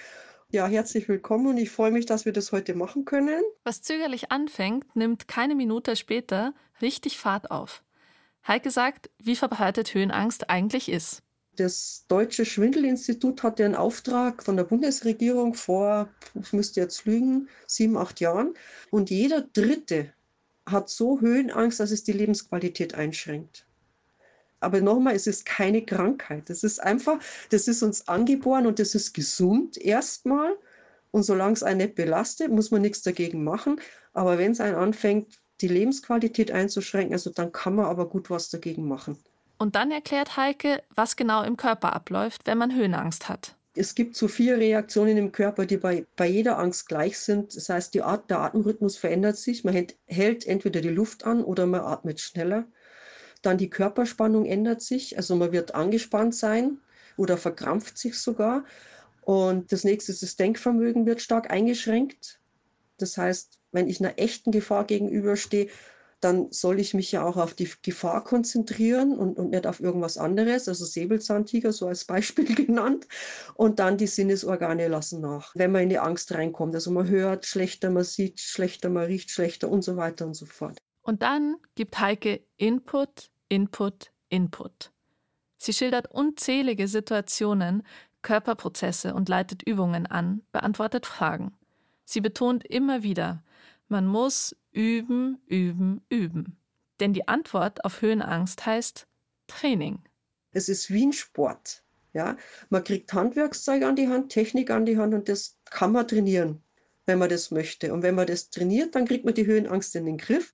Ja, 0.49 0.67
herzlich 0.67 1.07
willkommen 1.07 1.47
und 1.47 1.57
ich 1.57 1.69
freue 1.69 1.91
mich, 1.91 2.05
dass 2.05 2.25
wir 2.25 2.33
das 2.33 2.51
heute 2.51 2.73
machen 2.73 3.05
können. 3.05 3.41
Was 3.63 3.81
zögerlich 3.81 4.31
anfängt, 4.31 4.95
nimmt 4.95 5.27
keine 5.27 5.55
Minute 5.55 5.95
später 5.95 6.53
richtig 6.81 7.19
Fahrt 7.19 7.51
auf. 7.51 7.83
Heike 8.47 8.71
sagt, 8.71 9.09
wie 9.19 9.35
verbreitet 9.35 9.93
Höhenangst 9.93 10.49
eigentlich 10.49 10.89
ist. 10.89 11.21
Das 11.57 12.05
Deutsche 12.07 12.45
Schwindelinstitut 12.45 13.43
hatte 13.43 13.65
einen 13.65 13.75
Auftrag 13.75 14.41
von 14.43 14.55
der 14.55 14.63
Bundesregierung 14.63 15.53
vor, 15.53 16.09
ich 16.33 16.53
müsste 16.53 16.79
jetzt 16.79 17.05
lügen, 17.05 17.49
sieben, 17.67 17.97
acht 17.97 18.19
Jahren. 18.19 18.53
Und 18.89 19.09
jeder 19.09 19.41
Dritte 19.41 20.13
hat 20.65 20.89
so 20.89 21.19
Höhenangst, 21.19 21.79
dass 21.79 21.91
es 21.91 22.03
die 22.03 22.13
Lebensqualität 22.13 22.95
einschränkt. 22.95 23.65
Aber 24.61 24.79
nochmal, 24.79 25.15
es 25.15 25.27
ist 25.27 25.45
keine 25.45 25.83
Krankheit. 25.83 26.49
Das 26.49 26.63
ist 26.63 26.79
einfach, 26.79 27.19
das 27.49 27.67
ist 27.67 27.83
uns 27.83 28.07
angeboren 28.07 28.67
und 28.67 28.79
das 28.79 28.95
ist 28.95 29.13
gesund 29.13 29.77
erstmal. 29.77 30.55
Und 31.09 31.23
solange 31.23 31.53
es 31.53 31.63
einen 31.63 31.79
nicht 31.79 31.95
belastet, 31.95 32.51
muss 32.51 32.71
man 32.71 32.81
nichts 32.81 33.01
dagegen 33.01 33.43
machen. 33.43 33.81
Aber 34.13 34.37
wenn 34.37 34.51
es 34.51 34.61
einen 34.61 34.75
anfängt, 34.75 35.40
die 35.61 35.67
Lebensqualität 35.67 36.51
einzuschränken. 36.51 37.13
Also 37.13 37.29
dann 37.29 37.51
kann 37.51 37.75
man 37.75 37.85
aber 37.85 38.07
gut 38.09 38.29
was 38.29 38.49
dagegen 38.49 38.87
machen. 38.87 39.17
Und 39.57 39.75
dann 39.75 39.91
erklärt 39.91 40.37
Heike, 40.37 40.81
was 40.95 41.15
genau 41.15 41.43
im 41.43 41.55
Körper 41.55 41.93
abläuft, 41.93 42.47
wenn 42.47 42.57
man 42.57 42.75
Höhenangst 42.75 43.29
hat. 43.29 43.55
Es 43.73 43.95
gibt 43.95 44.17
so 44.17 44.27
vier 44.27 44.57
Reaktionen 44.57 45.15
im 45.17 45.31
Körper, 45.31 45.65
die 45.65 45.77
bei, 45.77 46.05
bei 46.17 46.27
jeder 46.27 46.57
Angst 46.57 46.89
gleich 46.89 47.17
sind. 47.19 47.55
Das 47.55 47.69
heißt, 47.69 47.93
die 47.93 48.01
Art, 48.01 48.29
der 48.29 48.39
Atemrhythmus 48.39 48.97
verändert 48.97 49.37
sich. 49.37 49.63
Man 49.63 49.73
hält, 49.73 49.95
hält 50.07 50.45
entweder 50.45 50.81
die 50.81 50.89
Luft 50.89 51.25
an 51.25 51.43
oder 51.43 51.65
man 51.67 51.81
atmet 51.81 52.19
schneller. 52.19 52.65
Dann 53.43 53.57
die 53.57 53.69
Körperspannung 53.69 54.45
ändert 54.45 54.81
sich. 54.81 55.15
Also 55.15 55.35
man 55.35 55.51
wird 55.51 55.73
angespannt 55.73 56.35
sein 56.35 56.79
oder 57.15 57.37
verkrampft 57.37 57.97
sich 57.97 58.19
sogar. 58.19 58.65
Und 59.21 59.71
das 59.71 59.83
nächste 59.83 60.11
ist 60.11 60.23
das 60.23 60.35
Denkvermögen 60.35 61.05
wird 61.05 61.21
stark 61.21 61.49
eingeschränkt. 61.49 62.40
Das 63.01 63.17
heißt, 63.17 63.59
wenn 63.71 63.87
ich 63.87 63.99
einer 63.99 64.17
echten 64.17 64.51
Gefahr 64.51 64.85
gegenüberstehe, 64.85 65.69
dann 66.21 66.51
soll 66.51 66.79
ich 66.79 66.93
mich 66.93 67.11
ja 67.11 67.25
auch 67.25 67.37
auf 67.37 67.55
die 67.55 67.69
Gefahr 67.81 68.23
konzentrieren 68.23 69.17
und, 69.17 69.37
und 69.37 69.49
nicht 69.49 69.65
auf 69.65 69.79
irgendwas 69.79 70.17
anderes, 70.17 70.67
also 70.67 70.85
Säbelzahntiger 70.85 71.73
so 71.73 71.87
als 71.87 72.05
Beispiel 72.05 72.45
genannt. 72.55 73.07
Und 73.55 73.79
dann 73.79 73.97
die 73.97 74.07
Sinnesorgane 74.07 74.87
lassen 74.87 75.19
nach, 75.21 75.51
wenn 75.55 75.71
man 75.71 75.83
in 75.83 75.89
die 75.89 75.99
Angst 75.99 76.31
reinkommt. 76.31 76.75
Also 76.75 76.91
man 76.91 77.09
hört 77.09 77.45
schlechter, 77.45 77.89
man 77.89 78.03
sieht 78.03 78.39
schlechter, 78.39 78.89
man 78.89 79.05
riecht 79.05 79.31
schlechter 79.31 79.69
und 79.69 79.83
so 79.83 79.97
weiter 79.97 80.27
und 80.27 80.35
so 80.35 80.45
fort. 80.45 80.77
Und 81.01 81.23
dann 81.23 81.57
gibt 81.73 81.99
Heike 81.99 82.45
Input, 82.57 83.31
Input, 83.49 84.11
Input. 84.29 84.91
Sie 85.57 85.73
schildert 85.73 86.09
unzählige 86.11 86.87
Situationen, 86.87 87.83
Körperprozesse 88.21 89.15
und 89.15 89.29
leitet 89.29 89.63
Übungen 89.63 90.05
an, 90.05 90.43
beantwortet 90.51 91.07
Fragen. 91.07 91.57
Sie 92.11 92.19
betont 92.19 92.65
immer 92.65 93.03
wieder, 93.03 93.41
man 93.87 94.05
muss 94.05 94.53
üben, 94.73 95.39
üben, 95.45 96.01
üben. 96.09 96.57
Denn 96.99 97.13
die 97.13 97.29
Antwort 97.29 97.85
auf 97.85 98.01
Höhenangst 98.01 98.65
heißt 98.65 99.07
Training. 99.47 99.99
Es 100.51 100.67
ist 100.67 100.91
wie 100.91 101.05
ein 101.05 101.13
Sport. 101.13 101.83
Ja? 102.11 102.35
Man 102.69 102.83
kriegt 102.83 103.13
Handwerkszeug 103.13 103.83
an 103.83 103.95
die 103.95 104.09
Hand, 104.09 104.29
Technik 104.29 104.71
an 104.71 104.85
die 104.85 104.97
Hand 104.97 105.13
und 105.13 105.29
das 105.29 105.57
kann 105.63 105.93
man 105.93 106.05
trainieren, 106.05 106.61
wenn 107.05 107.17
man 107.17 107.29
das 107.29 107.49
möchte. 107.49 107.93
Und 107.93 108.03
wenn 108.03 108.15
man 108.15 108.27
das 108.27 108.49
trainiert, 108.49 108.93
dann 108.95 109.07
kriegt 109.07 109.23
man 109.23 109.33
die 109.33 109.45
Höhenangst 109.45 109.95
in 109.95 110.05
den 110.05 110.17
Griff. 110.17 110.53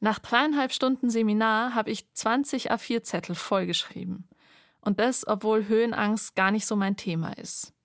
Nach 0.00 0.18
dreieinhalb 0.18 0.72
Stunden 0.72 1.08
Seminar 1.08 1.76
habe 1.76 1.92
ich 1.92 2.12
20 2.14 2.72
A4-Zettel 2.72 3.36
vollgeschrieben. 3.36 4.28
Und 4.80 4.98
das, 4.98 5.24
obwohl 5.24 5.68
Höhenangst 5.68 6.34
gar 6.34 6.50
nicht 6.50 6.66
so 6.66 6.74
mein 6.74 6.96
Thema 6.96 7.32
ist. 7.38 7.75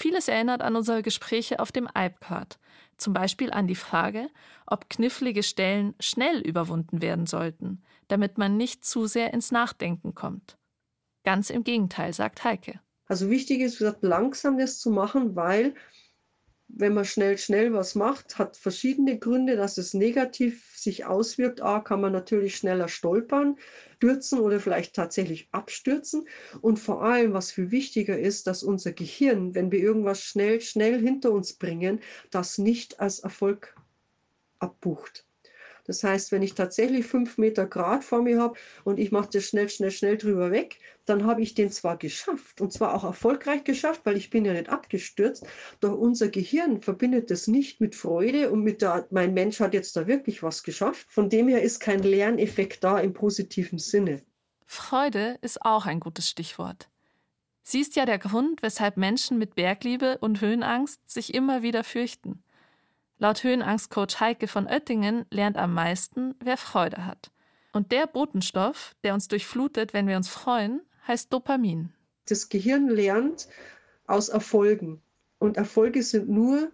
Vieles 0.00 0.28
erinnert 0.28 0.62
an 0.62 0.76
unsere 0.76 1.02
Gespräche 1.02 1.60
auf 1.60 1.72
dem 1.72 1.86
iPad, 1.94 2.58
zum 2.96 3.12
Beispiel 3.12 3.50
an 3.50 3.66
die 3.66 3.74
Frage, 3.74 4.30
ob 4.66 4.88
knifflige 4.88 5.42
Stellen 5.42 5.94
schnell 6.00 6.40
überwunden 6.40 7.02
werden 7.02 7.26
sollten, 7.26 7.82
damit 8.08 8.38
man 8.38 8.56
nicht 8.56 8.82
zu 8.82 9.06
sehr 9.06 9.34
ins 9.34 9.52
Nachdenken 9.52 10.14
kommt. 10.14 10.56
Ganz 11.22 11.50
im 11.50 11.64
Gegenteil, 11.64 12.14
sagt 12.14 12.44
Heike. 12.44 12.80
Also 13.08 13.28
wichtig 13.28 13.60
ist, 13.60 13.84
langsam 14.00 14.56
das 14.56 14.78
zu 14.78 14.90
machen, 14.90 15.36
weil 15.36 15.74
wenn 16.76 16.94
man 16.94 17.04
schnell, 17.04 17.38
schnell 17.38 17.72
was 17.72 17.94
macht, 17.94 18.38
hat 18.38 18.56
verschiedene 18.56 19.18
Gründe, 19.18 19.56
dass 19.56 19.78
es 19.78 19.94
negativ 19.94 20.72
sich 20.76 21.04
auswirkt. 21.04 21.60
A, 21.60 21.80
kann 21.80 22.00
man 22.00 22.12
natürlich 22.12 22.56
schneller 22.56 22.88
stolpern, 22.88 23.56
stürzen 23.96 24.40
oder 24.40 24.60
vielleicht 24.60 24.94
tatsächlich 24.94 25.48
abstürzen. 25.52 26.26
Und 26.60 26.78
vor 26.78 27.02
allem, 27.02 27.32
was 27.32 27.52
viel 27.52 27.70
wichtiger 27.70 28.18
ist, 28.18 28.46
dass 28.46 28.62
unser 28.62 28.92
Gehirn, 28.92 29.54
wenn 29.54 29.70
wir 29.72 29.80
irgendwas 29.80 30.22
schnell, 30.22 30.60
schnell 30.60 31.00
hinter 31.00 31.32
uns 31.32 31.54
bringen, 31.54 32.00
das 32.30 32.58
nicht 32.58 33.00
als 33.00 33.20
Erfolg 33.20 33.74
abbucht. 34.58 35.26
Das 35.90 36.04
heißt, 36.04 36.30
wenn 36.30 36.42
ich 36.42 36.54
tatsächlich 36.54 37.04
fünf 37.04 37.36
Meter 37.36 37.66
Grad 37.66 38.04
vor 38.04 38.22
mir 38.22 38.40
habe 38.40 38.56
und 38.84 39.00
ich 39.00 39.10
mache 39.10 39.30
das 39.32 39.42
schnell, 39.46 39.68
schnell, 39.68 39.90
schnell 39.90 40.16
drüber 40.16 40.52
weg, 40.52 40.78
dann 41.04 41.26
habe 41.26 41.42
ich 41.42 41.54
den 41.54 41.72
zwar 41.72 41.96
geschafft 41.96 42.60
und 42.60 42.72
zwar 42.72 42.94
auch 42.94 43.02
erfolgreich 43.02 43.64
geschafft, 43.64 44.02
weil 44.04 44.16
ich 44.16 44.30
bin 44.30 44.44
ja 44.44 44.52
nicht 44.52 44.68
abgestürzt, 44.68 45.44
doch 45.80 45.98
unser 45.98 46.28
Gehirn 46.28 46.80
verbindet 46.80 47.32
das 47.32 47.48
nicht 47.48 47.80
mit 47.80 47.96
Freude 47.96 48.52
und 48.52 48.62
mit 48.62 48.82
der, 48.82 49.08
mein 49.10 49.34
Mensch 49.34 49.58
hat 49.58 49.74
jetzt 49.74 49.96
da 49.96 50.06
wirklich 50.06 50.44
was 50.44 50.62
geschafft. 50.62 51.08
Von 51.10 51.28
dem 51.28 51.48
her 51.48 51.60
ist 51.60 51.80
kein 51.80 52.04
Lerneffekt 52.04 52.84
da 52.84 53.00
im 53.00 53.12
positiven 53.12 53.80
Sinne. 53.80 54.22
Freude 54.66 55.38
ist 55.40 55.60
auch 55.62 55.86
ein 55.86 55.98
gutes 55.98 56.30
Stichwort. 56.30 56.88
Sie 57.64 57.80
ist 57.80 57.96
ja 57.96 58.06
der 58.06 58.20
Grund, 58.20 58.62
weshalb 58.62 58.96
Menschen 58.96 59.38
mit 59.38 59.56
Bergliebe 59.56 60.18
und 60.18 60.40
Höhenangst 60.40 61.00
sich 61.10 61.34
immer 61.34 61.62
wieder 61.62 61.82
fürchten. 61.82 62.44
Laut 63.22 63.44
Höhenangstcoach 63.44 64.18
Heike 64.18 64.48
von 64.48 64.66
Oettingen 64.66 65.26
lernt 65.30 65.58
am 65.58 65.74
meisten, 65.74 66.34
wer 66.42 66.56
Freude 66.56 67.04
hat. 67.04 67.30
Und 67.70 67.92
der 67.92 68.06
Botenstoff, 68.06 68.96
der 69.04 69.12
uns 69.12 69.28
durchflutet, 69.28 69.92
wenn 69.92 70.06
wir 70.06 70.16
uns 70.16 70.30
freuen, 70.30 70.80
heißt 71.06 71.30
Dopamin. 71.30 71.92
Das 72.24 72.48
Gehirn 72.48 72.88
lernt 72.88 73.46
aus 74.06 74.30
Erfolgen. 74.30 75.02
Und 75.38 75.58
Erfolge 75.58 76.02
sind 76.02 76.30
nur 76.30 76.72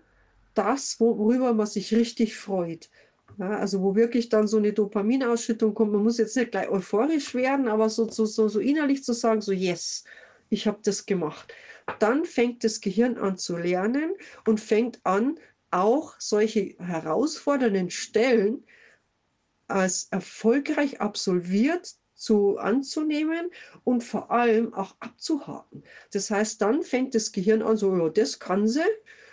das, 0.54 1.00
worüber 1.00 1.52
man 1.52 1.66
sich 1.66 1.92
richtig 1.92 2.36
freut. 2.36 2.90
Ja, 3.38 3.50
also 3.58 3.82
wo 3.82 3.96
wirklich 3.96 4.28
dann 4.28 4.46
so 4.46 4.58
eine 4.58 4.72
Dopaminausschüttung 4.72 5.74
kommt. 5.74 5.94
Man 5.94 6.04
muss 6.04 6.18
jetzt 6.18 6.36
nicht 6.36 6.52
gleich 6.52 6.68
euphorisch 6.68 7.34
werden, 7.34 7.66
aber 7.66 7.90
so, 7.90 8.08
so, 8.08 8.24
so, 8.24 8.46
so 8.46 8.60
innerlich 8.60 9.02
zu 9.02 9.14
sagen, 9.14 9.40
so 9.40 9.50
yes, 9.50 10.04
ich 10.48 10.68
habe 10.68 10.78
das 10.84 11.06
gemacht. 11.06 11.52
Dann 11.98 12.24
fängt 12.24 12.62
das 12.62 12.80
Gehirn 12.80 13.18
an 13.18 13.36
zu 13.36 13.56
lernen 13.56 14.14
und 14.46 14.60
fängt 14.60 15.04
an, 15.04 15.40
auch 15.76 16.14
solche 16.18 16.74
herausfordernden 16.78 17.90
Stellen 17.90 18.64
als 19.68 20.08
erfolgreich 20.10 21.00
absolviert 21.00 21.94
zu 22.14 22.56
anzunehmen 22.56 23.50
und 23.84 24.02
vor 24.02 24.30
allem 24.30 24.72
auch 24.72 24.96
abzuhaken. 25.00 25.84
Das 26.12 26.30
heißt, 26.30 26.62
dann 26.62 26.82
fängt 26.82 27.14
das 27.14 27.30
Gehirn 27.32 27.62
an, 27.62 27.76
so, 27.76 27.94
ja, 27.94 28.08
das 28.08 28.38
kann 28.38 28.66
sie. 28.66 28.84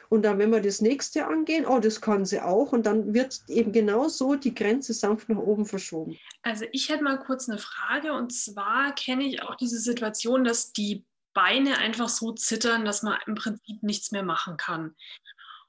Und 0.09 0.23
dann, 0.23 0.37
wenn 0.37 0.51
wir 0.51 0.61
das 0.61 0.81
nächste 0.81 1.25
angehen, 1.25 1.65
oh, 1.65 1.79
das 1.79 2.01
kann 2.01 2.25
sie 2.25 2.39
auch. 2.39 2.71
Und 2.71 2.85
dann 2.85 3.13
wird 3.13 3.41
eben 3.47 3.71
genau 3.71 4.09
so 4.09 4.35
die 4.35 4.53
Grenze 4.53 4.93
sanft 4.93 5.29
nach 5.29 5.37
oben 5.37 5.65
verschoben. 5.65 6.17
Also 6.43 6.65
ich 6.71 6.89
hätte 6.89 7.03
mal 7.03 7.17
kurz 7.17 7.49
eine 7.49 7.57
Frage. 7.57 8.13
Und 8.13 8.31
zwar 8.31 8.93
kenne 8.93 9.23
ich 9.23 9.41
auch 9.41 9.55
diese 9.55 9.79
Situation, 9.79 10.43
dass 10.43 10.71
die 10.71 11.05
Beine 11.33 11.79
einfach 11.79 12.09
so 12.09 12.31
zittern, 12.31 12.85
dass 12.85 13.01
man 13.01 13.17
im 13.25 13.33
Prinzip 13.33 13.81
nichts 13.81 14.11
mehr 14.11 14.23
machen 14.23 14.57
kann. 14.57 14.95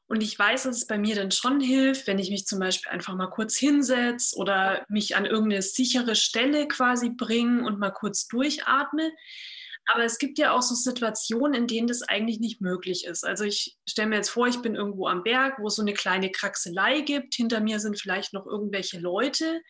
Und 0.07 0.23
ich 0.23 0.39
weiß, 0.39 0.65
dass 0.65 0.77
es 0.77 0.87
bei 0.87 0.99
mir 0.99 1.15
dann 1.15 1.31
schon 1.31 1.61
hilft, 1.61 2.07
wenn 2.07 2.19
ich 2.19 2.31
mich 2.31 2.47
zum 2.47 2.59
Beispiel 2.59 2.93
einfach 2.93 3.15
mal 3.15 3.31
kurz 3.31 3.57
hinsetze 3.57 4.37
oder 4.37 4.85
mich 4.89 5.17
an 5.17 5.25
irgendeine 5.25 5.63
sichere 5.63 6.15
Stelle 6.15 6.69
quasi 6.69 7.11
bringe 7.11 7.65
und 7.65 7.79
mal 7.79 7.91
kurz 7.91 8.29
durchatme. 8.29 9.13
Aber 9.87 10.05
es 10.05 10.19
gibt 10.19 10.39
ja 10.39 10.53
auch 10.53 10.63
so 10.63 10.75
Situationen, 10.75 11.55
in 11.55 11.67
denen 11.67 11.87
das 11.87 12.03
eigentlich 12.03 12.41
nicht 12.41 12.61
möglich 12.61 13.05
ist. 13.05 13.25
Also 13.25 13.45
ich 13.45 13.77
stelle 13.89 14.09
mir 14.09 14.17
jetzt 14.17 14.31
vor, 14.31 14.47
ich 14.47 14.61
bin 14.61 14.75
irgendwo 14.75 15.07
am 15.07 15.23
Berg, 15.23 15.59
wo 15.59 15.69
es 15.69 15.77
so 15.77 15.83
eine 15.83 15.93
kleine 15.93 16.31
Kraxelei 16.31 17.01
gibt. 17.01 17.35
Hinter 17.35 17.61
mir 17.61 17.81
sind 17.81 18.01
vielleicht 18.01 18.33
noch 18.33 18.47
irgendwelche 18.47 18.99
Leute 18.99 19.61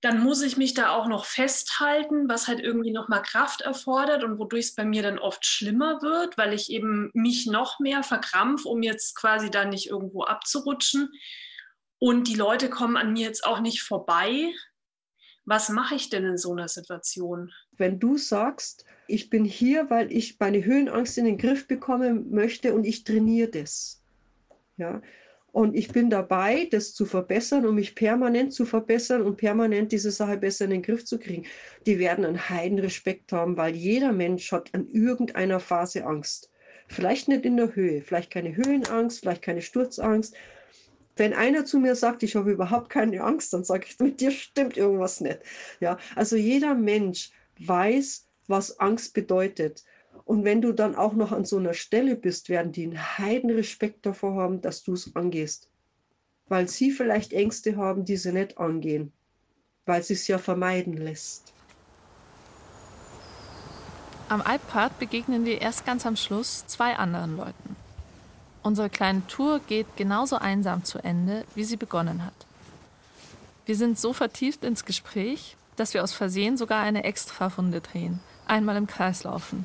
dann 0.00 0.22
muss 0.22 0.40
ich 0.42 0.56
mich 0.56 0.72
da 0.72 0.90
auch 0.90 1.08
noch 1.08 1.26
festhalten, 1.26 2.28
was 2.28 2.48
halt 2.48 2.60
irgendwie 2.60 2.92
nochmal 2.92 3.22
Kraft 3.22 3.60
erfordert 3.60 4.24
und 4.24 4.38
wodurch 4.38 4.66
es 4.66 4.74
bei 4.74 4.84
mir 4.84 5.02
dann 5.02 5.18
oft 5.18 5.44
schlimmer 5.44 6.00
wird, 6.00 6.38
weil 6.38 6.54
ich 6.54 6.70
eben 6.70 7.10
mich 7.12 7.46
noch 7.46 7.80
mehr 7.80 8.02
verkrampf, 8.02 8.64
um 8.64 8.82
jetzt 8.82 9.14
quasi 9.14 9.50
da 9.50 9.66
nicht 9.66 9.88
irgendwo 9.88 10.24
abzurutschen. 10.24 11.10
Und 11.98 12.28
die 12.28 12.34
Leute 12.34 12.70
kommen 12.70 12.96
an 12.96 13.12
mir 13.12 13.26
jetzt 13.26 13.44
auch 13.44 13.60
nicht 13.60 13.82
vorbei. 13.82 14.50
Was 15.44 15.68
mache 15.68 15.96
ich 15.96 16.08
denn 16.08 16.24
in 16.24 16.38
so 16.38 16.52
einer 16.52 16.68
Situation? 16.68 17.52
Wenn 17.72 17.98
du 17.98 18.16
sagst, 18.16 18.86
ich 19.06 19.28
bin 19.28 19.44
hier, 19.44 19.90
weil 19.90 20.10
ich 20.12 20.38
meine 20.38 20.64
Höhenangst 20.64 21.18
in 21.18 21.26
den 21.26 21.36
Griff 21.36 21.66
bekommen 21.66 22.30
möchte 22.30 22.72
und 22.72 22.84
ich 22.84 23.04
trainiere 23.04 23.48
das. 23.48 24.02
Ja, 24.78 25.02
und 25.52 25.74
ich 25.74 25.88
bin 25.88 26.10
dabei, 26.10 26.68
das 26.70 26.94
zu 26.94 27.04
verbessern, 27.04 27.66
um 27.66 27.74
mich 27.74 27.94
permanent 27.94 28.52
zu 28.52 28.64
verbessern 28.64 29.22
und 29.22 29.36
permanent 29.36 29.92
diese 29.92 30.10
Sache 30.10 30.36
besser 30.36 30.64
in 30.66 30.70
den 30.70 30.82
Griff 30.82 31.04
zu 31.04 31.18
kriegen. 31.18 31.46
Die 31.86 31.98
werden 31.98 32.24
einen 32.24 32.48
heiden 32.48 32.78
Respekt 32.78 33.32
haben, 33.32 33.56
weil 33.56 33.74
jeder 33.74 34.12
Mensch 34.12 34.52
hat 34.52 34.70
an 34.74 34.86
irgendeiner 34.88 35.58
Phase 35.60 36.04
Angst. 36.04 36.50
Vielleicht 36.88 37.28
nicht 37.28 37.44
in 37.44 37.56
der 37.56 37.74
Höhe, 37.74 38.02
vielleicht 38.02 38.30
keine 38.30 38.56
Höhenangst, 38.56 39.20
vielleicht 39.20 39.42
keine 39.42 39.62
Sturzangst. 39.62 40.34
Wenn 41.16 41.34
einer 41.34 41.64
zu 41.64 41.78
mir 41.78 41.94
sagt, 41.94 42.22
ich 42.22 42.36
habe 42.36 42.52
überhaupt 42.52 42.88
keine 42.88 43.22
Angst, 43.22 43.52
dann 43.52 43.64
sage 43.64 43.86
ich, 43.88 43.98
mit 43.98 44.20
dir 44.20 44.30
stimmt 44.30 44.76
irgendwas 44.76 45.20
nicht. 45.20 45.40
Ja, 45.80 45.98
also 46.16 46.36
jeder 46.36 46.74
Mensch 46.74 47.30
weiß, 47.58 48.26
was 48.46 48.78
Angst 48.80 49.14
bedeutet. 49.14 49.84
Und 50.30 50.44
wenn 50.44 50.60
du 50.62 50.70
dann 50.70 50.94
auch 50.94 51.14
noch 51.14 51.32
an 51.32 51.44
so 51.44 51.56
einer 51.56 51.74
Stelle 51.74 52.14
bist, 52.14 52.48
werden 52.50 52.70
die 52.70 52.84
einen 52.84 53.18
heiden 53.18 53.50
Respekt 53.50 54.06
davor 54.06 54.36
haben, 54.36 54.60
dass 54.60 54.84
du 54.84 54.92
es 54.92 55.16
angehst. 55.16 55.68
Weil 56.46 56.68
sie 56.68 56.92
vielleicht 56.92 57.32
Ängste 57.32 57.76
haben, 57.76 58.04
die 58.04 58.16
sie 58.16 58.30
nicht 58.30 58.56
angehen. 58.56 59.12
Weil 59.86 60.04
sie 60.04 60.12
es 60.12 60.28
ja 60.28 60.38
vermeiden 60.38 60.96
lässt. 60.96 61.52
Am 64.28 64.40
iPad 64.42 64.96
begegnen 65.00 65.44
wir 65.44 65.60
erst 65.60 65.84
ganz 65.84 66.06
am 66.06 66.14
Schluss 66.14 66.64
zwei 66.68 66.94
anderen 66.94 67.36
Leuten. 67.36 67.74
Unsere 68.62 68.88
kleine 68.88 69.26
Tour 69.26 69.58
geht 69.66 69.96
genauso 69.96 70.36
einsam 70.36 70.84
zu 70.84 71.00
Ende, 71.00 71.44
wie 71.56 71.64
sie 71.64 71.76
begonnen 71.76 72.24
hat. 72.24 72.46
Wir 73.66 73.74
sind 73.74 73.98
so 73.98 74.12
vertieft 74.12 74.62
ins 74.62 74.84
Gespräch, 74.84 75.56
dass 75.74 75.92
wir 75.92 76.04
aus 76.04 76.12
Versehen 76.12 76.56
sogar 76.56 76.84
eine 76.84 77.02
Extrarunde 77.02 77.80
drehen, 77.80 78.20
einmal 78.46 78.76
im 78.76 78.86
Kreis 78.86 79.24
laufen 79.24 79.64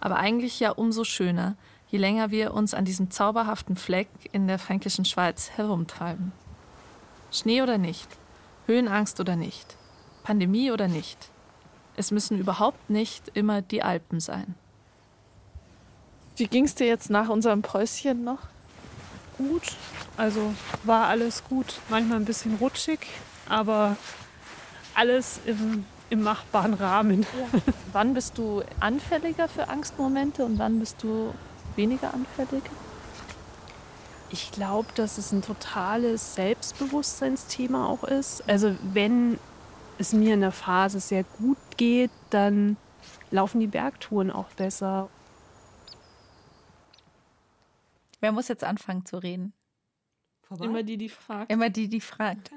aber 0.00 0.16
eigentlich 0.16 0.60
ja 0.60 0.70
umso 0.70 1.04
schöner, 1.04 1.56
je 1.88 1.98
länger 1.98 2.30
wir 2.30 2.54
uns 2.54 2.74
an 2.74 2.84
diesem 2.84 3.10
zauberhaften 3.10 3.76
Fleck 3.76 4.08
in 4.32 4.46
der 4.46 4.58
fränkischen 4.58 5.04
Schweiz 5.04 5.50
herumtreiben. 5.56 6.32
Schnee 7.30 7.62
oder 7.62 7.78
nicht, 7.78 8.08
Höhenangst 8.66 9.20
oder 9.20 9.36
nicht, 9.36 9.76
Pandemie 10.22 10.70
oder 10.70 10.88
nicht, 10.88 11.30
es 11.96 12.10
müssen 12.10 12.38
überhaupt 12.38 12.90
nicht 12.90 13.28
immer 13.34 13.62
die 13.62 13.82
Alpen 13.82 14.20
sein. 14.20 14.54
Wie 16.36 16.46
ging 16.46 16.64
es 16.64 16.74
dir 16.74 16.86
jetzt 16.86 17.10
nach 17.10 17.28
unserem 17.28 17.62
Päuschen 17.62 18.22
noch? 18.22 18.46
gut. 19.38 19.62
Also 20.16 20.52
war 20.84 21.06
alles 21.06 21.42
gut. 21.44 21.80
Manchmal 21.88 22.18
ein 22.18 22.24
bisschen 22.24 22.56
rutschig, 22.56 23.00
aber 23.48 23.96
alles 24.94 25.40
im, 25.46 25.86
im 26.10 26.22
machbaren 26.22 26.74
Rahmen. 26.74 27.22
Ja. 27.22 27.60
wann 27.92 28.14
bist 28.14 28.38
du 28.38 28.62
anfälliger 28.80 29.48
für 29.48 29.68
Angstmomente 29.68 30.44
und 30.44 30.58
wann 30.58 30.78
bist 30.78 31.02
du 31.02 31.34
weniger 31.76 32.14
anfällig? 32.14 32.62
Ich 34.30 34.50
glaube, 34.52 34.88
dass 34.94 35.16
es 35.18 35.32
ein 35.32 35.42
totales 35.42 36.34
Selbstbewusstseinsthema 36.34 37.86
auch 37.86 38.04
ist. 38.04 38.46
Also 38.48 38.76
wenn 38.92 39.38
es 39.98 40.12
mir 40.12 40.34
in 40.34 40.40
der 40.40 40.52
Phase 40.52 41.00
sehr 41.00 41.24
gut 41.24 41.58
geht, 41.76 42.10
dann 42.30 42.76
laufen 43.30 43.60
die 43.60 43.66
Bergtouren 43.66 44.30
auch 44.30 44.48
besser. 44.50 45.08
Wer 48.20 48.32
muss 48.32 48.48
jetzt 48.48 48.64
anfangen 48.64 49.06
zu 49.06 49.18
reden? 49.18 49.52
Vorbei? 50.48 50.64
Immer 50.64 50.82
die, 50.82 50.96
die 50.96 51.10
fragt. 51.10 51.52
Immer 51.52 51.68
die, 51.68 51.88
die 51.88 52.00
fragt. 52.00 52.50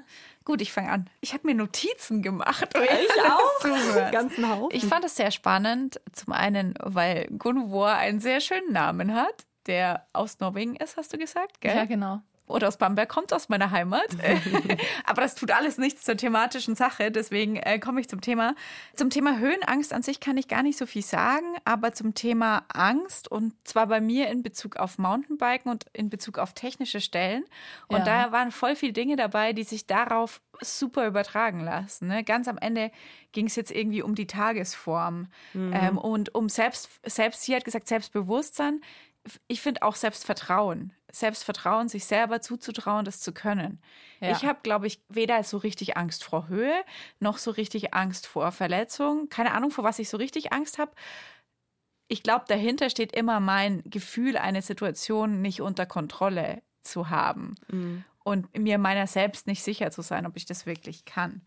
Gut, 0.44 0.62
ich 0.62 0.72
fange 0.72 0.90
an. 0.90 1.10
Ich 1.20 1.34
habe 1.34 1.46
mir 1.46 1.54
Notizen 1.54 2.22
gemacht. 2.22 2.68
Ich 2.74 3.22
auch. 3.22 4.10
Ganzen 4.12 4.48
Haufen. 4.48 4.74
Ich 4.74 4.86
fand 4.86 5.04
es 5.04 5.16
sehr 5.16 5.30
spannend. 5.30 6.00
Zum 6.12 6.32
einen, 6.32 6.74
weil 6.80 7.26
Gunvor 7.38 7.90
einen 7.90 8.18
sehr 8.18 8.40
schönen 8.40 8.72
Namen 8.72 9.14
hat, 9.14 9.44
der 9.66 10.06
aus 10.14 10.40
Norwegen 10.40 10.74
ist, 10.76 10.96
hast 10.96 11.12
du 11.12 11.18
gesagt, 11.18 11.60
gell? 11.60 11.76
Ja, 11.76 11.84
genau. 11.84 12.22
Oder 12.52 12.68
aus 12.68 12.76
Bamberg 12.76 13.08
kommt, 13.08 13.32
aus 13.32 13.48
meiner 13.48 13.70
Heimat. 13.70 14.06
Aber 15.04 15.22
das 15.22 15.34
tut 15.34 15.50
alles 15.50 15.78
nichts 15.78 16.02
zur 16.02 16.16
thematischen 16.16 16.74
Sache. 16.74 17.10
Deswegen 17.10 17.56
äh, 17.56 17.78
komme 17.78 18.00
ich 18.00 18.08
zum 18.08 18.20
Thema. 18.20 18.54
Zum 18.94 19.10
Thema 19.10 19.38
Höhenangst 19.38 19.92
an 19.92 20.02
sich 20.02 20.20
kann 20.20 20.36
ich 20.36 20.48
gar 20.48 20.62
nicht 20.62 20.78
so 20.78 20.86
viel 20.86 21.02
sagen, 21.02 21.46
aber 21.64 21.92
zum 21.92 22.14
Thema 22.14 22.64
Angst 22.72 23.28
und 23.30 23.54
zwar 23.64 23.86
bei 23.86 24.00
mir 24.00 24.28
in 24.28 24.42
Bezug 24.42 24.76
auf 24.76 24.98
Mountainbiken 24.98 25.70
und 25.70 25.86
in 25.92 26.10
Bezug 26.10 26.38
auf 26.38 26.52
technische 26.52 27.00
Stellen. 27.00 27.44
Und 27.88 27.98
Ja. 27.98 28.26
da 28.26 28.32
waren 28.32 28.50
voll 28.52 28.76
viele 28.76 28.92
Dinge 28.92 29.16
dabei, 29.16 29.52
die 29.52 29.64
sich 29.64 29.86
darauf 29.86 30.40
super 30.60 31.06
übertragen 31.06 31.60
lassen. 31.60 32.06
Ne? 32.08 32.22
Ganz 32.24 32.46
am 32.48 32.58
Ende 32.58 32.90
ging 33.32 33.46
es 33.46 33.56
jetzt 33.56 33.70
irgendwie 33.70 34.02
um 34.02 34.14
die 34.14 34.26
Tagesform 34.26 35.28
Mhm. 35.54 35.72
ähm, 35.74 35.98
und 35.98 36.34
um 36.34 36.48
selbst, 36.48 36.88
selbst, 37.04 37.42
sie 37.42 37.54
hat 37.56 37.64
gesagt, 37.64 37.88
Selbstbewusstsein. 37.88 38.80
Ich 39.46 39.60
finde 39.60 39.82
auch 39.82 39.94
Selbstvertrauen. 39.94 40.92
Selbstvertrauen, 41.12 41.88
sich 41.88 42.04
selber 42.06 42.40
zuzutrauen, 42.40 43.04
das 43.04 43.20
zu 43.20 43.32
können. 43.32 43.80
Ja. 44.20 44.32
Ich 44.32 44.44
habe, 44.44 44.60
glaube 44.62 44.86
ich, 44.86 45.00
weder 45.08 45.44
so 45.44 45.58
richtig 45.58 45.96
Angst 45.96 46.24
vor 46.24 46.48
Höhe, 46.48 46.74
noch 47.20 47.38
so 47.38 47.50
richtig 47.50 47.92
Angst 47.94 48.26
vor 48.26 48.50
Verletzung. 48.50 49.28
Keine 49.28 49.52
Ahnung, 49.52 49.70
vor 49.70 49.84
was 49.84 49.98
ich 49.98 50.08
so 50.08 50.16
richtig 50.16 50.52
Angst 50.52 50.78
habe. 50.78 50.92
Ich 52.08 52.22
glaube, 52.22 52.44
dahinter 52.48 52.90
steht 52.90 53.12
immer 53.12 53.40
mein 53.40 53.82
Gefühl, 53.84 54.36
eine 54.36 54.62
Situation 54.62 55.40
nicht 55.40 55.60
unter 55.60 55.86
Kontrolle 55.86 56.62
zu 56.82 57.10
haben 57.10 57.54
Mhm. 57.68 58.04
und 58.24 58.58
mir 58.58 58.78
meiner 58.78 59.06
selbst 59.06 59.46
nicht 59.46 59.62
sicher 59.62 59.90
zu 59.90 60.02
sein, 60.02 60.26
ob 60.26 60.36
ich 60.36 60.44
das 60.46 60.66
wirklich 60.66 61.04
kann. 61.04 61.42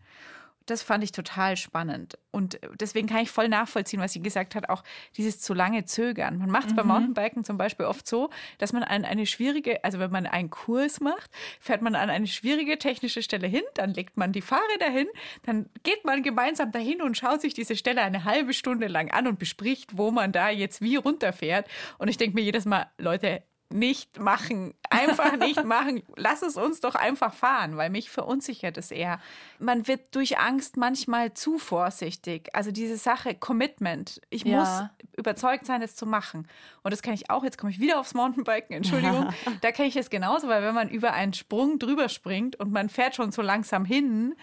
Das 0.66 0.82
fand 0.82 1.02
ich 1.04 1.12
total 1.12 1.56
spannend. 1.56 2.18
Und 2.32 2.58
deswegen 2.80 3.08
kann 3.08 3.20
ich 3.20 3.30
voll 3.30 3.48
nachvollziehen, 3.48 4.00
was 4.00 4.12
sie 4.12 4.20
gesagt 4.20 4.54
hat, 4.54 4.68
auch 4.68 4.82
dieses 5.16 5.40
zu 5.40 5.54
lange 5.54 5.84
Zögern. 5.84 6.38
Man 6.38 6.50
macht 6.50 6.68
es 6.68 6.74
beim 6.76 6.86
Mhm. 6.86 6.92
Mountainbiken 6.92 7.44
zum 7.44 7.56
Beispiel 7.56 7.86
oft 7.86 8.06
so, 8.06 8.30
dass 8.58 8.72
man 8.72 8.82
an 8.82 9.04
eine 9.04 9.26
schwierige, 9.26 9.82
also 9.84 9.98
wenn 9.98 10.10
man 10.10 10.26
einen 10.26 10.50
Kurs 10.50 11.00
macht, 11.00 11.30
fährt 11.60 11.82
man 11.82 11.94
an 11.94 12.10
eine 12.10 12.26
schwierige 12.26 12.78
technische 12.78 13.22
Stelle 13.22 13.46
hin, 13.46 13.62
dann 13.74 13.94
legt 13.94 14.16
man 14.16 14.32
die 14.32 14.42
Fahrräder 14.42 14.90
hin, 14.90 15.06
dann 15.44 15.70
geht 15.82 16.04
man 16.04 16.22
gemeinsam 16.22 16.72
dahin 16.72 17.00
und 17.00 17.16
schaut 17.16 17.40
sich 17.40 17.54
diese 17.54 17.76
Stelle 17.76 18.02
eine 18.02 18.24
halbe 18.24 18.52
Stunde 18.52 18.88
lang 18.88 19.10
an 19.10 19.26
und 19.26 19.38
bespricht, 19.38 19.96
wo 19.96 20.10
man 20.10 20.32
da 20.32 20.50
jetzt 20.50 20.82
wie 20.82 20.96
runterfährt. 20.96 21.66
Und 21.98 22.08
ich 22.08 22.18
denke 22.18 22.34
mir 22.34 22.42
jedes 22.42 22.64
Mal, 22.66 22.86
Leute, 22.98 23.42
nicht 23.68 24.18
machen, 24.20 24.74
einfach 24.90 25.36
nicht 25.36 25.64
machen. 25.64 26.02
Lass 26.16 26.42
es 26.42 26.56
uns 26.56 26.80
doch 26.80 26.94
einfach 26.94 27.34
fahren, 27.34 27.76
weil 27.76 27.90
mich 27.90 28.10
verunsichert 28.10 28.76
es 28.78 28.90
eher. 28.90 29.18
Man 29.58 29.88
wird 29.88 30.14
durch 30.14 30.38
Angst 30.38 30.76
manchmal 30.76 31.34
zu 31.34 31.58
vorsichtig. 31.58 32.48
Also 32.54 32.70
diese 32.70 32.96
Sache 32.96 33.34
Commitment. 33.34 34.20
Ich 34.30 34.44
Ja. 34.44 34.58
muss 34.58 35.08
überzeugt 35.16 35.66
sein, 35.66 35.80
das 35.80 35.96
zu 35.96 36.06
machen. 36.06 36.46
Und 36.82 36.92
das 36.92 37.02
kann 37.02 37.14
ich 37.14 37.28
auch. 37.30 37.42
Jetzt 37.42 37.58
komme 37.58 37.72
ich 37.72 37.80
wieder 37.80 37.98
aufs 37.98 38.14
Mountainbiken. 38.14 38.76
Entschuldigung. 38.76 39.30
da 39.62 39.72
kenne 39.72 39.88
ich 39.88 39.96
es 39.96 40.10
genauso, 40.10 40.46
weil 40.48 40.62
wenn 40.62 40.74
man 40.74 40.88
über 40.88 41.12
einen 41.12 41.32
Sprung 41.32 41.78
drüber 41.78 42.08
springt 42.08 42.56
und 42.56 42.70
man 42.72 42.88
fährt 42.88 43.16
schon 43.16 43.32
so 43.32 43.42
langsam 43.42 43.84
hin, 43.84 44.36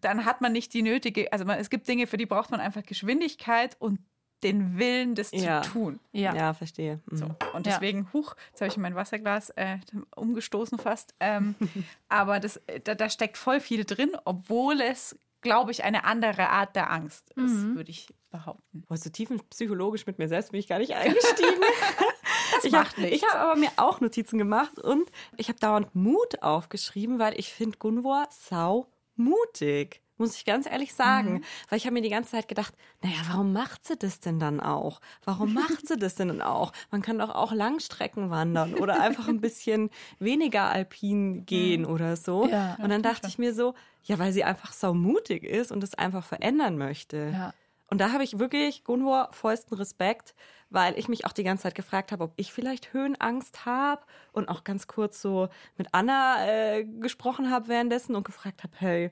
dann 0.00 0.24
hat 0.26 0.40
man 0.42 0.52
nicht 0.52 0.74
die 0.74 0.82
nötige. 0.82 1.32
Also 1.32 1.44
man, 1.44 1.58
es 1.58 1.70
gibt 1.70 1.88
Dinge, 1.88 2.06
für 2.06 2.18
die 2.18 2.26
braucht 2.26 2.50
man 2.50 2.60
einfach 2.60 2.82
Geschwindigkeit 2.82 3.76
und 3.78 3.98
den 4.42 4.78
Willen, 4.78 5.14
das 5.14 5.30
Ja. 5.32 5.62
zu 5.62 5.70
tun. 5.70 6.00
Ja. 6.12 6.34
Ja, 6.34 6.54
verstehe. 6.54 7.00
Mhm. 7.10 7.16
So. 7.16 7.24
Und 7.54 7.66
Ja. 7.66 7.72
deswegen, 7.74 8.08
huch, 8.12 8.34
jetzt 8.50 8.60
habe 8.60 8.68
ich 8.68 8.76
mein 8.76 8.94
Wasserglas 8.94 9.50
äh, 9.50 9.78
umgestoßen 10.16 10.78
fast. 10.78 11.14
Ähm, 11.20 11.54
aber 12.08 12.40
das, 12.40 12.60
da, 12.84 12.94
da 12.94 13.08
steckt 13.10 13.36
voll 13.36 13.60
viel 13.60 13.84
drin, 13.84 14.12
obwohl 14.24 14.80
es, 14.80 15.18
glaube 15.40 15.70
ich, 15.70 15.84
eine 15.84 16.04
andere 16.04 16.48
Art 16.50 16.74
der 16.76 16.90
Angst 16.90 17.30
ist, 17.30 17.36
Mhm. 17.52 17.76
würde 17.76 17.90
ich 17.90 18.08
behaupten. 18.30 18.82
Boah, 18.88 18.96
so 18.96 19.08
tiefenpsychologisch 19.10 20.06
mit 20.06 20.18
mir 20.18 20.28
selbst 20.28 20.50
bin 20.52 20.60
ich 20.60 20.68
gar 20.68 20.78
nicht 20.78 20.94
eingestiegen. 20.96 21.60
Das 22.54 22.64
ich 22.64 22.72
macht 22.72 22.96
hab, 22.96 22.98
nichts. 22.98 23.16
Ich 23.16 23.28
habe 23.28 23.38
aber 23.40 23.56
mir 23.56 23.70
auch 23.76 24.00
Notizen 24.00 24.36
gemacht 24.38 24.78
und 24.80 25.08
ich 25.36 25.48
habe 25.48 25.60
dauernd 25.60 25.94
Mut 25.94 26.42
aufgeschrieben, 26.42 27.18
weil 27.20 27.38
ich 27.38 27.52
finde 27.52 27.78
Gunvor 27.78 28.26
sau 28.30 28.88
mutig. 29.14 30.00
Muss 30.18 30.36
ich 30.36 30.44
ganz 30.44 30.66
ehrlich 30.66 30.92
sagen. 30.94 31.34
Mhm. 31.34 31.44
Weil 31.68 31.78
ich 31.78 31.86
habe 31.86 31.94
mir 31.94 32.02
die 32.02 32.10
ganze 32.10 32.32
Zeit 32.32 32.48
gedacht, 32.48 32.74
naja, 33.02 33.16
warum 33.28 33.52
macht 33.52 33.86
sie 33.86 33.96
das 33.96 34.20
denn 34.20 34.38
dann 34.38 34.60
auch? 34.60 35.00
Warum 35.24 35.54
macht 35.54 35.86
sie 35.86 35.96
das 35.96 36.16
denn 36.16 36.28
dann 36.28 36.42
auch? 36.42 36.72
Man 36.90 37.02
kann 37.02 37.18
doch 37.18 37.34
auch 37.34 37.52
Langstrecken 37.52 38.30
wandern 38.30 38.74
oder 38.74 39.00
einfach 39.00 39.28
ein 39.28 39.40
bisschen 39.40 39.90
weniger 40.18 40.64
alpin 40.64 41.46
gehen 41.46 41.86
oder 41.86 42.16
so. 42.16 42.44
Mhm. 42.44 42.50
Ja, 42.50 42.76
und 42.82 42.90
dann 42.90 43.02
dachte 43.02 43.28
ich 43.28 43.38
mir 43.38 43.54
so, 43.54 43.74
ja, 44.02 44.18
weil 44.18 44.32
sie 44.32 44.44
einfach 44.44 44.72
sau 44.72 44.92
mutig 44.92 45.44
ist 45.44 45.72
und 45.72 45.82
es 45.82 45.94
einfach 45.94 46.24
verändern 46.24 46.76
möchte. 46.76 47.30
Ja. 47.32 47.54
Und 47.90 48.00
da 48.00 48.12
habe 48.12 48.24
ich 48.24 48.38
wirklich 48.38 48.84
Gunvor 48.84 49.28
vollsten 49.32 49.76
Respekt, 49.76 50.34
weil 50.70 50.98
ich 50.98 51.08
mich 51.08 51.24
auch 51.24 51.32
die 51.32 51.44
ganze 51.44 51.62
Zeit 51.62 51.74
gefragt 51.74 52.12
habe, 52.12 52.24
ob 52.24 52.32
ich 52.36 52.52
vielleicht 52.52 52.92
Höhenangst 52.92 53.64
habe 53.64 54.02
und 54.32 54.48
auch 54.48 54.64
ganz 54.64 54.86
kurz 54.86 55.22
so 55.22 55.48
mit 55.76 55.88
Anna 55.92 56.46
äh, 56.46 56.84
gesprochen 56.84 57.50
habe 57.50 57.68
währenddessen 57.68 58.14
und 58.14 58.24
gefragt 58.24 58.62
habe, 58.62 58.74
hey, 58.76 59.10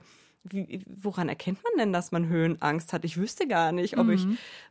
wie, 0.50 0.84
woran 0.86 1.28
erkennt 1.28 1.62
man 1.62 1.72
denn, 1.78 1.92
dass 1.92 2.12
man 2.12 2.28
Höhenangst 2.28 2.92
hat? 2.92 3.04
Ich 3.04 3.16
wüsste 3.16 3.46
gar 3.46 3.72
nicht, 3.72 3.98
ob 3.98 4.08
ich 4.08 4.26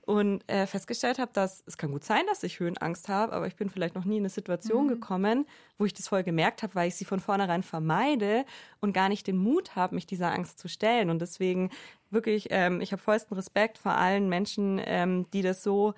und 0.05 0.47
äh, 0.47 0.67
festgestellt 0.67 1.19
habe, 1.19 1.31
dass 1.33 1.63
es 1.65 1.77
kann 1.77 1.91
gut 1.91 2.03
sein, 2.03 2.23
dass 2.27 2.43
ich 2.43 2.59
Höhenangst 2.59 3.09
habe, 3.09 3.33
aber 3.33 3.47
ich 3.47 3.55
bin 3.55 3.69
vielleicht 3.69 3.95
noch 3.95 4.05
nie 4.05 4.17
in 4.17 4.21
eine 4.21 4.29
Situation 4.29 4.87
gekommen, 4.87 5.45
wo 5.77 5.85
ich 5.85 5.93
das 5.93 6.07
voll 6.07 6.23
gemerkt 6.23 6.63
habe, 6.63 6.75
weil 6.75 6.87
ich 6.87 6.95
sie 6.95 7.05
von 7.05 7.19
vornherein 7.19 7.63
vermeide 7.63 8.45
und 8.81 8.93
gar 8.93 9.09
nicht 9.09 9.27
den 9.27 9.37
Mut 9.37 9.75
habe, 9.75 9.95
mich 9.95 10.05
dieser 10.05 10.31
Angst 10.31 10.59
zu 10.59 10.67
stellen. 10.67 11.09
Und 11.09 11.19
deswegen 11.19 11.71
wirklich, 12.11 12.47
ähm, 12.51 12.81
ich 12.81 12.91
habe 12.91 13.01
vollsten 13.01 13.35
Respekt 13.35 13.77
vor 13.77 13.93
allen 13.93 14.29
Menschen, 14.29 14.79
ähm, 14.85 15.29
die 15.31 15.41
das 15.41 15.63
so 15.63 15.93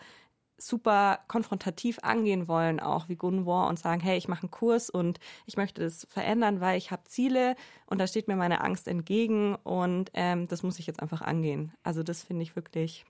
super 0.58 1.20
konfrontativ 1.28 2.00
angehen 2.02 2.48
wollen, 2.48 2.80
auch 2.80 3.10
wie 3.10 3.16
Gunvor 3.16 3.68
und 3.68 3.80
sagen, 3.80 4.02
hey, 4.02 4.18
ich 4.18 4.28
mache 4.28 4.44
einen 4.44 4.52
Kurs 4.52 4.90
und 4.90 5.20
ich 5.46 5.58
möchte 5.58 5.82
das 5.82 6.08
verändern, 6.10 6.62
weil 6.62 6.78
ich 6.78 6.92
habe 6.92 7.04
Ziele 7.06 7.56
und 7.86 8.00
da 8.00 8.08
steht 8.08 8.28
mir 8.28 8.36
meine 8.36 8.62
Angst 8.62 8.88
entgegen 8.88 9.56
und 9.56 10.10
ähm, 10.14 10.48
das 10.48 10.64
muss 10.64 10.80
ich 10.80 10.88
jetzt 10.88 11.02
einfach 11.02 11.22
angehen. 11.22 11.74
Also 11.84 12.04
das 12.04 12.24
finde 12.24 12.44
ich 12.44 12.56
wirklich 12.56 13.06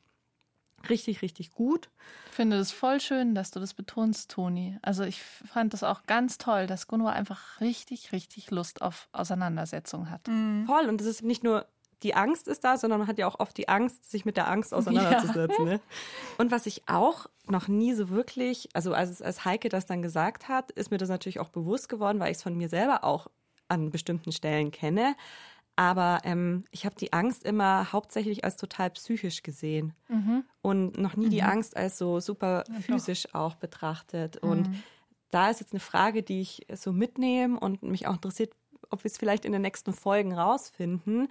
richtig, 0.90 1.22
richtig 1.22 1.52
gut. 1.52 1.90
Ich 2.30 2.36
finde 2.36 2.58
es 2.58 2.72
voll 2.72 3.00
schön, 3.00 3.34
dass 3.34 3.52
du 3.52 3.60
das 3.60 3.74
betonst, 3.74 4.32
Toni. 4.32 4.78
Also 4.82 5.04
ich 5.04 5.22
fand 5.22 5.74
das 5.74 5.84
auch 5.84 6.04
ganz 6.04 6.38
toll, 6.38 6.68
dass 6.68 6.88
Gunvor 6.88 7.12
einfach 7.12 7.62
richtig, 7.62 8.12
richtig 8.12 8.52
Lust 8.52 8.82
auf 8.82 9.10
Auseinandersetzung 9.12 10.10
hat. 10.10 10.28
Voll 10.66 10.88
und 10.88 11.02
es 11.02 11.08
ist 11.08 11.24
nicht 11.24 11.44
nur 11.44 11.66
die 12.04 12.14
Angst 12.14 12.48
ist 12.48 12.64
da, 12.64 12.78
sondern 12.78 13.00
man 13.00 13.08
hat 13.08 13.18
ja 13.18 13.28
auch 13.28 13.40
oft 13.40 13.58
die 13.58 13.70
Angst, 13.70 14.10
sich 14.10 14.26
mit 14.26 14.38
der 14.38 14.48
Angst 14.50 14.74
auseinanderzusetzen. 14.74 15.58
Ne? 15.68 15.82
Und 16.38 16.52
was 16.52 16.66
ich 16.66 16.88
auch 16.88 17.26
noch 17.48 17.68
nie 17.68 17.94
so 17.94 18.10
wirklich, 18.10 18.70
also 18.74 18.94
als, 18.94 19.22
als 19.22 19.44
Heike 19.44 19.70
das 19.70 19.86
dann 19.86 20.02
gesagt 20.02 20.48
hat, 20.48 20.72
ist 20.72 20.92
mir 20.92 20.98
das 20.98 21.10
natürlich 21.10 21.40
auch 21.40 21.50
bewusst 21.50 21.90
geworden, 21.90 22.20
weil 22.20 22.32
ich 22.32 22.38
es 22.38 22.44
von 22.44 22.56
mir 22.56 22.70
selber 22.70 23.04
auch 23.04 23.28
an 23.68 23.90
bestimmten 23.90 24.32
Stellen 24.32 24.72
kenne. 24.72 25.16
Aber 25.76 26.20
ähm, 26.24 26.66
ich 26.72 26.86
habe 26.86 26.96
die 26.96 27.14
Angst 27.14 27.44
immer 27.44 27.92
hauptsächlich 27.92 28.44
als 28.44 28.56
total 28.56 28.92
psychisch 28.92 29.44
gesehen 29.44 29.94
und 30.62 30.98
noch 30.98 31.16
nie 31.16 31.30
die 31.30 31.44
Angst 31.44 31.78
als 31.78 31.98
so 31.98 32.20
super 32.20 32.64
physisch 32.82 33.34
auch 33.34 33.56
betrachtet. 33.56 34.38
Und 34.38 34.70
da 35.30 35.50
ist 35.50 35.60
jetzt 35.60 35.74
eine 35.74 35.80
Frage, 35.80 36.24
die 36.24 36.42
ich 36.42 36.66
so 36.74 36.92
mitnehme 36.92 37.60
und 37.60 37.84
mich 37.84 38.08
auch 38.08 38.16
interessiert, 38.16 38.54
ob 38.90 39.04
wir 39.04 39.10
es 39.12 39.18
vielleicht 39.18 39.46
in 39.46 39.52
den 39.52 39.62
nächsten 39.62 39.94
Folgen 39.94 40.34
rausfinden, 40.34 41.28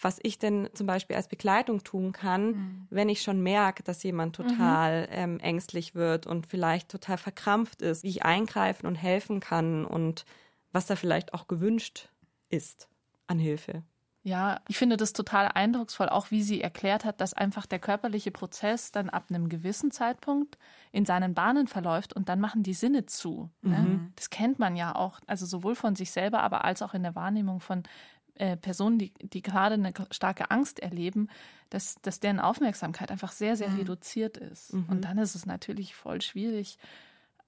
was 0.00 0.18
ich 0.22 0.38
denn 0.38 0.68
zum 0.74 0.86
Beispiel 0.86 1.16
als 1.16 1.28
Begleitung 1.28 1.84
tun 1.84 2.12
kann, 2.12 2.86
wenn 2.90 3.08
ich 3.08 3.22
schon 3.22 3.42
merke, 3.42 3.82
dass 3.82 4.02
jemand 4.02 4.36
total 4.36 5.08
ähm, 5.10 5.38
ängstlich 5.40 5.94
wird 5.94 6.26
und 6.26 6.46
vielleicht 6.46 6.88
total 6.88 7.16
verkrampft 7.16 7.80
ist, 7.82 8.02
wie 8.02 8.08
ich 8.08 8.24
eingreifen 8.24 8.86
und 8.86 8.96
helfen 8.96 9.40
kann 9.40 9.84
und 9.84 10.24
was 10.72 10.86
da 10.86 10.96
vielleicht 10.96 11.32
auch 11.32 11.46
gewünscht 11.46 12.08
ist 12.50 12.88
an 13.26 13.38
Hilfe. 13.38 13.82
Ja, 14.26 14.60
ich 14.68 14.78
finde 14.78 14.96
das 14.96 15.12
total 15.12 15.48
eindrucksvoll, 15.48 16.08
auch 16.08 16.30
wie 16.30 16.42
sie 16.42 16.62
erklärt 16.62 17.04
hat, 17.04 17.20
dass 17.20 17.34
einfach 17.34 17.66
der 17.66 17.78
körperliche 17.78 18.30
Prozess 18.30 18.90
dann 18.90 19.10
ab 19.10 19.26
einem 19.28 19.50
gewissen 19.50 19.90
Zeitpunkt 19.90 20.56
in 20.92 21.04
seinen 21.04 21.34
Bahnen 21.34 21.68
verläuft 21.68 22.14
und 22.14 22.30
dann 22.30 22.40
machen 22.40 22.62
die 22.62 22.72
Sinne 22.72 23.04
zu. 23.04 23.50
Ne? 23.60 23.80
Mhm. 23.80 24.12
Das 24.16 24.30
kennt 24.30 24.58
man 24.58 24.76
ja 24.76 24.94
auch, 24.94 25.20
also 25.26 25.44
sowohl 25.44 25.74
von 25.74 25.94
sich 25.94 26.10
selber, 26.10 26.42
aber 26.42 26.64
als 26.64 26.80
auch 26.80 26.94
in 26.94 27.02
der 27.02 27.14
Wahrnehmung 27.14 27.60
von 27.60 27.82
äh, 28.36 28.56
Personen, 28.56 28.98
die, 28.98 29.12
die 29.20 29.42
gerade 29.42 29.74
eine 29.74 29.92
starke 30.10 30.50
Angst 30.50 30.80
erleben, 30.80 31.28
dass, 31.70 31.96
dass 32.02 32.20
deren 32.20 32.40
Aufmerksamkeit 32.40 33.10
einfach 33.10 33.32
sehr, 33.32 33.56
sehr 33.56 33.70
Mhm. 33.70 33.78
reduziert 33.78 34.36
ist. 34.36 34.72
Mhm. 34.72 34.86
Und 34.88 35.04
dann 35.04 35.18
ist 35.18 35.34
es 35.34 35.46
natürlich 35.46 35.94
voll 35.94 36.20
schwierig, 36.20 36.78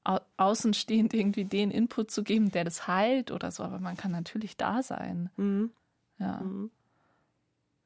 au 0.05 0.21
außenstehend 0.37 1.15
irgendwie 1.15 1.45
den 1.45 1.71
Input 1.71 2.11
zu 2.11 2.23
geben, 2.23 2.53
der 2.53 2.65
das 2.65 2.87
heilt 2.87 3.33
oder 3.33 3.51
so, 3.51 3.65
aber 3.65 3.81
man 3.81 3.97
kann 3.97 4.13
natürlich 4.13 4.57
da 4.57 4.83
sein. 4.83 5.31
Mhm. 5.37 5.71
Ja. 6.19 6.43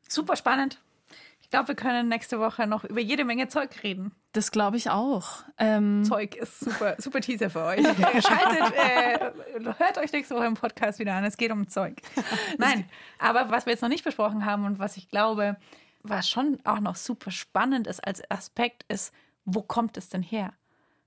Super 0.06 0.36
spannend. 0.36 0.80
Ich 1.50 1.52
glaube, 1.52 1.66
wir 1.66 1.74
können 1.74 2.08
nächste 2.08 2.38
Woche 2.38 2.68
noch 2.68 2.84
über 2.84 3.00
jede 3.00 3.24
Menge 3.24 3.48
Zeug 3.48 3.82
reden. 3.82 4.14
Das 4.30 4.52
glaube 4.52 4.76
ich 4.76 4.88
auch. 4.88 5.42
Ähm, 5.58 6.04
Zeug 6.04 6.36
ist 6.36 6.60
super, 6.60 6.94
super 6.98 7.20
Teaser 7.20 7.50
für 7.50 7.64
euch. 7.64 7.82
Schaltet, 8.24 8.72
äh, 8.76 9.18
hört 9.76 9.98
euch 9.98 10.12
nächste 10.12 10.36
Woche 10.36 10.46
im 10.46 10.54
Podcast 10.54 11.00
wieder 11.00 11.12
an. 11.14 11.24
Es 11.24 11.36
geht 11.36 11.50
um 11.50 11.66
Zeug. 11.66 12.00
Nein, 12.58 12.88
aber 13.18 13.50
was 13.50 13.66
wir 13.66 13.72
jetzt 13.72 13.80
noch 13.80 13.88
nicht 13.88 14.04
besprochen 14.04 14.46
haben 14.46 14.64
und 14.64 14.78
was 14.78 14.96
ich 14.96 15.08
glaube, 15.08 15.56
was 16.04 16.30
schon 16.30 16.60
auch 16.62 16.78
noch 16.78 16.94
super 16.94 17.32
spannend 17.32 17.88
ist 17.88 17.98
als 18.06 18.22
Aspekt, 18.30 18.84
ist, 18.86 19.12
wo 19.44 19.60
kommt 19.60 19.96
es 19.96 20.08
denn 20.08 20.22
her? 20.22 20.52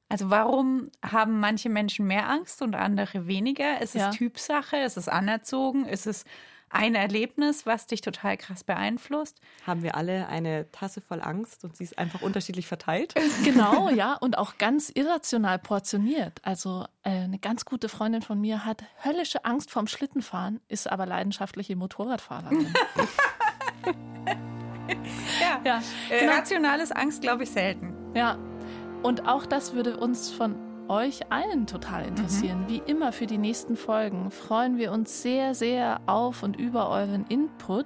Also 0.10 0.30
warum 0.30 0.92
haben 1.02 1.40
manche 1.40 1.70
Menschen 1.70 2.06
mehr 2.06 2.28
Angst 2.30 2.62
und 2.62 2.76
andere 2.76 3.28
weniger? 3.28 3.80
Ist 3.82 3.96
es 3.96 4.02
Ja. 4.02 4.10
Typsache? 4.12 4.76
Ist 4.76 4.98
es 4.98 5.08
anerzogen? 5.08 5.86
Ist 5.86 6.06
es 6.06 6.26
ein 6.74 6.96
Erlebnis, 6.96 7.66
was 7.66 7.88
dich 7.88 8.02
total 8.02 8.38
krass 8.38 8.64
beeinflusst? 8.64 9.40
Haben 9.66 9.84
wir 9.84 9.96
alle 9.96 10.28
eine 10.28 10.72
Tasse 10.72 11.02
voll 11.02 11.22
Angst 11.22 11.64
und 11.64 11.78
sie 11.78 11.84
ist 11.84 11.98
einfach 11.98 12.22
unterschiedlich 12.22 12.68
verteilt? 12.68 13.14
Genau, 13.44 13.90
ja, 13.90 14.14
und 14.14 14.38
auch 14.38 14.58
ganz 14.58 14.90
irrational 14.90 15.60
portioniert. 15.60 16.40
Also 16.44 16.86
äh, 17.04 17.10
eine 17.10 17.40
ganz 17.40 17.66
gute 17.66 17.90
Freundin 17.90 18.22
von 18.22 18.40
mir 18.40 18.64
hat 18.66 18.84
höllische 19.04 19.44
Angst 19.44 19.70
vorm 19.70 19.88
Schlittenfahren, 19.88 20.62
ist 20.70 20.90
aber 20.90 21.06
leidenschaftliche 21.06 21.76
Motorradfahrerin. 21.76 22.74
Ja, 25.40 25.62
ja 25.64 25.82
genau. 26.10 26.34
rationales 26.34 26.92
Angst 26.92 27.22
glaube 27.22 27.44
ich 27.44 27.52
selten. 27.52 27.94
Ja, 28.14 28.38
und 29.02 29.28
auch 29.28 29.46
das 29.46 29.74
würde 29.74 29.98
uns 29.98 30.30
von 30.30 30.56
euch 30.90 31.32
allen 31.32 31.68
total 31.68 32.06
interessieren. 32.06 32.66
Wie 32.68 32.82
immer 32.86 33.12
für 33.12 33.26
die 33.26 33.38
nächsten 33.38 33.76
Folgen 33.76 34.32
freuen 34.32 34.78
wir 34.78 34.92
uns 34.92 35.22
sehr, 35.22 35.54
sehr 35.56 36.02
auf 36.06 36.44
und 36.44 36.58
über 36.58 36.90
euren 36.90 37.26
Input. 37.28 37.86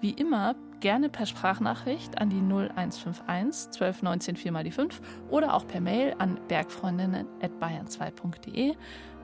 Wie 0.00 0.10
immer 0.10 0.54
gerne 0.80 1.08
per 1.08 1.26
Sprachnachricht 1.26 2.20
an 2.20 2.30
die 2.30 2.40
0151 2.40 3.70
12 3.70 4.02
19 4.02 4.36
4 4.36 4.52
mal 4.52 4.64
die 4.64 4.70
5 4.70 5.00
oder 5.30 5.54
auch 5.54 5.66
per 5.66 5.80
Mail 5.80 6.14
an 6.18 6.38
bergfreundinnen.bayern2.de. 6.48 8.74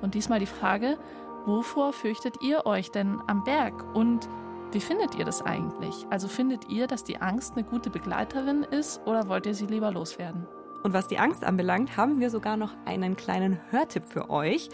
Und 0.01 0.15
diesmal 0.15 0.41
die 0.41 0.47
Frage, 0.47 0.97
wovor 1.45 1.93
fürchtet 1.93 2.37
ihr 2.43 2.65
euch 2.67 2.91
denn 2.91 3.19
am 3.27 3.45
Berg? 3.45 3.95
Und 3.95 4.27
wie 4.73 4.81
findet 4.81 5.15
ihr 5.17 5.25
das 5.25 5.43
eigentlich? 5.43 6.07
Also 6.11 6.29
findet 6.29 6.71
ihr, 6.71 6.87
dass 6.87 7.05
die 7.05 7.21
Angst 7.21 7.57
eine 7.57 7.65
gute 7.65 7.91
Begleiterin 7.91 8.63
ist 8.63 9.01
oder 9.05 9.29
wollt 9.29 9.47
ihr 9.47 9.55
sie 9.55 9.67
lieber 9.67 9.91
loswerden? 9.91 10.47
Und 10.83 10.93
was 10.93 11.07
die 11.07 11.19
Angst 11.19 11.45
anbelangt, 11.45 11.97
haben 11.97 12.21
wir 12.21 12.31
sogar 12.31 12.57
noch 12.57 12.75
einen 12.85 13.17
kleinen 13.17 13.59
Hörtipp 13.71 14.05
für 14.05 14.31
euch. 14.31 14.69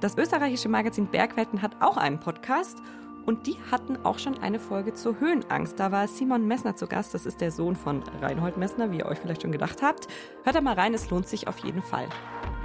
Das 0.00 0.16
österreichische 0.16 0.68
Magazin 0.68 1.06
Bergwelten 1.06 1.62
hat 1.62 1.76
auch 1.80 1.96
einen 1.96 2.20
Podcast 2.20 2.78
und 3.26 3.46
die 3.46 3.56
hatten 3.70 3.98
auch 4.04 4.18
schon 4.18 4.38
eine 4.38 4.60
Folge 4.60 4.94
zur 4.94 5.18
Höhenangst. 5.18 5.78
Da 5.80 5.90
war 5.90 6.06
Simon 6.06 6.46
Messner 6.46 6.76
zu 6.76 6.86
Gast. 6.86 7.12
Das 7.12 7.26
ist 7.26 7.40
der 7.40 7.50
Sohn 7.50 7.74
von 7.74 8.02
Reinhold 8.22 8.56
Messner, 8.56 8.92
wie 8.92 8.98
ihr 8.98 9.06
euch 9.06 9.18
vielleicht 9.18 9.42
schon 9.42 9.52
gedacht 9.52 9.82
habt. 9.82 10.06
Hört 10.44 10.56
da 10.56 10.60
mal 10.60 10.74
rein, 10.74 10.94
es 10.94 11.10
lohnt 11.10 11.28
sich 11.28 11.48
auf 11.48 11.58
jeden 11.58 11.82
Fall. 11.82 12.08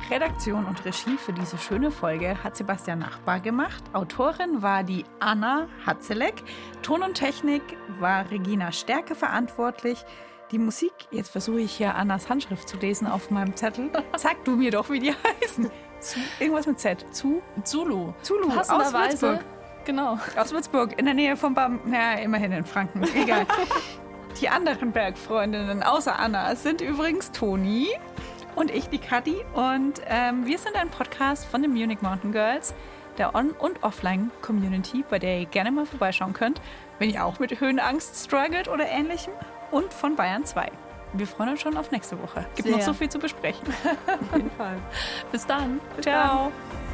Redaktion 0.09 0.65
und 0.65 0.83
Regie 0.85 1.17
für 1.17 1.33
diese 1.33 1.57
schöne 1.57 1.91
Folge 1.91 2.43
hat 2.43 2.55
Sebastian 2.55 2.99
Nachbar 2.99 3.39
gemacht. 3.39 3.83
Autorin 3.93 4.61
war 4.61 4.83
die 4.83 5.05
Anna 5.19 5.67
Hatzelek. 5.85 6.43
Ton 6.81 7.03
und 7.03 7.15
Technik 7.15 7.61
war 7.99 8.29
Regina 8.29 8.71
Stärke 8.71 9.15
verantwortlich. 9.15 10.03
Die 10.51 10.59
Musik, 10.59 10.91
jetzt 11.11 11.29
versuche 11.29 11.61
ich 11.61 11.71
hier 11.71 11.95
Annas 11.95 12.27
Handschrift 12.27 12.67
zu 12.67 12.75
lesen 12.75 13.07
auf 13.07 13.31
meinem 13.31 13.55
Zettel. 13.55 13.89
Sag 14.17 14.43
du 14.43 14.57
mir 14.57 14.69
doch, 14.69 14.89
wie 14.89 14.99
die 14.99 15.13
heißen. 15.41 15.71
Zu, 16.01 16.19
irgendwas 16.41 16.67
mit 16.67 16.77
Z. 16.77 17.05
Zu? 17.11 17.41
Zulu. 17.63 18.13
Zulu, 18.21 18.49
aus 18.59 18.69
Würzburg. 18.69 19.39
Genau. 19.85 20.19
Aus 20.35 20.51
Würzburg, 20.51 20.99
in 20.99 21.05
der 21.05 21.13
Nähe 21.13 21.37
von 21.37 21.53
Bam. 21.53 21.79
Ja, 21.89 22.15
immerhin 22.15 22.51
in 22.51 22.65
Franken. 22.65 23.01
Egal. 23.15 23.45
die 24.41 24.49
anderen 24.49 24.91
Bergfreundinnen 24.91 25.83
außer 25.83 26.19
Anna 26.19 26.53
sind 26.57 26.81
übrigens 26.81 27.31
Toni 27.31 27.87
und 28.55 28.71
ich, 28.71 28.89
die 28.89 28.99
Kathi. 28.99 29.45
Und 29.53 30.01
ähm, 30.07 30.45
wir 30.45 30.57
sind 30.57 30.75
ein 30.75 30.89
Podcast 30.89 31.45
von 31.45 31.61
den 31.61 31.71
Munich 31.71 32.01
Mountain 32.01 32.33
Girls, 32.33 32.73
der 33.17 33.35
On- 33.35 33.51
und 33.51 33.83
Offline-Community, 33.83 35.05
bei 35.09 35.17
der 35.17 35.39
ihr 35.39 35.45
gerne 35.45 35.71
mal 35.71 35.85
vorbeischauen 35.85 36.33
könnt, 36.33 36.59
wenn 36.99 37.09
ihr 37.09 37.23
auch 37.23 37.39
mit 37.39 37.57
Höhenangst 37.61 38.25
struggelt 38.25 38.67
oder 38.67 38.85
ähnlichem. 38.89 39.31
Und 39.71 39.93
von 39.93 40.15
Bayern 40.15 40.45
2. 40.45 40.69
Wir 41.13 41.27
freuen 41.27 41.49
uns 41.49 41.61
schon 41.61 41.75
auf 41.77 41.91
nächste 41.91 42.21
Woche. 42.21 42.45
Gibt 42.55 42.67
Sehr. 42.67 42.77
noch 42.77 42.83
so 42.83 42.93
viel 42.93 43.09
zu 43.09 43.19
besprechen. 43.19 43.67
Auf 44.07 44.37
jeden 44.37 44.51
Fall. 44.51 44.77
Bis 45.31 45.45
dann. 45.45 45.79
Ciao. 46.01 46.51
Dann. 46.51 46.90